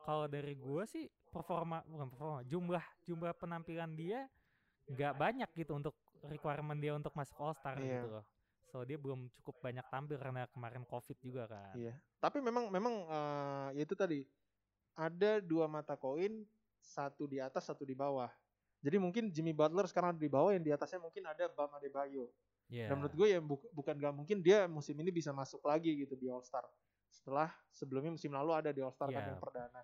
kalau 0.00 0.24
dari 0.24 0.56
gua 0.56 0.88
sih 0.88 1.04
performa 1.28 1.84
bukan 1.84 2.08
performa 2.08 2.40
jumlah 2.42 2.84
jumlah 3.04 3.32
penampilan 3.36 3.92
dia 3.92 4.24
nggak 4.88 5.12
banyak 5.14 5.50
gitu 5.52 5.76
untuk 5.76 5.92
requirement 6.24 6.80
dia 6.80 6.96
untuk 6.96 7.12
masuk 7.12 7.36
all 7.36 7.52
star 7.52 7.76
Iya. 7.76 8.00
gitu 8.00 8.08
loh. 8.08 8.24
So 8.66 8.82
dia 8.82 8.96
belum 8.96 9.28
cukup 9.36 9.60
banyak 9.60 9.84
tampil 9.86 10.16
karena 10.16 10.48
kemarin 10.48 10.82
covid 10.88 11.18
juga 11.20 11.44
kan. 11.46 11.76
Iya. 11.76 11.92
Tapi 12.16 12.40
memang 12.40 12.72
memang 12.72 12.94
eh, 13.04 13.68
ya 13.76 13.82
itu 13.84 13.92
tadi 13.92 14.24
ada 14.96 15.44
dua 15.44 15.68
mata 15.68 15.92
koin, 15.92 16.48
satu 16.80 17.28
di 17.28 17.36
atas, 17.36 17.68
satu 17.68 17.84
di 17.84 17.92
bawah. 17.92 18.32
Jadi 18.86 19.02
mungkin 19.02 19.34
Jimmy 19.34 19.50
Butler 19.50 19.90
sekarang 19.90 20.14
di 20.14 20.30
bawah, 20.30 20.54
yang 20.54 20.62
di 20.62 20.70
atasnya 20.70 21.02
mungkin 21.02 21.26
ada 21.26 21.50
Bam 21.50 21.74
Adebayo. 21.74 22.30
Iya. 22.70 22.86
Dan 22.86 23.02
menurut 23.02 23.14
gue 23.18 23.26
ya 23.34 23.38
bu- 23.42 23.66
bukan 23.74 23.98
gak 23.98 24.14
mungkin 24.14 24.38
dia 24.38 24.70
musim 24.70 24.94
ini 25.02 25.10
bisa 25.10 25.34
masuk 25.34 25.58
lagi 25.66 25.90
gitu 26.06 26.14
di 26.14 26.30
All 26.30 26.46
Star. 26.46 26.62
Setelah 27.10 27.50
sebelumnya 27.74 28.14
musim 28.14 28.30
lalu 28.30 28.54
ada 28.54 28.70
di 28.70 28.78
All 28.78 28.94
Star 28.94 29.10
kan 29.10 29.18
Iya. 29.26 29.34
yang 29.34 29.42
perdana. 29.42 29.82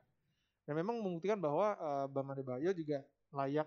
Dan 0.62 0.74
memang 0.78 1.02
membuktikan 1.02 1.42
bahwa 1.42 1.74
eh, 1.74 2.06
Bam 2.06 2.30
Adebayo 2.30 2.70
juga 2.70 3.02
layak 3.34 3.66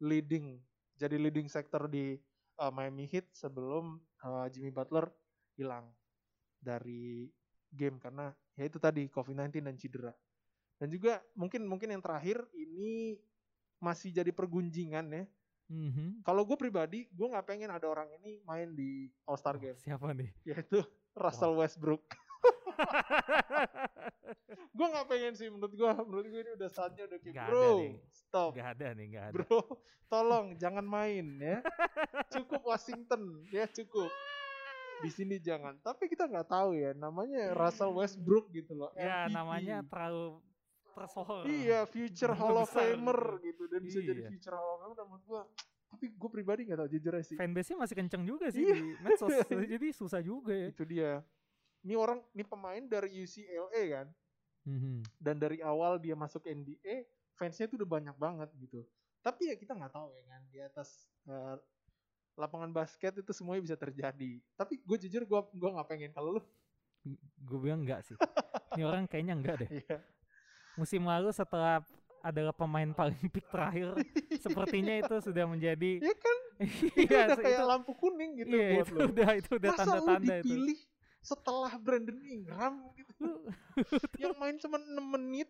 leading, 0.00 0.56
jadi 0.96 1.20
leading 1.20 1.52
sector 1.52 1.84
di 1.92 2.16
eh, 2.56 2.72
Miami 2.72 3.04
Heat 3.04 3.28
sebelum 3.36 4.00
eh, 4.24 4.46
Jimmy 4.56 4.72
Butler 4.72 5.12
hilang 5.60 5.92
dari 6.56 7.28
game 7.68 8.00
karena 8.00 8.32
ya 8.56 8.64
itu 8.68 8.80
tadi 8.80 9.08
COVID-19 9.12 9.64
dan 9.64 9.76
cedera. 9.76 10.12
Dan 10.80 10.88
juga 10.88 11.20
mungkin 11.36 11.64
mungkin 11.68 11.92
yang 11.92 12.02
terakhir 12.02 12.42
ini 12.56 13.20
masih 13.82 14.14
jadi 14.14 14.30
pergunjingan 14.30 15.10
ya. 15.10 15.24
Mhm. 15.66 16.22
Kalau 16.22 16.44
gue 16.44 16.54
pribadi, 16.54 17.08
gue 17.08 17.26
nggak 17.26 17.44
pengen 17.44 17.68
ada 17.68 17.84
orang 17.84 18.06
ini 18.20 18.38
main 18.44 18.68
di 18.70 19.08
All 19.24 19.34
Star 19.34 19.56
Game, 19.56 19.76
siapa 19.76 20.12
nih? 20.12 20.28
yaitu 20.44 20.80
Russell 21.12 21.56
Westbrook. 21.56 22.00
gue 24.72 24.86
nggak 24.86 25.06
pengen 25.06 25.32
sih 25.34 25.48
menurut 25.48 25.72
gue, 25.72 25.88
menurut 26.04 26.26
gue 26.26 26.40
ini 26.40 26.50
udah 26.54 26.68
saatnya 26.68 27.02
udah 27.06 27.18
kayak 27.18 27.46
bro, 27.48 27.68
nih. 27.78 27.92
stop, 28.08 28.50
Gak 28.54 28.68
ada 28.78 28.86
nih, 28.94 29.06
gak 29.10 29.24
ada. 29.28 29.34
bro, 29.34 29.60
tolong 30.06 30.46
jangan 30.56 30.84
main 30.84 31.26
ya, 31.38 31.58
cukup 32.30 32.60
Washington 32.64 33.42
ya 33.48 33.64
cukup. 33.66 34.10
Di 35.02 35.10
sini 35.10 35.36
jangan. 35.36 35.76
Tapi 35.82 36.06
kita 36.06 36.30
nggak 36.30 36.46
tahu 36.46 36.78
ya, 36.78 36.94
namanya 36.94 37.50
Russell 37.52 37.90
Westbrook 37.90 38.48
gitu 38.52 38.72
loh. 38.72 38.92
Ya 38.94 39.26
MVP. 39.26 39.34
namanya 39.34 39.76
terlalu 39.82 40.38
tersohor. 40.92 41.42
Iya, 41.44 41.84
future 41.84 42.32
Nama 42.32 42.40
Hall 42.40 42.56
of 42.60 42.68
Famer 42.68 43.20
gitu. 43.40 43.44
gitu 43.48 43.62
dan 43.68 43.80
bisa 43.80 43.98
jadi 43.98 44.20
Iya. 44.22 44.30
future 44.30 44.54
Hall 44.54 44.70
of 44.70 44.78
Famer 44.80 45.04
menurut 45.04 45.24
gua 45.26 45.42
tapi 45.92 46.08
gue 46.08 46.30
pribadi 46.32 46.64
nggak 46.64 46.78
tahu 46.80 46.88
jujur 46.88 47.12
aja 47.12 47.26
sih. 47.28 47.36
Fanbase-nya 47.36 47.76
masih 47.76 47.94
kenceng 47.94 48.24
juga 48.24 48.48
sih 48.48 48.64
Iya. 48.64 48.74
di 48.80 48.82
medsos. 49.04 49.28
Jadi 49.76 49.86
susah 49.92 50.24
juga 50.24 50.56
ya. 50.56 50.72
Itu 50.72 50.88
dia. 50.88 51.20
Ini 51.84 51.94
orang, 52.00 52.24
ini 52.32 52.44
pemain 52.48 52.80
dari 52.80 53.12
UCLA 53.20 53.82
kan, 53.92 54.06
Mhm. 54.64 55.04
dan 55.20 55.36
dari 55.36 55.60
awal 55.60 56.00
dia 56.00 56.16
masuk 56.16 56.48
NBA, 56.48 57.04
fansnya 57.36 57.68
tuh 57.68 57.76
udah 57.76 57.90
banyak 57.92 58.16
banget 58.16 58.48
gitu. 58.56 58.80
Tapi 59.20 59.52
ya 59.52 59.54
kita 59.54 59.76
nggak 59.76 59.92
tahu 59.92 60.08
ya 60.10 60.24
kan 60.26 60.42
di 60.48 60.58
atas 60.58 60.88
eh, 61.28 61.56
lapangan 62.34 62.72
basket 62.72 63.12
itu 63.20 63.30
semuanya 63.30 63.60
bisa 63.60 63.76
terjadi. 63.76 64.40
Tapi 64.56 64.80
gue 64.80 64.96
jujur 64.96 65.22
gue 65.22 65.40
gua 65.52 65.70
nggak 65.76 65.88
pengen 65.92 66.10
kalau 66.10 66.40
lu. 66.40 66.42
Gue 67.36 67.58
bilang 67.60 67.84
enggak 67.84 68.00
sih. 68.02 68.16
Ini 68.80 68.82
orang 68.82 69.04
kayaknya 69.04 69.34
enggak 69.36 69.56
deh. 69.60 69.70
Iya. 69.76 69.96
Musim 70.74 71.04
lalu 71.04 71.28
setelah 71.30 71.84
adalah 72.22 72.54
pemain 72.54 72.86
paling 72.94 73.18
pick 73.34 73.44
terakhir, 73.50 73.98
sepertinya 74.38 74.94
itu 74.96 75.14
sudah 75.20 75.44
menjadi 75.44 75.98
Ya 76.06 76.14
kan, 76.14 76.38
itu 76.94 77.02
Iya, 77.02 77.20
udah 77.26 77.36
kayak 77.36 77.58
itu, 77.58 77.64
lampu 77.66 77.92
kuning 77.98 78.30
gitu 78.38 78.54
iya, 78.54 78.68
buat 78.70 78.86
itu 78.86 78.94
lu. 78.94 79.00
udah 79.10 79.30
itu 79.34 79.50
udah 79.58 79.70
tanda-tanda 79.74 80.34
itu. 80.38 80.44
dipilih 80.46 80.78
setelah 81.22 81.72
Brandon 81.78 82.18
Ingram 82.20 82.74
gitu. 82.94 83.46
yang 84.18 84.34
main 84.34 84.58
cuma 84.58 84.78
6 84.78 84.90
menit. 85.14 85.48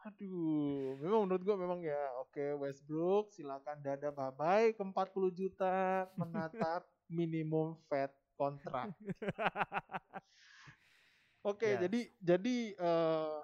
Aduh, 0.00 0.96
memang 0.96 1.26
menurut 1.26 1.42
gua 1.42 1.56
memang 1.56 1.80
ya 1.82 1.98
oke 2.22 2.62
Westbrook 2.62 3.28
silakan 3.28 3.82
dada 3.82 4.08
bye 4.08 4.32
bye 4.32 4.68
ke 4.72 4.80
40 4.80 4.94
juta 5.34 5.76
menatap 6.14 6.86
minimum 7.08 7.76
fat 7.88 8.08
kontrak. 8.34 8.88
Oke, 11.42 11.66
Yes. 11.68 11.80
jadi 11.86 12.00
jadi 12.18 12.56
eh, 12.74 13.38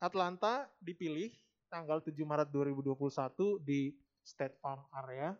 Atlanta 0.00 0.66
dipilih 0.80 1.30
tanggal 1.68 2.00
7 2.00 2.16
Maret 2.20 2.48
2021 2.50 3.60
di 3.60 3.94
State 4.20 4.58
Farm 4.58 4.82
Area. 4.90 5.36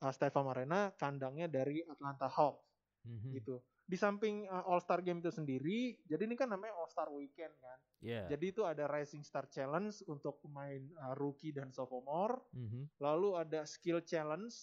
Eh, 0.00 0.12
State 0.12 0.32
Farm 0.32 0.48
Arena 0.48 0.90
kandangnya 0.94 1.46
dari 1.46 1.82
Atlanta 1.84 2.26
Hawks 2.26 2.64
Mhm. 3.04 3.30
gitu. 3.34 3.56
di 3.82 3.98
samping 3.98 4.46
uh, 4.46 4.62
All 4.64 4.78
Star 4.80 5.02
Game 5.02 5.18
itu 5.20 5.28
sendiri, 5.28 5.98
jadi 6.06 6.24
ini 6.24 6.32
kan 6.32 6.46
namanya 6.48 6.72
All 6.72 6.88
Star 6.88 7.10
Weekend 7.10 7.50
kan. 7.58 7.76
Iya. 8.00 8.30
Jadi 8.30 8.54
itu 8.54 8.62
ada 8.62 8.86
Rising 8.86 9.20
Star 9.20 9.50
Challenge 9.50 9.92
untuk 10.06 10.38
pemain 10.40 10.80
uh, 11.02 11.12
rookie 11.12 11.50
dan 11.52 11.74
sophomore, 11.74 12.40
Mhm. 12.54 12.88
lalu 13.02 13.36
ada 13.36 13.66
Skill 13.66 14.00
Challenge, 14.00 14.54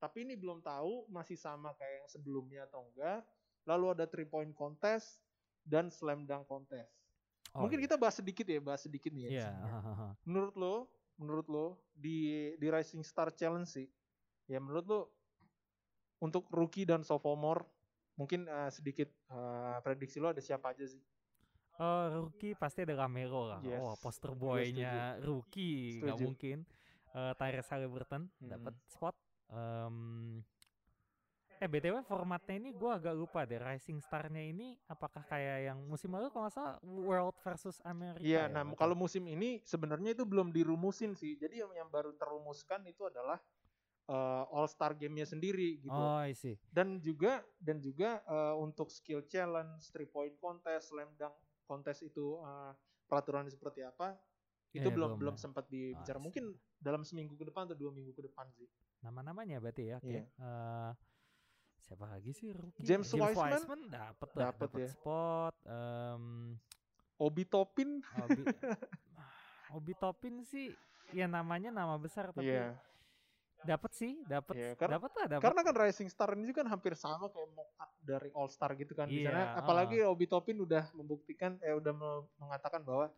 tapi 0.00 0.24
ini 0.24 0.34
belum 0.34 0.64
tahu 0.64 1.06
masih 1.06 1.36
sama 1.36 1.76
kayak 1.76 1.94
yang 2.02 2.08
sebelumnya 2.10 2.60
atau 2.66 2.88
enggak. 2.90 3.22
Lalu 3.68 3.86
ada 3.92 4.04
three 4.08 4.26
point 4.26 4.50
contest 4.50 5.20
dan 5.66 5.90
slam 5.90 6.24
dunk 6.24 6.46
contest. 6.46 6.94
Oh, 7.52 7.66
Mungkin 7.66 7.82
iya. 7.82 7.84
kita 7.90 7.96
bahas 7.98 8.16
sedikit 8.16 8.46
ya, 8.46 8.60
bahas 8.62 8.86
sedikit 8.86 9.10
nih 9.10 9.34
ya. 9.42 9.50
Hahaha. 9.50 10.14
Menurut 10.22 10.54
lo, 10.54 10.74
menurut 11.18 11.46
lo 11.50 11.66
di 11.90 12.52
di 12.56 12.66
Rising 12.70 13.02
Star 13.02 13.34
Challenge 13.34 13.66
sih, 13.66 13.90
ya 14.46 14.62
menurut 14.62 14.86
lo 14.86 15.00
untuk 16.22 16.48
rookie 16.54 16.88
dan 16.88 17.04
sophomore 17.04 17.66
mungkin 18.16 18.48
uh, 18.48 18.72
sedikit 18.72 19.12
uh, 19.28 19.76
prediksi 19.84 20.16
lo 20.16 20.32
ada 20.32 20.40
siapa 20.40 20.72
aja 20.72 20.88
sih? 20.88 21.02
Eh, 21.76 22.06
rookie 22.16 22.56
pasti 22.56 22.88
ada 22.88 22.96
Camero 22.96 23.52
lah. 23.52 23.60
Yes, 23.60 23.76
Wah, 23.84 23.96
poster 24.00 24.32
boy-nya 24.32 25.20
rookie 25.20 26.00
nggak 26.00 26.18
mungkin. 26.24 26.64
Eh 27.12 27.32
Tyrese 27.36 27.70
Halliburton 27.76 28.24
Mm-mm. 28.24 28.48
dapat 28.48 28.74
spot. 28.88 29.16
Em, 29.52 30.40
eh 31.56 31.68
btw 31.68 32.04
formatnya 32.04 32.60
ini 32.60 32.70
gue 32.76 32.90
agak 32.92 33.14
lupa 33.16 33.48
deh. 33.48 33.56
Rising 33.56 34.04
Star-nya 34.04 34.44
ini 34.44 34.76
apakah 34.92 35.24
kayak 35.24 35.72
yang 35.72 35.78
musim 35.88 36.12
lalu 36.12 36.28
kalau 36.28 36.44
nggak 36.46 36.54
salah 36.54 36.76
World 36.84 37.36
versus 37.40 37.80
Amerika? 37.84 38.20
Iya, 38.20 38.46
ya, 38.46 38.52
nah 38.52 38.62
kalau 38.76 38.92
musim 38.92 39.24
ini 39.24 39.64
sebenarnya 39.64 40.12
itu 40.12 40.28
belum 40.28 40.52
dirumusin 40.52 41.16
sih. 41.16 41.40
Jadi 41.40 41.64
yang, 41.64 41.72
yang 41.72 41.88
baru 41.88 42.12
terumuskan 42.16 42.84
itu 42.84 43.08
adalah 43.08 43.40
All 44.52 44.70
Star 44.70 44.94
Game-nya 44.94 45.26
sendiri 45.26 45.82
gitu. 45.82 45.96
Oh, 45.96 46.22
I 46.22 46.30
see. 46.36 46.54
Dan 46.70 47.02
juga 47.02 47.42
dan 47.58 47.82
juga 47.82 48.22
eh, 48.22 48.54
untuk 48.54 48.86
skill 48.92 49.26
challenge, 49.26 49.90
three 49.90 50.06
point 50.06 50.36
contest, 50.38 50.94
slam 50.94 51.10
dunk 51.18 51.34
contest 51.66 52.06
itu 52.06 52.38
eh, 52.44 52.72
peraturannya 53.10 53.50
seperti 53.50 53.82
apa? 53.82 54.14
Itu 54.70 54.86
Eh, 54.86 54.94
belum 54.94 55.16
belum 55.16 55.18
belum 55.18 55.34
ya. 55.34 55.42
sempat 55.42 55.64
dibicara. 55.72 56.20
See. 56.20 56.24
Mungkin 56.28 56.44
dalam 56.78 57.02
seminggu 57.02 57.34
ke 57.34 57.48
depan 57.48 57.66
atau 57.66 57.74
dua 57.74 57.90
minggu 57.90 58.12
ke 58.14 58.22
depan 58.28 58.46
sih. 58.54 58.68
Nama-namanya 59.02 59.58
berarti 59.58 59.90
ya. 59.90 59.96
Oke. 59.98 60.06
Iya. 60.06 60.22
Eh, 60.28 60.90
siapa 61.86 62.04
lagi 62.04 62.30
sih 62.30 62.50
rookie? 62.50 62.82
James 62.82 63.06
Wiseman? 63.08 63.80
dapat 63.86 64.28
lah, 64.34 64.50
Dapet 64.50 64.68
dapat 64.68 64.70
ya. 64.76 64.88
spot. 64.90 65.54
Em, 65.62 66.24
Obi 67.16 67.44
Topin, 67.44 67.90
Obi, 68.18 68.42
Obi 69.72 69.92
Topin 69.94 70.34
sih 70.42 70.74
ya 71.10 71.24
namanya 71.24 71.70
nama 71.70 71.94
besar 71.96 72.28
tapi 72.28 72.50
Iya. 72.50 72.74
dapat 73.58 73.90
sih, 73.92 74.20
dapat 74.22 74.54
karena- 74.76 74.98
dapat 74.98 75.10
lah 75.14 75.26
dapat. 75.28 75.42
Karena 75.42 75.60
kan 75.62 75.74
Rising 75.76 76.06
Star 76.06 76.34
ini 76.34 76.50
kan 76.50 76.66
hampir 76.66 76.92
sama 76.92 77.26
kayak 77.26 77.50
mock 77.50 77.70
up 77.76 77.90
dari 77.98 78.28
All 78.30 78.46
Star 78.46 78.74
gitu 78.74 78.92
kan. 78.92 79.06
Di 79.06 79.22
sana, 79.22 79.54
apalagi 79.56 80.02
Obi 80.02 80.26
Topin 80.26 80.58
udah 80.58 80.90
membuktikan 80.92 81.56
eh 81.60 81.72
udah 81.72 81.92
me- 81.92 82.26
mengatakan 82.36 82.82
bahwa 82.82 83.08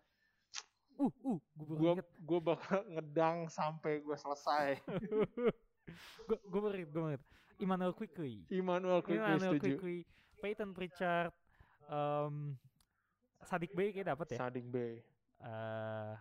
Uh, 0.94 1.14
uh, 1.22 1.38
gue 1.54 1.92
gue 2.18 2.40
bakal 2.42 2.82
ngedang 2.84 3.46
sampai 3.46 4.02
gue 4.02 4.16
selesai. 4.18 4.82
gue 6.26 6.38
gue 6.42 6.60
gue 6.84 7.14
Emmanuel 7.58 7.94
Quickly. 7.94 8.46
Immanuel 8.50 9.00
Quickly 9.02 9.22
Emmanuel 9.22 9.54
setuju. 9.58 9.76
Quickly, 9.78 9.98
Peyton 10.38 10.70
Pritchard, 10.74 11.34
em 11.90 12.54
Sadik 13.42 13.72
Bey 13.74 13.94
kayak 13.94 14.14
dapat 14.14 14.26
ya. 14.34 14.38
Sadik 14.46 14.66
Bey. 14.70 15.02
Eh 15.42 16.14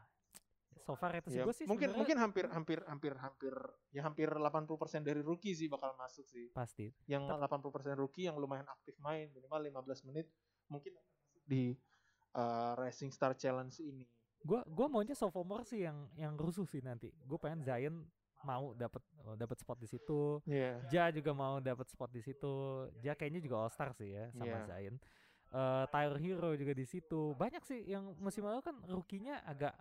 so 0.88 0.95
far 0.95 1.11
itu 1.19 1.27
sih 1.27 1.43
Ya, 1.43 1.43
gue 1.43 1.51
sih 1.51 1.67
mungkin 1.67 1.91
mungkin 1.91 2.15
hampir 2.15 2.47
hampir 2.47 2.79
hampir 2.88 3.13
hampir 3.19 3.53
ya 3.91 4.07
hampir 4.07 4.31
80% 4.31 5.03
dari 5.03 5.19
rookie 5.19 5.51
sih 5.51 5.67
bakal 5.67 5.91
masuk 5.99 6.23
sih. 6.31 6.47
pasti. 6.55 6.88
Yang 7.11 7.27
Tep- 7.27 7.43
80% 7.43 7.99
rookie 7.99 8.31
yang 8.31 8.39
lumayan 8.39 8.63
aktif 8.71 8.95
main 9.03 9.27
minimal 9.35 9.83
15 9.83 10.07
menit 10.07 10.31
mungkin 10.71 10.95
di 11.43 11.75
uh, 12.39 12.79
Rising 12.79 13.11
Star 13.11 13.35
Challenge 13.35 13.75
ini. 13.83 14.07
Gue 14.39 14.63
gua 14.71 14.88
maunya 14.88 15.11
sophomore 15.11 15.67
sih 15.67 15.83
yang 15.83 16.07
yang 16.15 16.39
rusuh 16.39 16.63
sih 16.63 16.79
nanti. 16.79 17.11
Gue 17.27 17.35
pengen 17.35 17.67
Zion 17.67 18.07
mau 18.47 18.71
dapat 18.71 19.03
dapat 19.35 19.57
spot 19.59 19.77
di 19.77 19.87
situ. 19.87 20.39
Iya. 20.47 20.71
Ja 20.87 21.03
juga 21.11 21.35
mau 21.35 21.59
dapat 21.59 21.91
spot 21.91 22.07
di 22.09 22.23
situ. 22.23 22.53
Ja 23.03 23.11
kayaknya 23.11 23.43
juga 23.43 23.67
All 23.67 23.71
Star 23.71 23.91
sih 23.91 24.15
ya 24.15 24.31
sama 24.31 24.47
Iya. 24.47 24.59
Zion. 24.63 24.95
Eh 25.47 25.85
Tyler 25.91 26.19
Hero 26.19 26.49
juga 26.55 26.71
di 26.71 26.85
situ. 26.87 27.35
Banyak 27.35 27.63
sih 27.63 27.83
yang 27.83 28.15
musim 28.17 28.47
lalu 28.47 28.63
kan 28.63 28.75
rookie-nya 28.87 29.43
agak 29.43 29.75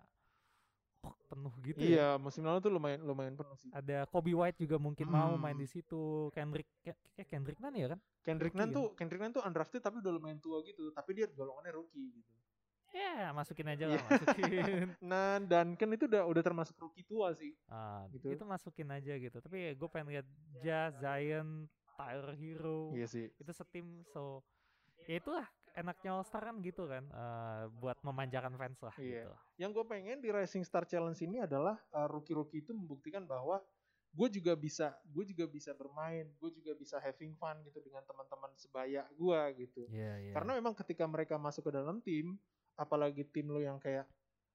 penuh 1.31 1.53
gitu 1.63 1.79
ya. 1.79 1.87
Iya, 1.87 2.07
musim 2.19 2.43
lalu 2.43 2.59
tuh 2.59 2.71
lumayan 2.73 2.99
lumayan 2.99 3.35
penuh 3.35 3.55
sih. 3.55 3.71
Ada 3.71 4.03
Kobe 4.11 4.35
White 4.35 4.59
juga 4.59 4.75
mungkin 4.75 5.07
mau 5.07 5.39
main 5.39 5.55
Hmm. 5.55 5.63
di 5.63 5.69
situ. 5.69 6.27
Kendrick 6.35 6.67
kayak 6.83 6.99
Kendrick 7.31 7.59
Nunn 7.63 7.75
ya 7.75 7.87
kan? 7.95 7.99
Kendrick 8.23 8.51
Nunn 8.51 8.75
tuh 8.75 8.91
Kendrick 8.91 9.21
Nunn 9.23 9.31
tuh 9.31 9.43
undrafted 9.47 9.79
tapi 9.79 10.03
udah 10.03 10.11
lumayan 10.11 10.39
tua 10.43 10.59
gitu, 10.67 10.91
tapi 10.91 11.15
dia 11.15 11.31
golongannya 11.31 11.71
rookie 11.71 12.11
gitu. 12.11 12.31
Ya, 12.89 13.29
masukin 13.31 13.67
aja 13.67 13.85
Iya. 13.85 13.95
lah, 13.95 14.03
masukin. 14.05 14.87
Nah, 15.03 15.37
Duncan 15.39 15.89
itu 15.91 16.05
udah 16.05 16.23
udah 16.23 16.43
termasuk 16.43 16.75
rookie 16.77 17.03
tua 17.03 17.33
sih. 17.33 17.51
Ah, 17.67 18.07
Gitu. 18.09 18.31
Itu 18.31 18.43
masukin 18.43 18.87
aja 18.89 19.13
gitu. 19.13 19.37
Tapi 19.37 19.73
gue 19.73 19.87
pengen 19.87 20.07
lihat 20.11 20.25
Ja, 20.59 20.89
Zion, 20.91 21.67
Tyler 21.93 22.33
Hero. 22.33 22.93
Iya 22.93 23.05
sih. 23.05 23.27
Itu 23.35 23.51
setim 23.51 24.05
so 24.07 24.41
ya 25.05 25.17
itulah 25.17 25.45
enaknya 25.71 26.09
All 26.11 26.25
Star 26.25 26.41
kan 26.43 26.57
gitu 26.59 26.83
kan 26.83 27.05
eh, 27.05 27.63
buat 27.77 27.95
memanjakan 28.01 28.57
fans 28.57 28.81
lah 28.81 28.95
Iya. 28.97 29.29
gitu. 29.29 29.33
Yang 29.57 29.71
gue 29.77 29.85
pengen 29.87 30.17
di 30.19 30.29
Rising 30.29 30.63
Star 30.63 30.83
Challenge 30.83 31.17
ini 31.21 31.37
adalah 31.39 31.77
uh, 31.91 32.07
rookie-rookie 32.07 32.61
itu 32.61 32.73
membuktikan 32.73 33.23
bahwa 33.23 33.61
gue 34.09 34.27
juga 34.33 34.57
bisa, 34.57 34.97
gue 35.05 35.21
juga 35.23 35.45
bisa 35.45 35.73
bermain, 35.73 36.25
gue 36.41 36.49
juga 36.49 36.73
bisa 36.73 36.97
having 36.97 37.37
fun 37.37 37.61
gitu 37.61 37.77
dengan 37.79 38.01
teman-teman 38.01 38.49
sebaya 38.57 39.05
gue 39.13 39.41
gitu. 39.61 39.85
Iya, 39.93 40.13
iya. 40.17 40.33
Karena 40.33 40.57
memang 40.57 40.73
ketika 40.73 41.05
mereka 41.05 41.37
masuk 41.37 41.69
ke 41.69 41.71
dalam 41.73 42.01
tim, 42.01 42.33
apalagi 42.77 43.25
tim 43.27 43.49
lo 43.49 43.59
yang 43.59 43.81
kayak 43.81 44.05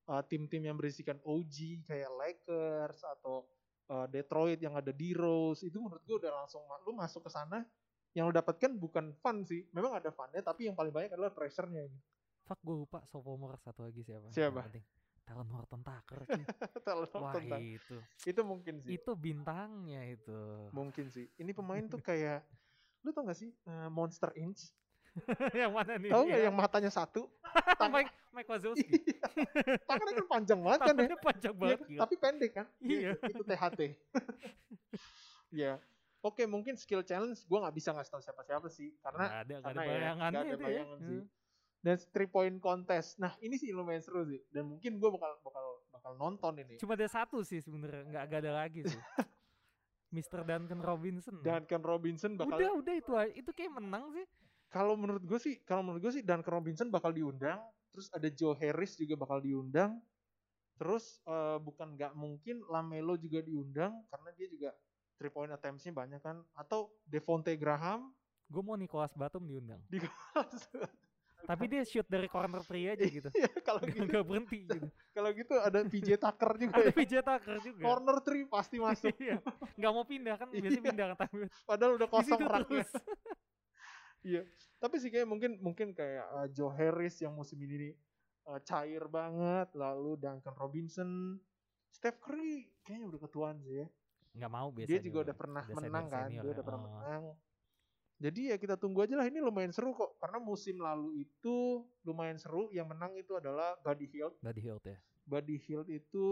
uh, 0.08 0.22
tim-tim 0.24 0.62
yang 0.62 0.78
berisikan 0.78 1.18
OG 1.22 1.86
kayak 1.86 2.10
Lakers 2.16 3.02
atau 3.18 3.46
uh, 3.90 4.06
Detroit 4.08 4.58
yang 4.62 4.74
ada 4.78 4.90
D-Rose, 4.94 5.66
itu 5.66 5.78
menurut 5.78 6.02
gue 6.06 6.16
udah 6.22 6.32
langsung 6.42 6.62
lu 6.86 6.94
masuk 6.96 7.26
ke 7.26 7.30
sana 7.30 7.66
yang 8.12 8.28
lo 8.28 8.32
dapatkan 8.32 8.72
bukan 8.76 9.12
fun 9.20 9.44
sih. 9.44 9.66
Memang 9.74 9.98
ada 9.98 10.08
funnya 10.14 10.40
tapi 10.40 10.70
yang 10.70 10.76
paling 10.76 10.92
banyak 10.92 11.12
adalah 11.12 11.32
pressure-nya 11.32 11.84
gitu. 11.88 12.08
Fuck 12.46 12.60
gue 12.64 12.76
lupa 12.86 12.98
sophomore 13.06 13.58
satu 13.60 13.86
lagi 13.86 14.02
siapa. 14.02 14.28
Siapa? 14.30 14.62
Talon 15.22 15.48
Horton 15.54 15.80
Tucker 15.86 16.18
cuy. 16.26 16.44
Kalau 16.86 17.06
Wah 17.22 17.38
itu. 17.62 17.96
itu 18.26 18.40
mungkin 18.42 18.82
sih. 18.82 18.98
Itu 18.98 19.14
bintangnya 19.14 20.02
itu. 20.10 20.68
Mungkin 20.74 21.06
sih. 21.14 21.30
Ini 21.38 21.54
pemain 21.54 21.86
tuh 21.86 22.02
kayak 22.08 22.42
lu 23.02 23.10
tau 23.10 23.26
gak 23.26 23.38
sih 23.38 23.50
uh, 23.66 23.90
Monster 23.90 24.30
Inch? 24.38 24.70
yang 25.60 25.72
mana 25.72 26.00
nih? 26.00 26.08
Tahu 26.08 26.22
nggak 26.24 26.40
Iya. 26.40 26.46
yang 26.48 26.56
matanya 26.56 26.90
satu? 26.90 27.28
Mike 27.92 28.12
Mike 28.32 28.48
Wazowski. 28.48 28.96
Tangannya 29.84 30.14
kan 30.16 30.26
panjang 30.30 30.60
banget 30.60 30.80
kan 30.80 30.94
ya? 30.96 31.16
Panjang 31.20 31.52
Iya, 31.52 31.60
banget 31.60 31.78
gila. 31.84 32.00
tapi 32.00 32.14
pendek 32.16 32.50
kan? 32.54 32.66
Iya. 32.80 33.10
Itu 33.20 33.42
THT. 33.44 33.80
ya. 35.64 35.72
Oke, 36.22 36.46
mungkin 36.46 36.78
skill 36.78 37.02
challenge 37.02 37.42
gua 37.44 37.66
nggak 37.66 37.76
bisa 37.76 37.90
ngasih 37.90 38.10
tahu 38.10 38.22
siapa-siapa 38.22 38.66
sih 38.70 38.94
karena 39.02 39.24
Nggak 39.26 39.40
ada, 39.42 39.54
nggak 39.58 39.72
ada 39.74 39.80
karena 39.82 39.90
ya, 39.98 40.10
nggak 40.14 40.28
ada 40.30 40.38
ya. 40.40 40.56
bayangan 40.56 40.98
sih. 41.02 41.20
Hmm. 41.20 41.26
dan 41.82 41.96
three 42.14 42.30
point 42.30 42.56
contest. 42.62 43.18
Nah, 43.18 43.34
ini 43.42 43.58
sih 43.58 43.74
lumayan 43.74 43.98
seru 43.98 44.22
sih 44.22 44.38
dan 44.48 44.70
mungkin 44.70 44.96
gua 44.96 45.10
bakal 45.12 45.34
bakal 45.42 45.64
bakal 45.90 46.12
nonton 46.14 46.54
ini. 46.56 46.78
Cuma 46.78 46.94
ada 46.94 47.04
satu 47.04 47.42
sih 47.42 47.58
sebenarnya, 47.58 48.06
nggak 48.06 48.22
nggak 48.30 48.40
ada 48.40 48.52
lagi 48.54 48.80
sih. 48.86 49.00
Mr. 50.12 50.44
Duncan 50.44 50.78
Robinson. 50.78 51.34
Duncan 51.42 51.82
Robinson 51.82 52.32
bakal 52.38 52.54
udah 52.54 52.70
udah 52.78 52.94
itu 52.94 53.12
aja. 53.12 53.32
itu 53.34 53.50
kayak 53.50 53.72
menang 53.74 54.14
sih. 54.14 54.26
Kalau 54.72 54.96
menurut 54.96 55.20
gue 55.22 55.36
sih 55.38 55.60
kalau 55.62 55.84
menurut 55.84 56.00
gue 56.00 56.12
sih 56.18 56.24
Duncan 56.24 56.48
Robinson 56.48 56.88
bakal 56.88 57.12
diundang 57.12 57.60
terus 57.92 58.08
ada 58.08 58.26
Joe 58.32 58.56
Harris 58.56 58.96
juga 58.96 59.14
bakal 59.14 59.44
diundang 59.44 60.00
terus 60.80 61.20
eh, 61.28 61.58
bukan 61.60 61.94
nggak 61.94 62.16
mungkin 62.16 62.64
Lamelo 62.66 63.14
juga 63.20 63.44
diundang 63.44 64.00
karena 64.08 64.28
dia 64.32 64.48
juga 64.48 64.70
three 65.20 65.30
point 65.30 65.52
attempts-nya 65.52 65.92
banyak 65.92 66.20
kan 66.24 66.40
atau 66.56 66.90
Devonte 67.04 67.52
Graham 67.54 68.10
Gue 68.52 68.60
mau 68.60 68.76
Nicholas 68.76 69.16
Batum 69.16 69.48
diundang. 69.48 69.80
di 69.88 69.96
Tapi 71.42 71.64
dia 71.66 71.82
shoot 71.82 72.06
dari 72.06 72.30
corner 72.30 72.62
three 72.62 72.86
aja 72.86 73.02
gitu. 73.02 73.26
Iya, 73.34 73.50
kalau 73.66 73.82
gitu 73.82 74.04
nggak 74.06 74.22
berhenti 74.28 74.58
gitu. 74.62 74.86
kalau 75.16 75.30
gitu 75.34 75.54
ada 75.58 75.82
PJ 75.88 76.08
Tucker 76.20 76.52
juga 76.54 76.74
Ada 76.78 76.86
ya. 76.86 76.92
PJ 76.94 77.12
Tucker 77.24 77.56
juga. 77.64 77.82
corner 77.82 78.16
three 78.22 78.44
pasti 78.46 78.76
masuk 78.78 79.10
Iya. 79.26 79.40
Nggak 79.74 79.92
mau 79.96 80.04
pindah 80.06 80.36
kan 80.36 80.46
biasanya 80.52 80.70
Iya. 80.78 80.84
pindah 80.84 81.06
kan 81.10 81.16
tapi 81.26 81.36
padahal 81.66 81.92
udah 81.98 82.08
kosong 82.12 82.40
raknya. 82.44 82.84
Iya. 84.22 84.42
Tapi 84.78 84.98
sih 84.98 85.10
kayak 85.10 85.26
mungkin 85.26 85.58
mungkin 85.62 85.94
kayak 85.94 86.26
uh, 86.34 86.46
Joe 86.50 86.74
Harris 86.74 87.18
yang 87.22 87.34
musim 87.34 87.58
ini 87.62 87.90
nih, 87.90 87.94
uh, 88.50 88.58
cair 88.62 89.06
banget, 89.06 89.70
lalu 89.74 90.18
Duncan 90.18 90.54
Robinson, 90.58 91.38
Steph 91.90 92.18
Curry 92.18 92.66
kayaknya 92.82 93.06
udah 93.10 93.20
ketuaan 93.22 93.62
sih 93.62 93.82
ya. 93.82 93.86
Nggak 94.32 94.50
mau 94.50 94.68
biasanya. 94.72 94.90
Dia 94.90 95.00
juga 95.04 95.18
udah 95.30 95.36
pernah 95.36 95.64
menang 95.68 96.06
kan, 96.10 96.28
dia 96.30 96.50
udah 96.50 96.64
pernah 96.64 96.80
Oh. 96.80 96.86
menang. 96.88 97.22
Jadi 98.22 98.54
ya 98.54 98.56
kita 98.56 98.78
tunggu 98.78 99.02
aja 99.02 99.18
lah 99.18 99.26
ini 99.26 99.42
lumayan 99.42 99.74
seru 99.74 99.90
kok 99.98 100.14
karena 100.22 100.38
musim 100.38 100.78
lalu 100.78 101.26
itu 101.26 101.82
lumayan 102.06 102.38
seru 102.38 102.70
yang 102.70 102.86
menang 102.86 103.18
itu 103.18 103.34
adalah 103.34 103.74
Buddy 103.82 104.06
Hield. 104.06 104.38
Buddy 104.38 104.62
Hield 104.62 104.84
ya. 104.86 104.94
Buddy 105.26 105.58
Hield 105.58 105.90
itu 105.90 106.26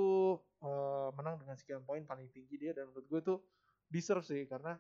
uh, 0.63 1.11
menang 1.19 1.43
dengan 1.43 1.59
sekian 1.59 1.83
poin 1.83 2.07
paling 2.07 2.31
tinggi 2.31 2.55
dia 2.63 2.71
dan 2.79 2.91
menurut 2.95 3.07
gue 3.11 3.21
tuh 3.27 3.39
deserve 3.91 4.23
sih 4.23 4.47
karena 4.47 4.79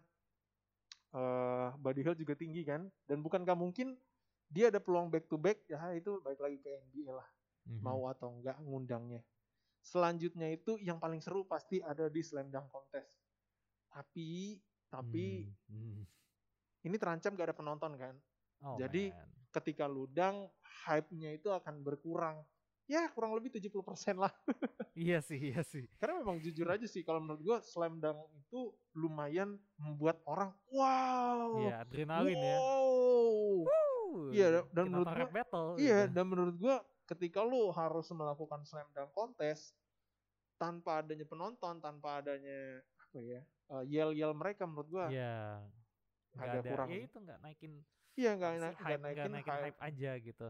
eh 1.11 1.69
Buddy 1.77 2.01
Hield 2.03 2.19
juga 2.19 2.35
tinggi 2.35 2.63
kan 2.63 2.87
dan 3.05 3.19
bukankah 3.19 3.55
mungkin 3.55 3.99
dia 4.47 4.71
ada 4.71 4.79
peluang 4.79 5.11
back 5.11 5.27
to 5.27 5.35
back 5.35 5.63
ya 5.67 5.91
itu 5.93 6.19
balik 6.21 6.39
lagi 6.39 6.59
ke 6.59 6.71
NBA 6.87 7.11
lah 7.13 7.29
Mhm. 7.61 7.83
mau 7.85 8.09
atau 8.09 8.33
enggak 8.33 8.57
ngundangnya. 8.59 9.21
Selanjutnya 9.81 10.49
itu 10.49 10.81
yang 10.81 10.97
paling 10.97 11.21
seru 11.21 11.45
pasti 11.45 11.81
ada 11.81 12.09
di 12.09 12.21
Slam 12.21 12.49
Dunk 12.49 12.73
Contest. 12.73 13.21
Tapi 13.89 14.57
tapi 14.89 15.45
Hmm, 15.69 16.01
hmm. 16.01 16.03
ini 16.83 16.97
terancam 16.97 17.37
gak 17.37 17.53
ada 17.53 17.57
penonton 17.57 17.93
kan. 17.95 18.15
Oh, 18.61 18.77
jadi- 18.77 19.13
man. 19.13 19.29
Ketika 19.51 19.85
ludang 19.85 20.47
hype-nya 20.87 21.35
itu 21.35 21.51
akan 21.51 21.83
berkurang. 21.83 22.47
Ya 22.91 23.07
kurang 23.15 23.39
lebih 23.39 23.55
70% 23.55 24.19
lah. 24.19 24.35
iya 24.99 25.23
sih, 25.23 25.39
iya 25.39 25.63
sih. 25.63 25.87
Karena 26.03 26.19
memang 26.19 26.43
jujur 26.43 26.67
aja 26.67 26.83
sih 26.85 27.07
kalau 27.07 27.23
menurut 27.23 27.39
gua 27.39 27.59
Slam 27.63 28.03
Dunk 28.03 28.19
itu 28.35 28.75
lumayan 28.99 29.55
membuat 29.79 30.19
orang 30.27 30.51
wow. 30.75 31.55
Iya, 31.63 31.87
adrenalin 31.87 32.35
ya. 32.35 32.59
wow. 32.59 33.31
Iya, 34.35 34.47
dan 34.51 34.63
kayak 34.67 34.75
menurut 34.75 34.91
nonton 34.91 35.07
gua- 35.07 35.21
rap 35.23 35.31
battle. 35.31 35.69
Iya, 35.79 35.99
gitu. 36.03 36.15
dan 36.19 36.25
menurut 36.27 36.57
gua 36.59 36.77
ketika 37.07 37.41
lu 37.47 37.71
harus 37.71 38.11
melakukan 38.11 38.67
slam 38.67 38.91
dunk 38.91 39.15
contest 39.15 39.79
tanpa 40.59 40.99
adanya 40.99 41.23
penonton, 41.25 41.79
tanpa 41.79 42.19
adanya 42.19 42.83
apa 42.99 43.19
ya, 43.23 43.41
uh, 43.71 43.87
yell-yell 43.87 44.35
mereka 44.35 44.67
menurut 44.67 44.91
gua 44.91 45.07
Iya. 45.09 45.63
Agak 46.35 46.63
ada, 46.63 46.71
kurang. 46.75 46.89
ya 46.91 46.99
itu 47.07 47.19
nggak 47.19 47.39
naikin 47.39 47.73
iya 48.15 48.31
nggak 48.35 48.51
si 48.51 48.59
naik, 48.59 48.75
nggak 48.75 48.83
hype, 48.83 48.99
nggak 48.99 49.01
naikin, 49.07 49.31
naikin 49.31 49.55
hype. 49.55 49.65
hype 49.67 49.81
aja 49.81 50.11
gitu. 50.19 50.47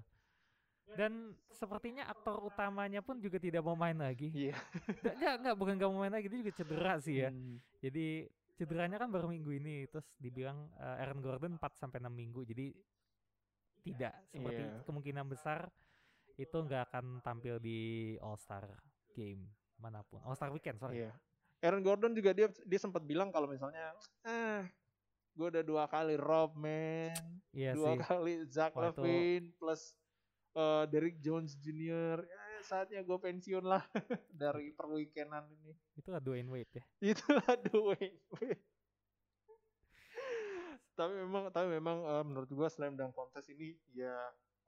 Dan 0.90 1.12
sepertinya 1.50 2.06
aktor 2.06 2.40
utamanya 2.42 3.00
pun 3.00 3.18
juga 3.18 3.36
tidak 3.36 3.60
mau 3.60 3.74
main 3.74 3.94
lagi. 3.94 4.28
Iya. 4.30 4.56
Nggak, 5.00 5.14
nggak, 5.16 5.34
nggak, 5.40 5.54
bukan 5.56 5.74
nggak 5.76 5.90
mau 5.90 6.00
main 6.00 6.12
lagi, 6.12 6.26
dia 6.26 6.38
juga 6.40 6.54
cedera 6.54 6.94
sih 6.98 7.14
ya. 7.20 7.30
Hmm. 7.30 7.56
Jadi 7.78 8.26
cederanya 8.54 8.96
kan 8.96 9.08
baru 9.08 9.28
minggu 9.28 9.50
ini, 9.52 9.86
terus 9.86 10.04
dibilang 10.16 10.68
eh, 10.76 11.00
Aaron 11.00 11.20
Gordon 11.20 11.56
4 11.56 11.62
sampai 11.76 11.98
6 11.98 12.10
minggu. 12.10 12.40
Jadi 12.44 12.74
tidak 13.80 14.12
seperti 14.28 14.60
Iya. 14.60 14.84
kemungkinan 14.84 15.24
besar 15.26 15.72
itu 16.36 16.52
nggak 16.52 16.92
akan 16.92 17.04
tampil 17.20 17.56
di 17.56 17.78
All 18.20 18.36
Star 18.36 18.68
game 19.10 19.48
mana 19.76 20.04
pun. 20.04 20.20
All 20.20 20.36
Star 20.36 20.50
weekend, 20.50 20.76
sorry. 20.76 21.00
Iya. 21.00 21.12
Aaron 21.60 21.80
Gordon 21.80 22.12
juga 22.12 22.32
dia 22.32 22.48
dia 22.48 22.80
sempat 22.80 23.04
bilang 23.04 23.28
kalau 23.28 23.44
misalnya 23.44 23.92
ah 24.24 24.64
gue 25.30 25.46
udah 25.46 25.60
dua 25.60 25.84
kali 25.86 26.16
Rob 26.16 26.56
man, 26.56 27.12
Iya 27.52 27.72
dua 27.76 27.92
sih. 27.92 27.98
kali 28.02 28.32
Zach 28.48 28.72
Wah, 28.72 28.88
itu- 28.88 29.00
Levine 29.00 29.46
plus 29.56 29.96
uh, 30.54 30.84
Derrick 30.88 31.18
Jones 31.20 31.54
Jr. 31.58 32.22
Ya, 32.24 32.42
saatnya 32.64 33.00
gue 33.02 33.18
pensiun 33.18 33.64
lah 33.64 33.82
dari 34.42 34.72
perweekendan 34.74 35.46
ini. 35.50 35.72
Itu 35.96 36.12
Dwayne 36.20 36.48
Wade 36.50 36.72
ya. 36.76 36.84
itulah 37.14 37.46
Dwayne 37.68 38.20
Wade. 38.36 38.60
tapi 41.00 41.16
memang 41.16 41.48
tapi 41.48 41.80
memang 41.80 42.04
eh, 42.04 42.24
menurut 42.28 42.50
gua 42.52 42.68
slam 42.68 42.92
dunk 42.92 43.16
contest 43.16 43.48
ini 43.48 43.72
ya 43.96 44.12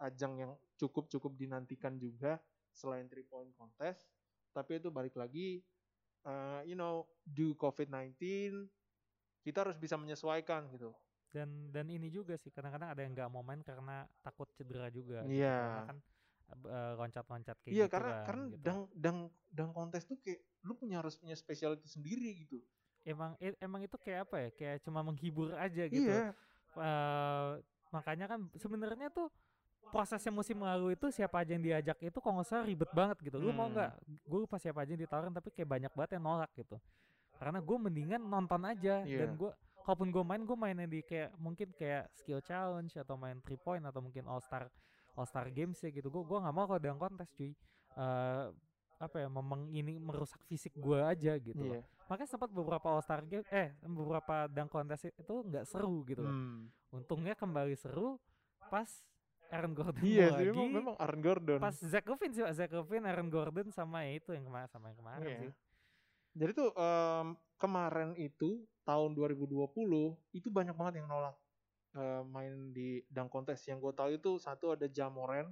ajang 0.00 0.40
yang 0.40 0.52
cukup 0.80 1.04
cukup 1.12 1.36
dinantikan 1.36 2.00
juga 2.00 2.40
selain 2.72 3.04
three 3.04 3.28
point 3.28 3.52
contest 3.52 4.08
tapi 4.56 4.80
itu 4.80 4.88
balik 4.88 5.12
lagi 5.12 5.60
eh, 6.24 6.60
you 6.64 6.72
know 6.72 7.04
due 7.20 7.52
COVID-19 7.52 8.16
kita 9.44 9.60
harus 9.60 9.76
bisa 9.76 10.00
menyesuaikan 10.00 10.72
gitu 10.72 10.96
Dan 11.32 11.48
dan 11.72 11.88
ini 11.88 12.08
juga 12.08 12.36
sih 12.36 12.52
kadang-kadang 12.52 12.92
ada 12.92 13.00
yang 13.00 13.12
nggak 13.12 13.28
mau 13.28 13.40
main 13.40 13.60
karena 13.60 14.04
takut 14.20 14.46
cedera 14.52 14.86
juga. 14.88 15.24
gitu. 15.24 15.40
Iya. 15.40 15.56
Karena 15.56 15.82
kan 15.88 15.98
eh, 16.52 16.92
loncat-loncat 16.94 17.56
kayak 17.58 17.72
iya 17.72 17.84
gitu 17.88 17.94
karena 17.96 18.10
kan, 18.12 18.24
karena 18.28 18.44
gitu. 18.46 18.60
dunk 18.60 18.80
dunk 18.92 19.18
dunk 19.48 19.70
contest 19.72 20.04
tuh 20.06 20.18
kayak 20.20 20.40
lu 20.62 20.76
punya 20.76 21.00
harus 21.00 21.16
punya 21.16 21.32
specialty 21.32 21.88
sendiri 21.88 22.28
gitu 22.38 22.60
emang 23.02 23.32
e- 23.40 23.56
emang 23.58 23.80
itu 23.80 23.96
kayak 23.96 24.28
apa 24.28 24.36
ya? 24.38 24.48
Kayak 24.52 24.76
cuma 24.84 25.00
menghibur 25.00 25.56
aja 25.56 25.84
gitu. 25.88 26.04
iya 26.06 26.30
Eh, 26.72 27.50
makanya 27.88 28.24
kan 28.24 28.40
sebenarnya 28.54 29.08
tuh 29.08 29.28
prosesnya 29.88 30.32
musim 30.32 30.56
lalu 30.56 30.96
itu 30.96 31.10
siapa 31.10 31.40
aja 31.40 31.52
yang 31.52 31.60
diajak 31.60 32.00
itu 32.00 32.16
kalau 32.16 32.40
nggak 32.40 32.48
salah 32.48 32.64
ribet 32.64 32.88
banget 32.92 33.16
gitu. 33.20 33.36
Lu 33.36 33.52
mau 33.52 33.68
Hmm. 33.68 33.74
nggak? 33.74 33.90
Gue 34.22 34.38
lupa 34.40 34.56
siapa 34.56 34.80
aja 34.80 34.92
yang 34.92 35.02
ditawarin 35.02 35.32
tapi 35.32 35.52
kayak 35.52 35.68
banyak 35.68 35.92
banget 35.92 36.10
yang 36.16 36.24
nolak 36.24 36.48
gitu. 36.54 36.76
Karena 37.36 37.58
gue 37.58 37.76
mendingan 37.76 38.22
nonton 38.22 38.62
aja 38.62 39.02
Iya. 39.02 39.18
dan 39.24 39.36
gue 39.36 39.50
kalaupun 39.82 40.08
gue 40.08 40.22
main 40.22 40.42
gue 40.42 40.54
mainnya 40.54 40.86
di 40.86 41.02
kayak 41.02 41.34
mungkin 41.36 41.68
kayak 41.72 42.08
skill 42.14 42.40
challenge 42.40 42.94
atau 42.94 43.14
main 43.14 43.38
three 43.40 43.58
point 43.58 43.82
atau 43.82 43.98
mungkin 43.98 44.24
all 44.24 44.40
star 44.40 44.70
all 45.12 45.26
star 45.26 45.50
games 45.50 45.76
ya 45.78 45.90
gitu. 45.90 46.08
Gue 46.08 46.22
gua 46.22 46.40
nggak 46.40 46.54
mau 46.54 46.64
kalau 46.64 46.80
dalam 46.80 46.96
kontes 46.96 47.28
cuy. 47.34 47.52
Eh 47.92 48.46
apa 48.96 49.18
ya 49.18 49.26
memang 49.26 49.66
ini 49.68 49.98
merusak 49.98 50.38
fisik 50.46 50.78
gue 50.78 50.94
aja 50.96 51.34
gitu. 51.36 51.58
loh. 51.58 51.74
iya 51.74 51.82
Makanya 52.06 52.30
sempat 52.30 52.54
beberapa 52.54 52.86
all 52.86 53.02
star 53.02 53.26
game 53.26 53.42
eh 53.50 53.74
beberapa 53.82 54.46
dunk 54.46 54.70
contest 54.70 55.10
itu 55.10 55.34
nggak 55.42 55.66
seru 55.66 56.06
gitu. 56.06 56.22
loh. 56.22 56.30
Hmm. 56.30 56.70
Untungnya 56.94 57.34
kembali 57.34 57.74
seru 57.74 58.16
pas 58.70 58.86
Aaron 59.52 59.74
Gordon 59.76 60.00
iya 60.00 60.32
sih 60.32 60.48
lagi. 60.48 60.56
memang 60.56 60.70
memang 60.72 60.94
Aaron 60.96 61.20
Gordon 61.20 61.60
Pas 61.60 61.76
Zach 61.76 62.08
Levine 62.08 62.32
sih, 62.32 62.40
Pak. 62.40 62.52
Zach 62.56 62.72
Levine, 62.72 63.04
Aaron 63.04 63.28
Gordon 63.28 63.68
sama 63.68 64.08
itu 64.08 64.32
yang 64.32 64.48
kemarin 64.48 64.64
sama 64.70 64.88
yang 64.88 64.96
kemarin 64.96 65.26
Iya. 65.28 65.38
sih. 65.44 65.52
Jadi 66.32 66.52
tuh 66.56 66.68
em, 66.72 67.26
kemarin 67.62 68.18
itu 68.18 68.66
tahun 68.82 69.14
2020 69.14 69.70
itu 70.34 70.48
banyak 70.50 70.74
banget 70.74 70.98
yang 70.98 71.06
nolak 71.06 71.38
eh, 71.94 72.22
main 72.26 72.74
di 72.74 72.98
dunk 73.06 73.30
contest. 73.30 73.70
Yang 73.70 73.78
gue 73.86 73.92
tahu 73.94 74.10
itu 74.18 74.30
satu 74.42 74.74
ada 74.74 74.90
Jamoran. 74.90 75.46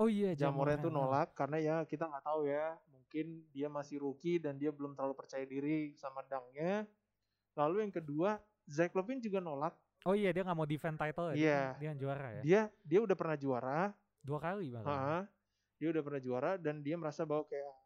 Oh 0.00 0.08
iya, 0.08 0.32
Jamoran 0.32 0.80
tuh 0.80 0.88
ah. 0.88 0.96
nolak 0.96 1.28
karena 1.36 1.60
ya 1.60 1.76
kita 1.84 2.08
nggak 2.08 2.24
tahu 2.24 2.48
ya. 2.48 2.72
Mungkin 2.88 3.44
dia 3.52 3.68
masih 3.68 4.00
rookie 4.00 4.40
dan 4.40 4.56
dia 4.56 4.72
belum 4.72 4.96
terlalu 4.96 5.14
percaya 5.14 5.44
diri 5.44 5.92
sama 6.00 6.24
dunknya. 6.24 6.88
Lalu 7.54 7.86
yang 7.86 7.92
kedua 7.92 8.40
Zach 8.64 8.96
Levine 8.96 9.20
juga 9.20 9.38
nolak. 9.44 9.76
Oh 10.08 10.16
iya, 10.16 10.32
dia 10.32 10.42
nggak 10.42 10.58
mau 10.58 10.66
defend 10.66 10.96
title 10.96 11.32
ya. 11.32 11.36
Iya. 11.36 11.42
Dia, 11.44 11.60
dia 11.76 11.86
yang 11.92 11.98
juara 12.00 12.28
ya. 12.32 12.42
Dia 12.42 12.60
dia 12.80 13.00
udah 13.04 13.16
pernah 13.16 13.36
juara. 13.36 13.80
Dua 14.24 14.40
kali 14.40 14.72
bahkan. 14.72 14.88
Ha, 14.96 15.20
dia 15.76 15.88
udah 15.92 16.02
pernah 16.02 16.20
juara 16.24 16.50
dan 16.56 16.80
dia 16.80 16.96
merasa 16.96 17.28
bahwa 17.28 17.44
kayak 17.44 17.83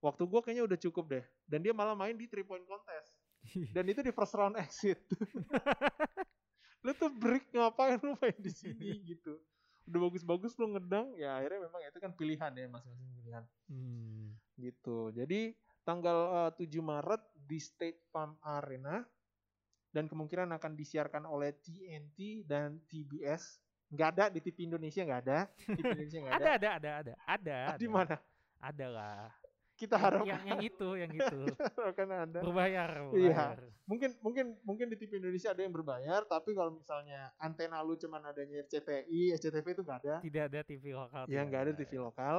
waktu 0.00 0.22
gue 0.24 0.40
kayaknya 0.40 0.64
udah 0.66 0.78
cukup 0.80 1.04
deh. 1.08 1.24
Dan 1.44 1.60
dia 1.60 1.72
malah 1.72 1.94
main 1.94 2.16
di 2.16 2.26
three 2.26 2.44
point 2.44 2.64
contest. 2.64 3.20
Dan 3.76 3.88
itu 3.88 4.00
di 4.00 4.12
first 4.12 4.34
round 4.34 4.56
exit. 4.56 5.00
lu 6.84 6.96
tuh 6.96 7.12
break 7.12 7.52
ngapain 7.52 8.00
lu 8.00 8.16
main 8.18 8.36
di 8.40 8.48
sini 8.48 8.96
gitu. 9.12 9.36
Udah 9.84 10.00
bagus-bagus 10.06 10.54
lu 10.56 10.70
ngedang, 10.72 11.12
ya 11.18 11.36
akhirnya 11.36 11.66
memang 11.66 11.80
itu 11.82 11.98
kan 11.98 12.12
pilihan 12.14 12.52
ya 12.52 12.66
masing-masing 12.68 13.10
pilihan 13.16 13.44
Hmm. 13.70 14.34
gitu. 14.56 15.10
Jadi 15.12 15.52
tanggal 15.82 16.50
eh, 16.56 16.66
7 16.66 16.80
Maret 16.80 17.22
di 17.34 17.58
State 17.58 18.00
Farm 18.08 18.36
Arena 18.40 19.02
dan 19.90 20.06
kemungkinan 20.06 20.54
akan 20.54 20.72
disiarkan 20.78 21.26
oleh 21.26 21.52
TNT 21.58 22.46
dan 22.46 22.78
TBS. 22.86 23.58
Nggak 23.90 24.08
ada 24.14 24.24
di 24.30 24.38
TV 24.38 24.70
Indonesia 24.70 25.02
nggak 25.02 25.22
ada. 25.26 25.38
TV 25.74 25.82
Indonesia 25.82 26.18
nggak 26.22 26.34
Ada, 26.38 26.46
ada, 26.46 26.68
ada, 26.78 26.90
ada, 27.02 27.12
ada. 27.26 27.56
Ah, 27.66 27.76
Di 27.76 27.88
ada. 27.90 27.94
mana? 27.94 28.16
Ada 28.62 28.86
lah. 28.86 29.26
Kita 29.80 29.96
Yang, 29.96 30.04
harap 30.04 30.24
yang, 30.28 30.42
yang 30.44 30.60
itu, 30.60 30.88
yang 30.92 31.08
itu. 31.08 31.40
akan 31.96 32.08
ada. 32.12 32.38
Berbayar, 32.44 32.90
Iya. 33.16 33.32
berbayar. 33.32 33.58
Mungkin 33.88 34.10
mungkin 34.20 34.46
mungkin 34.60 34.86
di 34.92 34.96
TV 35.00 35.16
Indonesia 35.16 35.56
ada 35.56 35.64
yang 35.64 35.72
berbayar, 35.72 36.20
tapi 36.28 36.52
kalau 36.52 36.76
misalnya 36.76 37.32
antena 37.40 37.80
lu 37.80 37.96
cuman 37.96 38.28
adanya 38.28 38.60
RCTI, 38.60 39.32
SCTV 39.40 39.66
itu 39.72 39.82
nggak 39.82 39.98
ada. 40.04 40.16
Tidak 40.20 40.42
ada 40.52 40.60
TV 40.60 40.84
lokal. 40.92 41.24
Ya 41.24 41.40
tidak 41.40 41.44
nggak 41.48 41.62
ada 41.64 41.72
TV 41.80 41.92
lokal 41.96 42.36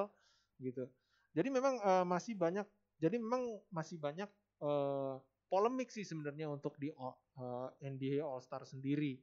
gitu. 0.62 0.86
Jadi 1.34 1.50
memang 1.50 1.82
eh, 1.82 2.06
masih 2.06 2.38
banyak 2.38 2.68
jadi 3.02 3.18
memang 3.18 3.42
masih 3.74 3.98
banyak 3.98 4.30
eh, 4.62 5.16
polemik 5.50 5.89
sih 5.89 6.06
sebenarnya 6.06 6.46
untuk 6.46 6.78
di 6.78 6.94
O- 6.94 7.18
eh, 7.42 7.89
NBA 7.89 8.22
All 8.22 8.46
Star 8.46 8.62
sendiri. 8.64 9.18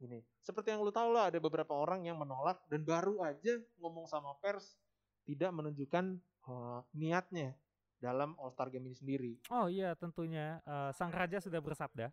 Ini 0.00 0.18
seperti 0.42 0.74
yang 0.74 0.82
lu 0.82 0.90
tahu 0.90 1.14
lah 1.14 1.30
ada 1.30 1.38
beberapa 1.38 1.70
orang 1.70 2.02
yang 2.02 2.18
menolak 2.18 2.58
dan 2.66 2.82
baru 2.82 3.22
aja 3.22 3.62
ngomong 3.78 4.10
sama 4.10 4.34
pers 4.42 4.74
tidak 5.22 5.52
menunjukkan 5.54 6.18
eh, 6.42 6.80
niatnya 6.94 7.52
dalam 8.00 8.32
All 8.40 8.48
Star 8.50 8.68
Game 8.68 8.88
ini 8.88 8.96
sendiri. 8.96 9.32
Oh 9.50 9.66
iya 9.66 9.92
tentunya 9.94 10.60
eh, 10.64 10.90
sang 10.92 11.12
raja 11.12 11.36
sudah 11.38 11.60
bersabda. 11.60 12.08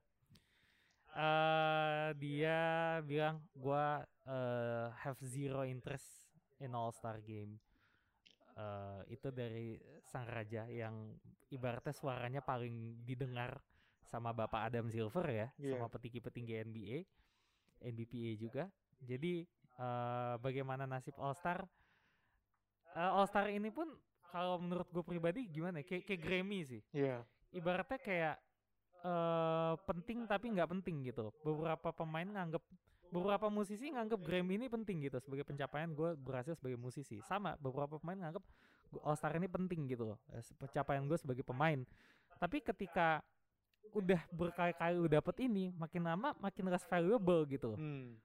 eh 1.17 2.09
dia 2.19 2.59
bilang 3.01 3.41
gua 3.51 4.05
eh, 4.21 4.87
have 5.01 5.17
zero 5.25 5.65
interest 5.65 6.05
in 6.59 6.73
All 6.73 6.93
Star 6.93 7.17
Game. 7.19 7.57
Eh, 8.53 9.01
itu 9.13 9.29
dari 9.29 9.77
sang 10.05 10.25
raja 10.25 10.65
yang 10.67 11.13
ibaratnya 11.49 11.93
suaranya 11.93 12.41
paling 12.41 13.01
didengar 13.01 13.57
sama 14.03 14.31
Bapak 14.31 14.71
Adam 14.71 14.87
Silver 14.87 15.25
ya, 15.27 15.47
Iya. 15.57 15.77
sama 15.77 15.87
petinggi-petinggi 15.89 16.53
NBA, 16.63 16.97
NBPA 17.83 18.31
juga. 18.37 18.63
Jadi 18.99 19.45
eh, 19.77 20.35
bagaimana 20.37 20.85
nasib 20.85 21.17
All 21.17 21.33
Star? 21.33 21.65
Eh, 22.93 23.09
All 23.09 23.25
Star 23.25 23.49
ini 23.49 23.69
pun 23.69 23.89
kalau 24.29 24.59
menurut 24.59 24.87
gue 24.89 25.03
pribadi 25.03 25.47
gimana? 25.47 25.79
ya, 25.81 25.85
Kayak 25.85 26.03
kayak 26.07 26.21
Grammy 26.21 26.59
sih 26.63 26.81
Iya. 26.91 27.23
ibaratnya 27.51 27.99
kayak 27.99 28.35
eh 28.97 29.73
penting 29.85 30.25
tapi 30.25 30.51
nggak 30.51 30.69
penting 30.73 31.05
gitu. 31.05 31.29
Beberapa 31.41 31.93
pemain 31.93 32.25
nganggep 32.25 32.63
beberapa 33.07 33.47
musisi 33.47 33.87
nganggep 33.87 34.19
Grammy 34.19 34.59
ini 34.59 34.67
penting 34.67 34.99
gitu 35.07 35.21
sebagai 35.21 35.47
pencapaian 35.47 35.87
gue 35.93 36.17
berhasil 36.17 36.57
sebagai 36.57 36.75
musisi. 36.75 37.21
Sama 37.23 37.55
beberapa 37.57 38.01
pemain 38.01 38.17
nganggep 38.17 38.43
All 39.03 39.15
Star 39.15 39.35
ini 39.35 39.47
penting 39.47 39.87
gitu 39.87 40.15
eh, 40.33 40.43
pencapaian 40.57 41.03
gue 41.05 41.17
sebagai 41.19 41.43
pemain. 41.45 41.83
Tapi 42.37 42.59
ketika 42.59 43.21
udah 43.95 44.19
berkali-kali 44.29 44.99
lu 44.99 45.07
dapet 45.07 45.47
ini 45.47 45.71
makin 45.71 46.03
lama 46.03 46.35
makin 46.43 46.67
less 46.67 46.83
valuable 46.85 47.47
gitu 47.47 47.75
loh. 47.75 47.79
Hmm. 47.79 48.19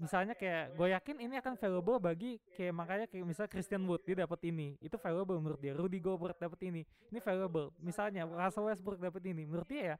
Misalnya 0.00 0.32
kayak 0.32 0.74
gue 0.74 0.88
yakin 0.92 1.16
ini 1.20 1.34
akan 1.38 1.54
valuable 1.58 1.98
bagi 2.00 2.40
kayak 2.56 2.74
makanya 2.74 3.06
kayak 3.06 3.24
misal 3.28 3.46
Christian 3.46 3.84
Wood 3.84 4.02
dia 4.04 4.24
dapat 4.24 4.40
ini. 4.48 4.74
Itu 4.80 4.96
valuable 4.96 5.38
menurut 5.38 5.60
dia. 5.60 5.76
Rudy 5.76 6.00
Gobert 6.00 6.38
dapat 6.40 6.60
ini. 6.64 6.82
Ini 7.12 7.18
valuable. 7.20 7.70
Misalnya 7.78 8.24
Russell 8.24 8.66
Westbrook 8.66 9.00
dapat 9.00 9.22
ini. 9.28 9.44
Menurut 9.44 9.68
dia 9.68 9.82
ya 9.82 9.96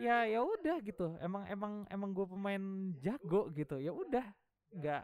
ya 0.00 0.16
ya 0.26 0.40
udah 0.42 0.76
gitu. 0.82 1.16
Emang 1.20 1.44
emang 1.46 1.72
emang 1.88 2.10
gue 2.10 2.26
pemain 2.26 2.62
jago 3.00 3.48
gitu. 3.54 3.76
Ya 3.78 3.92
udah. 3.94 4.26
Nggak 4.72 5.02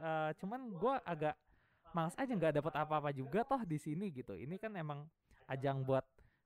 eh, 0.00 0.30
cuman 0.42 0.60
gue 0.74 0.94
agak 1.04 1.34
males 1.94 2.16
aja. 2.18 2.32
Nggak 2.32 2.60
dapat 2.60 2.74
apa-apa 2.74 3.10
juga 3.14 3.46
toh 3.46 3.62
di 3.62 3.78
sini 3.78 4.10
gitu. 4.10 4.34
Ini 4.34 4.58
kan 4.58 4.74
emang 4.74 5.06
ajang 5.48 5.84
buat 5.84 6.04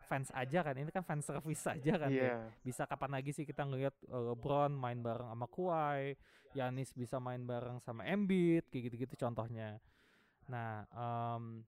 fans 0.09 0.32
aja 0.32 0.64
kan 0.64 0.72
ini 0.72 0.88
kan 0.88 1.04
fan 1.04 1.20
service 1.20 1.68
aja 1.68 2.00
kan 2.00 2.09
ya 2.09 2.24
Iya. 2.24 2.36
bisa 2.64 2.82
kapan 2.82 3.20
lagi 3.20 3.30
sih 3.30 3.44
kita 3.44 3.62
ngelihat 3.62 3.92
uh, 4.09 4.32
LeBron 4.32 4.72
main 4.72 4.98
bareng 4.98 5.28
sama 5.28 5.46
Kawhi, 5.46 6.16
Yanis 6.56 6.96
bisa 6.96 7.20
main 7.20 7.44
bareng 7.44 7.76
sama 7.78 8.02
Embiid 8.02 8.72
kayak 8.72 8.88
gitu-gitu 8.88 9.14
contohnya. 9.20 9.76
Nah, 10.48 10.88
em, 10.88 11.61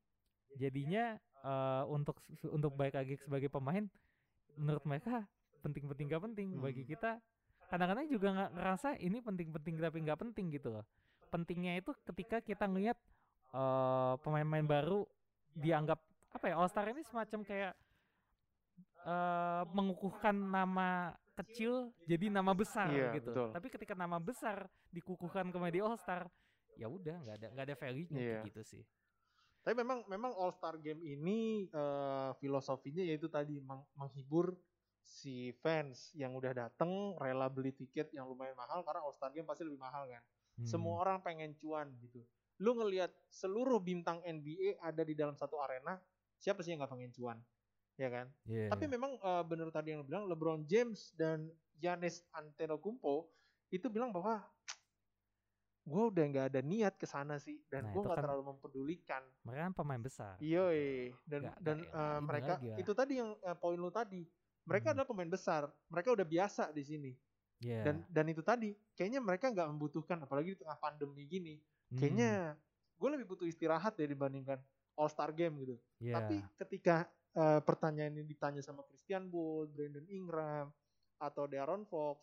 jadinya 0.56 1.20
eh, 1.40 1.84
untuk 1.88 2.16
untuk 2.48 2.72
baik 2.74 2.96
lagi 2.96 3.16
sebagai 3.16 3.48
pemain 3.48 3.84
menurut 4.56 4.84
mereka 4.84 5.24
penting-penting 5.60 6.08
gak 6.08 6.24
penting 6.24 6.48
bagi 6.56 6.84
Hmm. 6.84 6.90
kita 6.90 7.10
kadang-kadang 7.68 8.08
juga 8.08 8.28
nggak 8.32 8.50
ngerasa 8.56 8.88
ini 8.98 9.20
penting-penting 9.20 9.74
tapi 9.78 9.98
nggak 10.00 10.18
penting 10.18 10.48
gitu 10.50 10.68
loh. 10.72 10.84
Pentingnya 11.28 11.76
itu 11.76 11.92
ketika 12.04 12.40
kita 12.40 12.64
ngelihat 12.64 12.96
eh, 13.52 14.14
pemain-pemain 14.20 14.64
baru 14.64 15.04
dianggap 15.52 16.00
apa 16.30 16.44
ya 16.46 16.54
All 16.56 16.68
Star 16.68 16.86
ini 16.86 17.02
semacam 17.02 17.40
kayak 17.42 17.72
eh 19.00 19.62
mengukuhkan 19.72 20.32
nama 20.34 21.12
kecil 21.34 21.88
jadi 22.04 22.28
nama 22.28 22.52
besar 22.52 22.92
Iya, 22.92 23.16
gitu. 23.16 23.32
betul. 23.32 23.48
Tapi 23.56 23.66
ketika 23.72 23.94
nama 23.96 24.20
besar 24.20 24.68
dikukuhkan 24.88 25.48
ke 25.48 25.58
media 25.58 25.88
All 25.88 25.96
Star, 25.96 26.28
ya 26.76 26.84
udah 26.84 27.16
nggak 27.24 27.36
ada 27.40 27.46
nggak 27.50 27.66
ada 27.66 27.76
value-nya 27.76 28.20
kayak 28.20 28.28
Iya. 28.28 28.40
gitu 28.52 28.62
sih. 28.62 28.82
Tapi 29.60 29.74
memang 29.76 30.04
memang 30.04 30.32
All 30.36 30.52
Star 30.52 30.76
Game 30.76 31.00
ini 31.00 31.64
eh, 31.66 32.30
filosofinya 32.36 33.00
yaitu 33.00 33.28
tadi 33.28 33.56
meng- 33.60 33.88
menghibur 33.92 34.52
si 35.00 35.56
fans 35.64 36.12
yang 36.12 36.36
udah 36.36 36.52
dateng 36.52 37.16
rela 37.16 37.48
beli 37.48 37.72
tiket 37.72 38.12
yang 38.12 38.28
lumayan 38.28 38.52
mahal 38.52 38.84
karena 38.84 39.00
All 39.00 39.16
Star 39.16 39.32
Game 39.32 39.48
pasti 39.48 39.64
lebih 39.64 39.80
mahal 39.80 40.06
kan. 40.06 40.20
Hmm. 40.60 40.68
Semua 40.68 41.00
orang 41.00 41.24
pengen 41.24 41.56
cuan 41.56 41.88
gitu. 41.98 42.20
Lu 42.60 42.76
ngelihat 42.76 43.08
seluruh 43.32 43.80
bintang 43.80 44.20
NBA 44.20 44.76
ada 44.78 45.00
di 45.00 45.16
dalam 45.16 45.32
satu 45.32 45.56
arena, 45.56 45.96
siapa 46.36 46.60
sih 46.60 46.76
yang 46.76 46.84
nggak 46.84 46.92
pengen 46.92 47.08
cuan? 47.10 47.40
Ya 48.00 48.08
kan? 48.08 48.26
Iya, 48.44 48.72
Tapi 48.72 48.84
iya. 48.88 48.90
memang 48.90 49.12
eh, 49.14 49.42
bener 49.44 49.68
tadi 49.68 49.92
yang 49.92 50.00
lu 50.00 50.06
bilang 50.06 50.24
LeBron 50.24 50.64
James 50.64 51.12
dan 51.14 51.52
Giannis 51.76 52.24
Antetokounmpo 52.32 53.28
itu 53.68 53.86
bilang 53.86 54.08
bahwa 54.08 54.40
gue 55.82 56.04
udah 56.06 56.24
nggak 56.24 56.46
ada 56.48 56.60
niat 56.60 56.94
ke 56.94 57.04
sana 57.04 57.36
sih 57.36 57.60
dan 57.66 57.84
Nah, 57.84 57.92
gue 57.92 58.00
nggak 58.00 58.14
kan- 58.14 58.24
terlalu 58.24 58.42
mempedulikan. 58.46 59.22
mereka 59.42 59.62
kan 59.62 59.74
pemain 59.74 59.98
besar. 59.98 60.34
Yoi, 60.38 61.10
dan 61.24 61.40
Nggak- 61.42 61.58
dan 61.58 61.76
nggak- 61.78 61.92
eh, 61.92 62.16
ini 62.16 62.24
mereka 62.24 62.52
lagi 62.54 62.66
ya. 62.66 62.76
itu 62.78 62.92
tadi 62.94 63.12
yang 63.16 63.30
eh, 63.38 63.56
poin 63.56 63.76
lu 63.76 63.90
tadi. 63.90 64.22
Mereka 64.62 64.86
Hmm. 64.86 64.94
adalah 64.94 65.08
pemain 65.08 65.30
besar, 65.30 65.62
mereka 65.86 66.08
udah 66.10 66.26
biasa 66.26 66.62
di 66.70 66.82
sini. 66.82 67.12
Iya. 67.60 67.80
Dan 67.82 67.96
dan 68.06 68.26
itu 68.26 68.40
tadi, 68.40 68.72
kayaknya 68.94 69.20
mereka 69.20 69.48
nggak 69.48 69.68
membutuhkan 69.68 70.16
apalagi 70.18 70.54
di 70.54 70.58
tengah 70.58 70.78
pandemi 70.78 71.24
gini. 71.26 71.54
Hmm, 71.90 71.98
Kayaknya 71.98 72.30
gue 72.94 73.08
lebih 73.10 73.26
butuh 73.26 73.44
istirahat 73.44 73.92
ya 73.94 74.06
dibandingkan 74.06 74.60
All 74.94 75.08
Star 75.08 75.28
Game 75.30 75.58
gitu. 75.58 75.76
iya. 75.98 76.14
Tapi 76.14 76.40
ketika 76.56 77.08
eh, 77.32 77.60
pertanyaan 77.62 78.12
ini 78.12 78.24
ditanya 78.24 78.60
sama 78.60 78.82
Christian 78.84 79.30
Wood, 79.30 79.70
Brandon 79.72 80.06
Ingram, 80.06 80.66
atau 81.16 81.44
De'Aaron 81.44 81.84
Fox, 81.84 82.18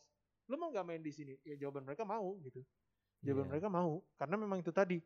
lu 0.47 0.55
mau 0.55 0.67
nggak 0.69 0.85
main 0.85 0.99
di 0.99 1.11
sini? 1.11 1.33
Ya 1.43 1.55
jawaban 1.55 1.83
mereka 1.83 2.03
mau 2.03 2.35
gitu. 2.41 2.63
Jawaban 3.19 3.45
Iya. 3.45 3.51
mereka 3.55 3.67
mau 3.67 3.99
karena 4.15 4.35
memang 4.37 4.59
itu 4.59 4.69
tadi 4.69 4.99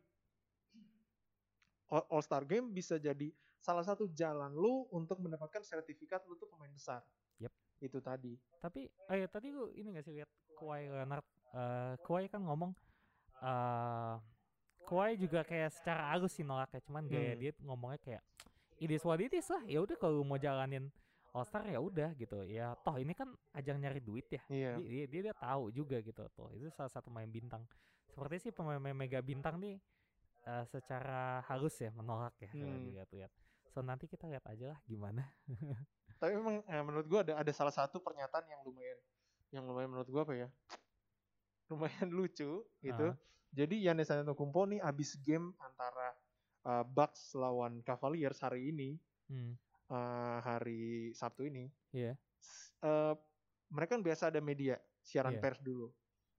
All 1.92 2.24
Star 2.24 2.44
Game 2.44 2.72
bisa 2.72 2.96
jadi 2.96 3.28
salah 3.60 3.84
satu 3.84 4.08
jalan 4.08 4.48
lu 4.50 4.88
untuk 4.90 5.20
mendapatkan 5.20 5.60
sertifikat 5.60 6.24
lu 6.24 6.34
tuh 6.34 6.48
pemain 6.48 6.72
besar. 6.72 7.04
Yep. 7.38 7.52
Itu 7.80 7.98
tadi. 8.00 8.32
Tapi 8.58 8.88
oh 8.88 9.14
ya 9.14 9.28
tadi 9.28 9.52
lu 9.52 9.68
ini 9.72 9.92
gak 9.92 10.04
sih 10.04 10.14
lihat 10.16 10.30
Kawhi 10.56 10.88
Leonard 10.88 11.26
eh 11.52 11.94
Kawhi 12.00 12.32
kan 12.32 12.40
ngomong 12.40 12.72
eh 13.38 14.16
Kawhi 14.82 15.14
juga 15.14 15.44
kayak 15.44 15.68
secara 15.70 16.10
halus 16.10 16.32
sih 16.32 16.42
nolaknya 16.42 16.80
cuman 16.82 17.04
gaya 17.04 17.36
Hmm. 17.36 17.40
dia 17.40 17.52
ngomongnya 17.60 18.00
kayak 18.00 18.22
it 18.82 18.90
is 18.90 19.02
what 19.06 19.22
it 19.22 19.30
is 19.30 19.46
lah 19.46 19.62
ya 19.64 19.78
udah 19.78 19.94
kalau 19.94 20.26
mau 20.26 20.34
jalanin 20.36 20.90
All 21.32 21.46
Star 21.46 21.62
ya 21.64 21.78
udah 21.78 22.12
gitu 22.12 22.42
ya 22.44 22.74
toh 22.82 22.98
ini 22.98 23.14
kan 23.14 23.30
ajang 23.54 23.78
nyari 23.78 24.02
duit 24.02 24.26
ya 24.28 24.42
Iya. 24.50 24.76
dia, 24.76 24.84
dia, 24.84 25.04
dia 25.06 25.20
udah 25.30 25.36
tahu 25.38 25.64
juga 25.70 25.96
gitu 26.02 26.20
tuh 26.28 26.50
itu 26.52 26.66
salah 26.68 26.90
satu 26.90 27.08
main 27.08 27.30
bintang 27.30 27.62
seperti 28.10 28.48
sih 28.48 28.52
pemain 28.52 28.76
mega 28.92 29.22
bintang 29.22 29.56
nih 29.56 29.78
eh, 30.44 30.64
secara 30.66 31.40
halus 31.46 31.78
ya 31.78 31.88
menolak 31.90 32.34
ya 32.36 32.50
kalau 32.50 32.68
Hmm. 32.68 32.84
dilihat-lihat 32.84 33.30
so 33.64 33.80
nanti 33.80 34.04
kita 34.04 34.28
lihat 34.28 34.44
aja 34.44 34.76
lah 34.76 34.80
gimana 34.84 35.24
Tapi 36.20 36.38
memang 36.38 36.62
eh, 36.62 36.82
menurut 36.84 37.06
gua 37.08 37.26
ada 37.26 37.34
ada 37.34 37.50
salah 37.50 37.72
satu 37.72 37.98
pernyataan 37.98 38.46
yang 38.46 38.62
lumayan 38.62 38.98
yang 39.50 39.64
lumayan 39.66 39.90
menurut 39.90 40.06
gua 40.06 40.22
apa 40.22 40.34
ya? 40.36 40.48
Lumayan 41.66 42.08
lucu 42.08 42.62
gitu. 42.78 43.06
Ah. 43.08 43.16
Jadi 43.50 43.82
Giannis 43.82 44.06
Antetokounmpo 44.06 44.64
nih 44.64 44.78
abis 44.80 45.18
game 45.18 45.50
antara 45.58 46.14
uh, 46.64 46.84
Bucks 46.86 47.34
lawan 47.34 47.80
Cavaliers 47.82 48.38
hari 48.40 48.70
ini, 48.70 48.96
hmm. 49.30 49.52
uh, 49.90 50.38
hari 50.42 51.10
Sabtu 51.12 51.46
ini, 51.46 51.70
Iya. 51.90 52.14
s- 52.38 52.72
uh, 52.82 53.14
mereka 53.72 53.96
kan 53.96 54.04
biasa 54.04 54.28
ada 54.28 54.40
media 54.42 54.76
siaran 55.02 55.36
Iya. 55.36 55.42
pers 55.42 55.60
dulu. 55.62 55.90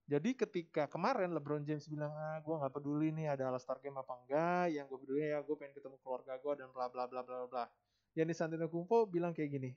Jadi 0.04 0.36
ketika 0.36 0.84
kemarin 0.84 1.32
LeBron 1.32 1.64
James 1.64 1.88
bilang 1.88 2.12
ah 2.12 2.36
gue 2.36 2.52
nggak 2.52 2.76
peduli 2.76 3.08
nih 3.08 3.32
ada 3.32 3.48
All 3.48 3.56
Star 3.56 3.80
Game 3.80 3.96
apa 3.96 4.12
enggak, 4.20 4.76
yang 4.76 4.84
gue 4.84 4.98
peduli 5.00 5.32
ya 5.32 5.40
gue 5.40 5.56
pengen 5.56 5.72
ketemu 5.72 5.96
keluarga 6.04 6.36
gue 6.36 6.52
dan 6.60 6.68
bla 6.76 6.92
bla 6.92 7.08
bla 7.08 7.24
bla 7.24 7.48
bla. 7.48 7.64
Giannis 8.12 8.44
Antetokounmpo 8.44 9.08
bilang 9.08 9.32
kayak 9.32 9.56
gini. 9.56 9.72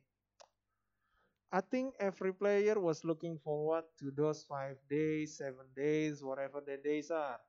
I 1.48 1.64
think 1.64 1.96
every 1.96 2.36
player 2.36 2.76
was 2.76 3.08
looking 3.08 3.40
forward 3.40 3.88
to 4.04 4.12
those 4.12 4.44
five 4.44 4.76
days, 4.92 5.40
seven 5.40 5.64
days, 5.72 6.20
whatever 6.20 6.60
the 6.60 6.76
days 6.76 7.08
are. 7.08 7.40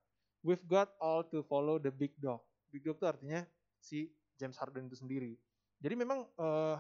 We've 0.47 0.63
got 0.71 0.95
all 1.03 1.27
to 1.35 1.43
follow 1.43 1.83
the 1.83 1.91
big 1.91 2.15
dog. 2.23 2.39
Big 2.69 2.85
dog 2.85 2.97
itu 2.97 3.07
artinya 3.07 3.41
si 3.79 4.09
James 4.37 4.57
Harden 4.57 4.87
itu 4.87 4.97
sendiri. 4.99 5.35
Jadi 5.79 5.95
memang 5.95 6.27
eh, 6.27 6.77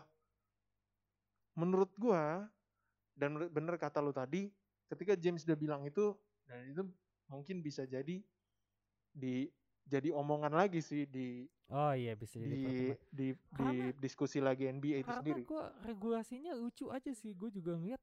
menurut 1.55 1.91
gua 1.99 2.47
dan 3.18 3.34
bener 3.51 3.74
kata 3.74 3.99
lu 3.99 4.14
tadi, 4.14 4.47
ketika 4.86 5.18
James 5.18 5.43
udah 5.43 5.59
bilang 5.59 5.82
itu 5.82 6.14
dan 6.47 6.62
itu 6.70 6.82
mungkin 7.26 7.61
bisa 7.61 7.82
jadi 7.84 8.22
di 9.11 9.51
jadi 9.84 10.12
omongan 10.12 10.53
lagi 10.53 10.78
sih 10.78 11.09
di 11.09 11.49
oh 11.68 11.93
iya 11.93 12.12
bisa 12.14 12.39
jadi 12.39 12.53
di 12.55 12.62
di, 12.62 12.76
di 13.11 13.28
Karena- 13.53 13.93
diskusi 13.99 14.39
lagi 14.39 14.68
NBA 14.68 15.03
itu 15.03 15.09
karena 15.09 15.20
sendiri. 15.24 15.43
gue 15.45 15.64
regulasinya 15.82 16.53
lucu 16.55 16.89
aja 16.89 17.11
sih 17.12 17.32
gue 17.34 17.51
juga 17.51 17.74
ngeliat 17.74 18.01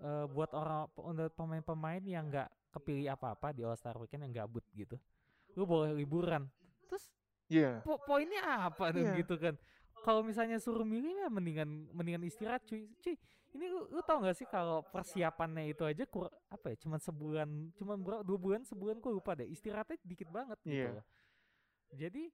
eh, 0.00 0.26
buat 0.30 0.50
orang 0.54 0.88
untuk 0.96 1.30
pemain-pemain 1.34 2.02
yang 2.02 2.30
nggak 2.30 2.48
kepilih 2.72 3.14
apa-apa 3.14 3.54
di 3.54 3.62
All 3.62 3.76
Star 3.76 3.94
Weekend 3.98 4.26
yang 4.26 4.46
gabut 4.46 4.64
gitu 4.74 4.98
lu 5.54 5.66
boleh 5.66 5.94
liburan 5.94 6.46
terus 6.88 7.10
Iya. 7.56 7.72
po- 7.80 8.00
poinnya 8.00 8.42
apa 8.64 8.90
dong 8.90 9.06
Iya. 9.06 9.14
gitu 9.16 9.34
kan 9.36 9.54
kalau 10.00 10.20
misalnya 10.20 10.56
suruh 10.56 10.84
milih 10.84 11.14
ya 11.16 11.28
mendingan 11.28 11.68
mendingan 11.90 12.22
istirahat 12.22 12.60
cuy 12.62 12.90
cuy 12.98 13.14
ini 13.50 13.66
lu, 13.66 13.86
lu 13.88 14.02
tau 14.02 14.18
gak 14.18 14.34
sih 14.34 14.44
kalau 14.44 14.82
persiapannya 14.84 15.68
itu 15.68 15.82
aja 15.82 16.02
kur 16.04 16.26
apa 16.48 16.66
ya 16.68 16.76
cuman 16.78 16.98
sebulan 16.98 17.48
cuman 17.72 17.96
berapa 17.98 18.22
dua 18.22 18.36
bulan 18.36 18.62
sebulan 18.62 18.98
gue 18.98 19.12
lupa 19.12 19.32
deh 19.32 19.46
istirahatnya 19.46 19.96
dikit 20.02 20.28
banget 20.28 20.58
gitu 20.60 20.74
Iya. 20.82 20.90
loh. 20.92 21.04
jadi 21.90 22.24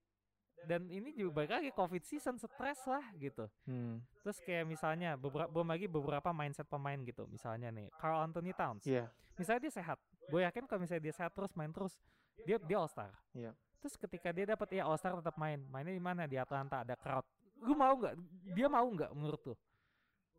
dan 0.61 0.85
ini 0.87 1.15
juga 1.15 1.31
balik 1.35 1.53
lagi 1.55 1.71
covid 1.71 2.03
season 2.03 2.37
stres 2.37 2.85
lah 2.85 3.05
gitu 3.15 3.49
Hmm. 3.65 4.05
Terus 4.21 4.37
kayak 4.39 4.65
misalnya 4.67 5.17
beberapa 5.17 5.49
belum 5.49 5.69
lagi 5.69 5.87
beberapa 5.87 6.29
mindset 6.31 6.69
pemain 6.69 7.01
gitu. 7.01 7.25
Misalnya 7.27 7.69
nih 7.71 7.89
Carl 7.95 8.21
Anthony 8.21 8.53
Towns. 8.53 8.85
Iya. 8.85 9.09
Misalnya 9.35 9.61
dia 9.63 9.73
sehat. 9.73 9.97
Gue 10.29 10.45
yakin 10.45 10.69
kalau 10.69 10.85
misalnya 10.85 11.01
dia 11.03 11.15
sehat 11.15 11.33
terus 11.33 11.49
main 11.55 11.73
terus 11.73 11.97
dia 12.45 12.61
dia 12.61 12.77
All 12.77 12.85
Star. 12.87 13.09
Iya. 13.33 13.57
Terus 13.81 13.95
ketika 13.97 14.29
dia 14.31 14.45
dapat 14.45 14.69
ya 14.77 14.85
All 14.85 15.01
Star 15.01 15.17
tetap 15.17 15.35
main. 15.41 15.65
Mainnya 15.73 15.97
di 15.97 16.03
mana? 16.05 16.29
Di 16.29 16.37
Atlanta 16.37 16.85
ada 16.85 16.95
crowd. 16.95 17.25
Gue 17.61 17.77
mau 17.77 17.97
nggak? 17.97 18.15
Dia 18.53 18.69
mau 18.69 18.85
nggak 18.85 19.11
menurut 19.17 19.41
tuh? 19.41 19.57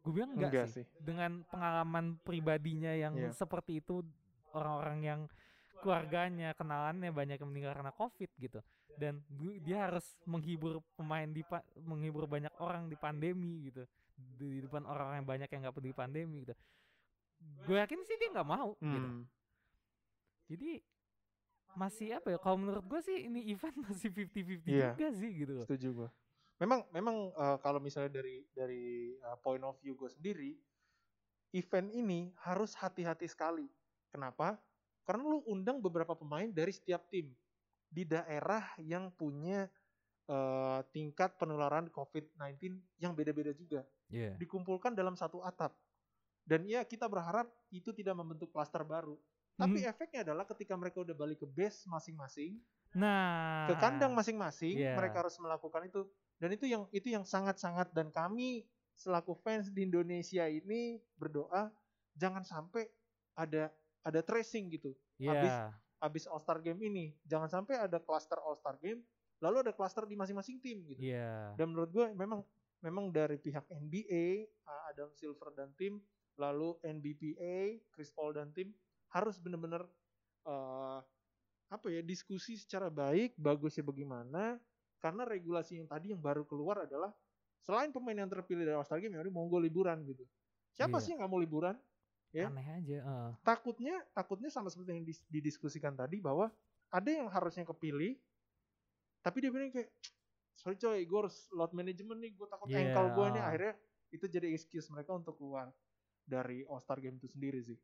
Gue 0.01 0.11
bilang 0.17 0.33
enggak, 0.33 0.49
Enggak 0.49 0.67
sih. 0.73 0.81
sih. 0.81 0.85
Dengan 0.97 1.45
pengalaman 1.49 2.17
pribadinya 2.21 2.89
yang 2.93 3.13
Iya. 3.17 3.33
seperti 3.33 3.81
itu 3.81 4.01
orang-orang 4.53 4.99
yang 5.01 5.21
keluarganya, 5.81 6.53
kenalannya 6.53 7.09
banyak 7.09 7.37
yang 7.41 7.49
meninggal 7.49 7.73
karena 7.77 7.93
Covid 7.93 8.29
gitu. 8.37 8.59
Dan 8.97 9.21
dia 9.61 9.89
harus 9.89 10.05
menghibur 10.25 10.81
pemain 10.97 11.25
di 11.25 11.41
menghibur 11.81 12.25
banyak 12.29 12.53
orang 12.61 12.89
di 12.89 12.97
pandemi 12.97 13.69
gitu. 13.69 13.85
Di 14.37 14.61
depan 14.61 14.85
orang-orang 14.85 15.25
yang 15.25 15.29
banyak 15.29 15.49
yang 15.49 15.61
nggak 15.65 15.75
peduli 15.77 15.95
pandemi 15.97 16.45
gitu. 16.45 16.53
Gue 17.65 17.77
yakin 17.81 18.01
sih 18.05 18.17
dia 18.21 18.29
nggak 18.29 18.49
mau 18.49 18.77
gitu. 18.77 19.09
Hmm. 19.09 19.25
Jadi 20.49 20.81
masih 21.75 22.17
apa 22.17 22.31
ya? 22.31 22.37
Kalau 22.37 22.57
menurut 22.57 22.83
gue 22.83 23.01
sih 23.01 23.27
ini 23.27 23.49
event 23.49 23.75
masih 23.87 24.09
50-50 24.09 24.67
Iya. 24.67 24.93
juga 24.93 25.07
sih 25.13 25.29
gitu. 25.33 25.51
loh. 25.55 25.65
Setuju 25.65 25.87
gua. 25.93 26.09
Memang 26.57 26.85
memang 26.93 27.15
eh, 27.33 27.57
kalau 27.59 27.79
misalnya 27.79 28.21
dari 28.21 28.45
dari 28.53 28.83
eh, 29.13 29.37
point 29.41 29.61
of 29.61 29.75
view 29.79 29.95
gue 29.95 30.09
sendiri, 30.09 30.51
event 31.51 31.89
ini 31.89 32.31
harus 32.43 32.73
hati-hati 32.73 33.25
sekali. 33.25 33.65
Kenapa? 34.09 34.59
Karena 35.01 35.25
lu 35.25 35.41
undang 35.49 35.81
beberapa 35.81 36.13
pemain 36.13 36.47
dari 36.47 36.69
setiap 36.71 37.09
tim 37.09 37.33
di 37.87 38.03
daerah 38.05 38.61
yang 38.79 39.09
punya 39.11 39.65
eh, 40.29 40.79
tingkat 40.93 41.35
penularan 41.35 41.89
COVID-19 41.89 42.77
yang 42.97 43.11
beda-beda 43.11 43.51
juga 43.51 43.81
Iya. 44.07 44.35
dikumpulkan 44.37 44.93
dalam 44.93 45.15
satu 45.15 45.41
atap. 45.41 45.73
Dan 46.41 46.65
ya 46.65 46.83
kita 46.83 47.07
berharap 47.07 47.47
itu 47.69 47.91
tidak 47.91 48.15
membentuk 48.15 48.51
klaster 48.51 48.81
baru. 48.81 49.15
Tapi 49.61 49.77
Hmm. 49.79 49.91
efeknya 49.93 50.19
adalah 50.25 50.45
ketika 50.45 50.73
mereka 50.73 50.97
udah 50.99 51.13
balik 51.13 51.37
ke 51.37 51.47
base 51.47 51.85
masing-masing, 51.85 52.57
Nah, 52.91 53.71
ke 53.71 53.75
kandang 53.79 54.11
masing-masing, 54.11 54.75
Iya. 54.75 54.99
mereka 54.99 55.23
harus 55.23 55.39
melakukan 55.39 55.87
itu. 55.87 56.01
Dan 56.35 56.51
itu 56.51 56.65
yang 56.67 56.89
itu 56.91 57.07
yang 57.07 57.23
sangat-sangat 57.23 57.93
dan 57.93 58.09
kami 58.09 58.67
selaku 58.97 59.31
fans 59.39 59.71
di 59.71 59.87
Indonesia 59.87 60.43
ini 60.43 60.99
berdoa 61.15 61.71
jangan 62.13 62.43
sampai 62.43 62.89
ada 63.33 63.71
ada 64.01 64.19
tracing 64.19 64.73
gitu. 64.73 64.91
Iya. 65.15 65.71
Habis 66.01 66.25
All 66.25 66.41
Star 66.41 66.57
Game 66.59 66.81
ini, 66.81 67.13
jangan 67.23 67.47
sampai 67.47 67.77
ada 67.77 68.01
cluster 68.01 68.41
All 68.41 68.57
Star 68.57 68.75
Game, 68.75 69.05
lalu 69.37 69.61
ada 69.63 69.71
cluster 69.71 70.03
di 70.03 70.17
masing-masing 70.17 70.57
tim 70.59 70.81
gitu. 70.83 70.99
Iya. 70.99 71.53
Dan 71.55 71.71
menurut 71.71 71.93
gue 71.93 72.05
memang 72.11 72.41
memang 72.81 73.13
dari 73.13 73.37
pihak 73.37 73.69
NBA, 73.69 74.49
Adam 74.89 75.13
Silver 75.13 75.53
dan 75.53 75.69
tim, 75.77 76.01
lalu 76.33 76.73
NBPA, 76.81 77.77
Chris 77.93 78.09
Paul 78.09 78.33
dan 78.33 78.49
tim 78.51 78.73
harus 79.11 79.35
benar-benar 79.37 79.83
uh, 80.47 80.99
apa 81.71 81.87
ya 81.87 82.03
diskusi 82.03 82.59
secara 82.59 82.91
baik, 82.91 83.35
bagusnya 83.39 83.83
bagaimana? 83.83 84.59
Karena 84.99 85.23
regulasi 85.23 85.79
yang 85.79 85.87
tadi 85.87 86.11
yang 86.11 86.19
baru 86.19 86.43
keluar 86.43 86.83
adalah 86.83 87.11
selain 87.63 87.93
pemain 87.93 88.15
yang 88.17 88.29
terpilih 88.31 88.63
dari 88.67 88.75
All 88.75 88.83
Star 88.87 88.99
Game, 88.99 89.15
ya 89.15 89.23
monggo 89.31 89.59
liburan 89.61 90.03
gitu. 90.03 90.23
Siapa 90.75 90.97
Iya. 90.97 91.03
sih 91.03 91.09
yang 91.15 91.19
nggak 91.23 91.31
mau 91.31 91.41
liburan? 91.41 91.75
ya. 92.31 92.47
Aneh 92.47 92.63
aja. 92.63 92.97
heeh. 93.03 93.31
Takutnya, 93.43 93.99
takutnya 94.15 94.47
sama 94.47 94.71
seperti 94.71 94.95
yang 94.95 95.03
dis- 95.03 95.27
didiskusikan 95.27 95.91
tadi 95.99 96.23
bahwa 96.23 96.47
ada 96.87 97.09
yang 97.11 97.27
harusnya 97.27 97.67
kepilih, 97.67 98.15
tapi 99.19 99.37
dia 99.43 99.51
bilang 99.51 99.67
kayak, 99.67 99.91
sorry 100.55 100.79
coy, 100.79 101.03
gue 101.03 101.19
harus 101.27 101.51
load 101.51 101.75
management 101.75 102.19
nih, 102.23 102.31
gue 102.31 102.47
takut 102.47 102.67
Iya. 102.71 102.87
ankle 102.87 103.07
gue 103.19 103.27
nih. 103.35 103.43
Akhirnya 103.43 103.73
itu 104.15 104.25
jadi 104.31 104.47
excuse 104.47 104.87
mereka 104.87 105.11
untuk 105.11 105.35
keluar 105.35 105.75
dari 106.23 106.63
All 106.71 106.79
Star 106.79 107.03
Game 107.03 107.19
itu 107.19 107.27
sendiri 107.27 107.59
sih. 107.63 107.75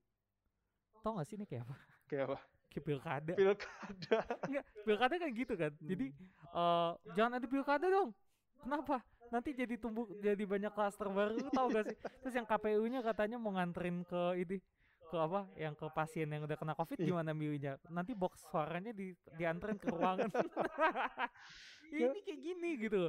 Tau 1.08 1.16
gak 1.16 1.24
sih 1.24 1.40
ini 1.40 1.48
kayak 1.48 1.64
apa? 1.64 1.76
Kayak 2.12 2.24
apa? 2.28 2.38
Kayak 2.68 2.84
pilkada. 2.84 3.34
Pilkada. 3.40 4.18
Enggak, 4.44 4.66
pilkada 4.84 5.14
kan 5.16 5.30
gitu 5.32 5.54
kan. 5.56 5.72
Jadi 5.80 6.08
eh 6.52 6.92
jangan 7.16 7.32
ada 7.40 7.48
pilkada 7.48 7.88
dong. 7.88 8.12
Kenapa? 8.60 9.00
Nanti 9.32 9.56
jadi 9.56 9.80
tumbuh 9.80 10.04
jadi 10.20 10.44
banyak 10.44 10.76
klaster 10.76 11.08
baru 11.08 11.48
tau 11.56 11.72
gak 11.72 11.96
sih? 11.96 11.98
Terus 12.20 12.34
yang 12.36 12.44
KPU-nya 12.44 13.00
katanya 13.00 13.40
mau 13.40 13.56
nganterin 13.56 14.04
ke 14.04 14.22
ini 14.36 14.60
ke 15.08 15.16
apa? 15.16 15.48
Yang 15.56 15.80
ke 15.80 15.86
pasien 15.96 16.28
yang 16.28 16.44
udah 16.44 16.60
kena 16.60 16.76
Covid 16.76 17.00
Iya. 17.00 17.08
gimana 17.08 17.32
milihnya? 17.32 17.80
Nanti 17.88 18.12
box 18.12 18.44
suaranya 18.52 18.92
di 18.92 19.16
dianterin 19.40 19.80
ke 19.80 19.88
ruangan. 19.88 20.28
Ini 21.88 22.20
kayak 22.20 22.40
gini 22.44 22.70
gitu. 22.84 23.08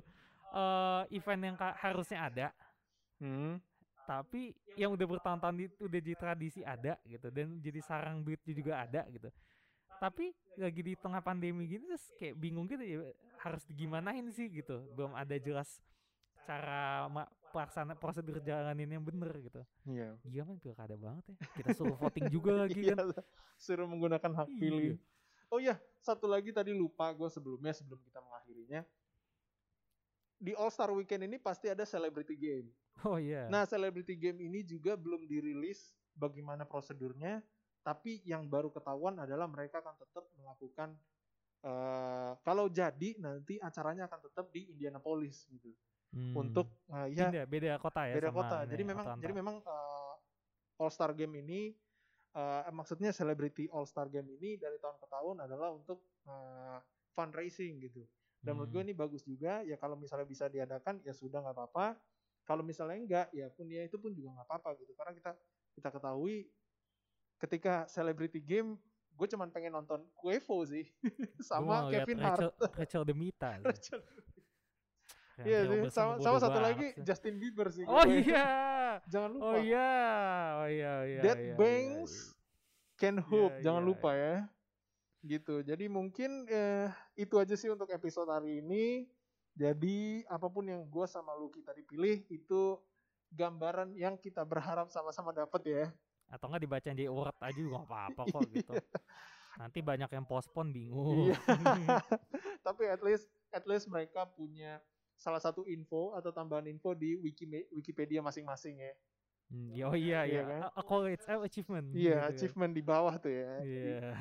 eh 0.49 1.03
event 1.13 1.43
yang 1.43 1.57
harusnya 1.59 2.31
ada 2.31 2.49
Hmm. 3.19 3.59
Tapi 4.09 4.43
yang 4.73 4.89
udah 4.91 5.05
bertahun-tahun 5.07 5.55
di- 5.55 5.79
udah 5.79 6.01
jadi 6.01 6.17
tradisi 6.17 6.61
ada 6.65 6.97
gitu 7.05 7.29
dan 7.29 7.61
jadi 7.61 7.81
sarang 7.85 8.25
duit 8.25 8.41
juga 8.43 8.81
ada 8.81 9.05
gitu 9.07 9.29
tapi 9.99 10.33
lagi 10.57 10.81
di 10.81 10.95
tengah 10.95 11.21
pandemi 11.21 11.69
gini 11.69 11.85
terus 11.87 12.09
kayak 12.17 12.35
bingung 12.35 12.65
gitu 12.65 12.81
ya 12.81 12.99
harus 13.39 13.69
digimanain 13.69 14.25
sih 14.33 14.49
gitu 14.49 14.81
belum 14.95 15.13
ada 15.13 15.37
jelas 15.37 15.77
cara 16.43 17.05
pelaksana 17.49 17.93
prosedur 17.93 18.41
jalanin 18.41 18.89
yang 18.89 19.05
bener 19.05 19.29
gitu 19.39 19.61
Iya. 19.85 20.17
iya 20.25 20.43
kan 20.43 20.57
pilkada 20.57 20.97
banget 20.97 21.25
ya 21.29 21.35
kita 21.55 21.69
suruh 21.75 21.97
voting 21.97 22.29
juga 22.29 22.57
lagi 22.65 22.81
kan 22.89 23.13
Suruh 23.59 23.85
menggunakan 23.85 24.33
hak 24.35 24.49
Iya. 24.49 24.57
pilih. 24.57 24.95
Oh 25.49 25.59
iya, 25.59 25.75
satu 25.99 26.29
lagi 26.29 26.53
tadi 26.53 26.71
lupa 26.71 27.09
gue 27.11 27.27
sebelumnya 27.27 27.73
sebelum 27.73 27.99
kita 28.01 28.21
mengakhirinya. 28.21 28.85
Di 30.39 30.55
All 30.55 30.71
Star 30.71 30.95
Weekend 30.95 31.27
ini 31.27 31.37
pasti 31.37 31.67
ada 31.67 31.83
celebrity 31.83 32.39
game. 32.39 32.71
oh 33.03 33.19
iya 33.19 33.51
Nah, 33.51 33.67
celebrity 33.67 34.15
game 34.15 34.39
ini 34.43 34.63
juga 34.63 34.95
belum 34.95 35.27
dirilis 35.27 35.95
bagaimana 36.15 36.63
prosedurnya, 36.67 37.43
tapi 37.83 38.23
yang 38.27 38.47
baru 38.47 38.71
ketahuan 38.71 39.19
adalah 39.19 39.47
mereka 39.51 39.83
akan 39.83 39.95
tetap 39.99 40.25
melakukan 40.39 40.95
eh 41.59 42.33
kalau 42.47 42.71
jadi 42.71 43.19
nanti 43.19 43.59
acaranya 43.59 44.07
akan 44.07 44.21
tetap 44.31 44.47
di 44.55 44.71
Indianapolis 44.71 45.43
gitu. 45.51 45.75
Hmm. 46.15 46.35
Untuk 46.39 46.71
eh, 46.95 47.19
ya 47.19 47.29
Pindah, 47.29 47.45
beda 47.51 47.71
kota 47.83 48.03
ya 48.07 48.15
beda 48.15 48.31
kota. 48.31 48.57
Jadi 48.65 48.83
memang 48.87 49.07
Atlanta. 49.11 49.23
jadi 49.27 49.35
memang 49.35 49.57
eh, 49.59 50.15
All 50.79 50.93
Star 50.95 51.11
Game 51.19 51.35
ini 51.43 51.75
eh, 52.39 52.63
maksudnya 52.71 53.11
celebrity 53.11 53.67
All 53.75 53.91
Star 53.91 54.07
Game 54.07 54.31
ini 54.39 54.55
dari 54.55 54.79
tahun 54.79 55.03
ke 55.03 55.07
tahun 55.11 55.37
adalah 55.51 55.75
untuk 55.75 55.99
eh, 56.31 56.79
fundraising 57.19 57.83
gitu. 57.83 58.07
Dan 58.39 58.55
menurut 58.55 58.71
gue 58.71 58.81
Hmm. 58.81 58.89
ini 58.89 58.95
bagus 58.95 59.23
juga 59.23 59.61
ya 59.61 59.75
kalau 59.75 59.95
misalnya 59.95 60.25
bisa 60.25 60.47
diadakan 60.47 61.03
ya 61.03 61.11
sudah 61.11 61.41
nggak 61.41 61.55
apa-apa. 61.55 61.87
Kalau 62.43 62.63
misalnya 62.63 62.97
enggak 62.97 63.27
ya 63.31 63.47
pun 63.49 63.67
ya 63.67 63.83
itu 63.83 63.97
pun 63.97 64.11
juga 64.11 64.33
nggak 64.33 64.47
apa-apa 64.47 64.79
gitu. 64.79 64.93
Karena 64.93 65.13
kita 65.13 65.31
kita 65.75 65.89
ketahui 65.91 66.49
ketika 67.37 67.87
celebrity 67.87 68.39
game 68.39 68.79
gue 69.11 69.27
cuman 69.27 69.49
pengen 69.49 69.73
nonton 69.73 70.07
Quavo 70.13 70.63
sih 70.65 70.87
sama 71.45 71.87
Kevin 71.89 72.19
Rachel, 72.19 72.51
Hart. 72.51 72.75
Rachel 72.77 73.03
Demita 73.09 73.51
sih. 73.53 73.67
Rachel- 73.67 74.07
Yang 75.39 75.47
Iya 75.47 75.61
sih, 75.63 75.81
sama, 75.89 76.13
sama 76.19 76.39
satu 76.41 76.51
banget 76.53 76.67
lagi 76.67 76.87
sih. 76.89 77.03
Justin 77.05 77.35
Bieber 77.39 77.69
sih. 77.71 77.85
Oh 77.85 78.03
iya. 78.03 78.47
Jangan 79.15 79.31
lupa. 79.31 79.47
Oh 79.47 79.57
iya. 79.57 79.91
Oh 80.57 80.67
iya 80.67 80.95
iya. 81.05 81.21
Dead 81.23 81.39
iya, 81.39 81.47
iya, 81.47 81.55
Banks, 81.55 82.35
Ken 82.95 83.17
Hope, 83.23 83.55
Iya, 83.55 83.63
jangan 83.63 83.83
iya, 83.83 83.89
lupa 83.89 84.11
ya. 84.13 84.35
Gitu. 85.23 85.67
Jadi 85.67 85.91
mungkin 85.91 86.47
eh, 86.47 86.89
itu 87.19 87.35
aja 87.39 87.55
sih 87.59 87.71
untuk 87.71 87.91
episode 87.91 88.31
hari 88.31 88.63
ini. 88.63 89.09
Jadi 89.59 90.23
apa 90.31 90.47
pun 90.47 90.71
yang 90.71 90.87
gue 90.87 91.07
sama 91.11 91.35
Lucky 91.35 91.67
tadi 91.67 91.83
pilih 91.83 92.23
itu 92.31 92.79
gambaran 93.35 93.93
yang 93.99 94.15
kita 94.15 94.47
berharap 94.47 94.89
sama-sama 94.95 95.35
dapat 95.35 95.63
ya. 95.67 95.85
Atau 96.31 96.47
enggak 96.47 96.63
dibacain 96.63 96.95
di 96.95 97.11
Word 97.11 97.35
aja 97.43 97.59
juga 97.59 97.83
nggak 97.83 97.89
apa-apa 97.91 98.23
kok 98.31 98.47
gitu. 98.55 98.75
Nanti 99.59 99.79
banyak 99.83 100.11
yang 100.15 100.25
postpone 100.29 100.71
bingung. 100.71 101.35
Iya. 101.35 101.39
Tapi 102.67 102.83
at 102.87 103.03
least 103.03 103.27
at 103.51 103.65
least 103.67 103.91
mereka 103.91 104.31
punya 104.31 104.79
salah 105.19 105.43
satu 105.43 105.67
info 105.67 106.15
atau 106.15 106.31
tambahan 106.31 106.71
info 106.71 106.95
di 106.95 107.19
Wikipedia 107.75 108.23
masing-masing 108.23 108.79
ya. 108.79 108.95
Hmm, 109.49 109.73
ya, 109.73 109.89
oh 109.89 109.97
iya 109.97 110.29
Iya 110.29 110.29
iya. 110.29 110.43
kan? 110.45 110.61
Accolades, 110.77 111.25
eh, 111.25 111.41
achievement. 111.41 111.87
Iya, 111.89 111.97
gitu 111.97 112.05
ya. 112.13 112.21
achievement 112.29 112.73
di 112.77 112.83
bawah 112.85 113.15
tuh 113.17 113.33
ya. 113.33 113.53
Iya. 113.65 114.13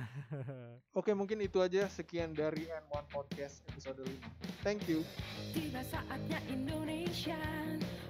Oke, 0.99 1.11
mungkin 1.11 1.43
itu 1.43 1.59
aja 1.59 1.91
sekian 1.91 2.31
dari 2.31 2.63
N1 2.63 3.03
Podcast 3.11 3.59
episode 3.67 4.07
5. 4.07 4.63
Thank 4.63 4.87
you. 4.87 5.03
Tiba 5.51 5.83
saatnya 5.83 6.39
Indonesia 6.47 7.39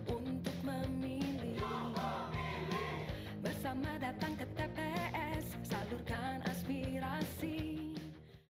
untuk 0.06 0.54
memilih 0.62 1.58
bersama 3.42 3.90
data 3.98 4.28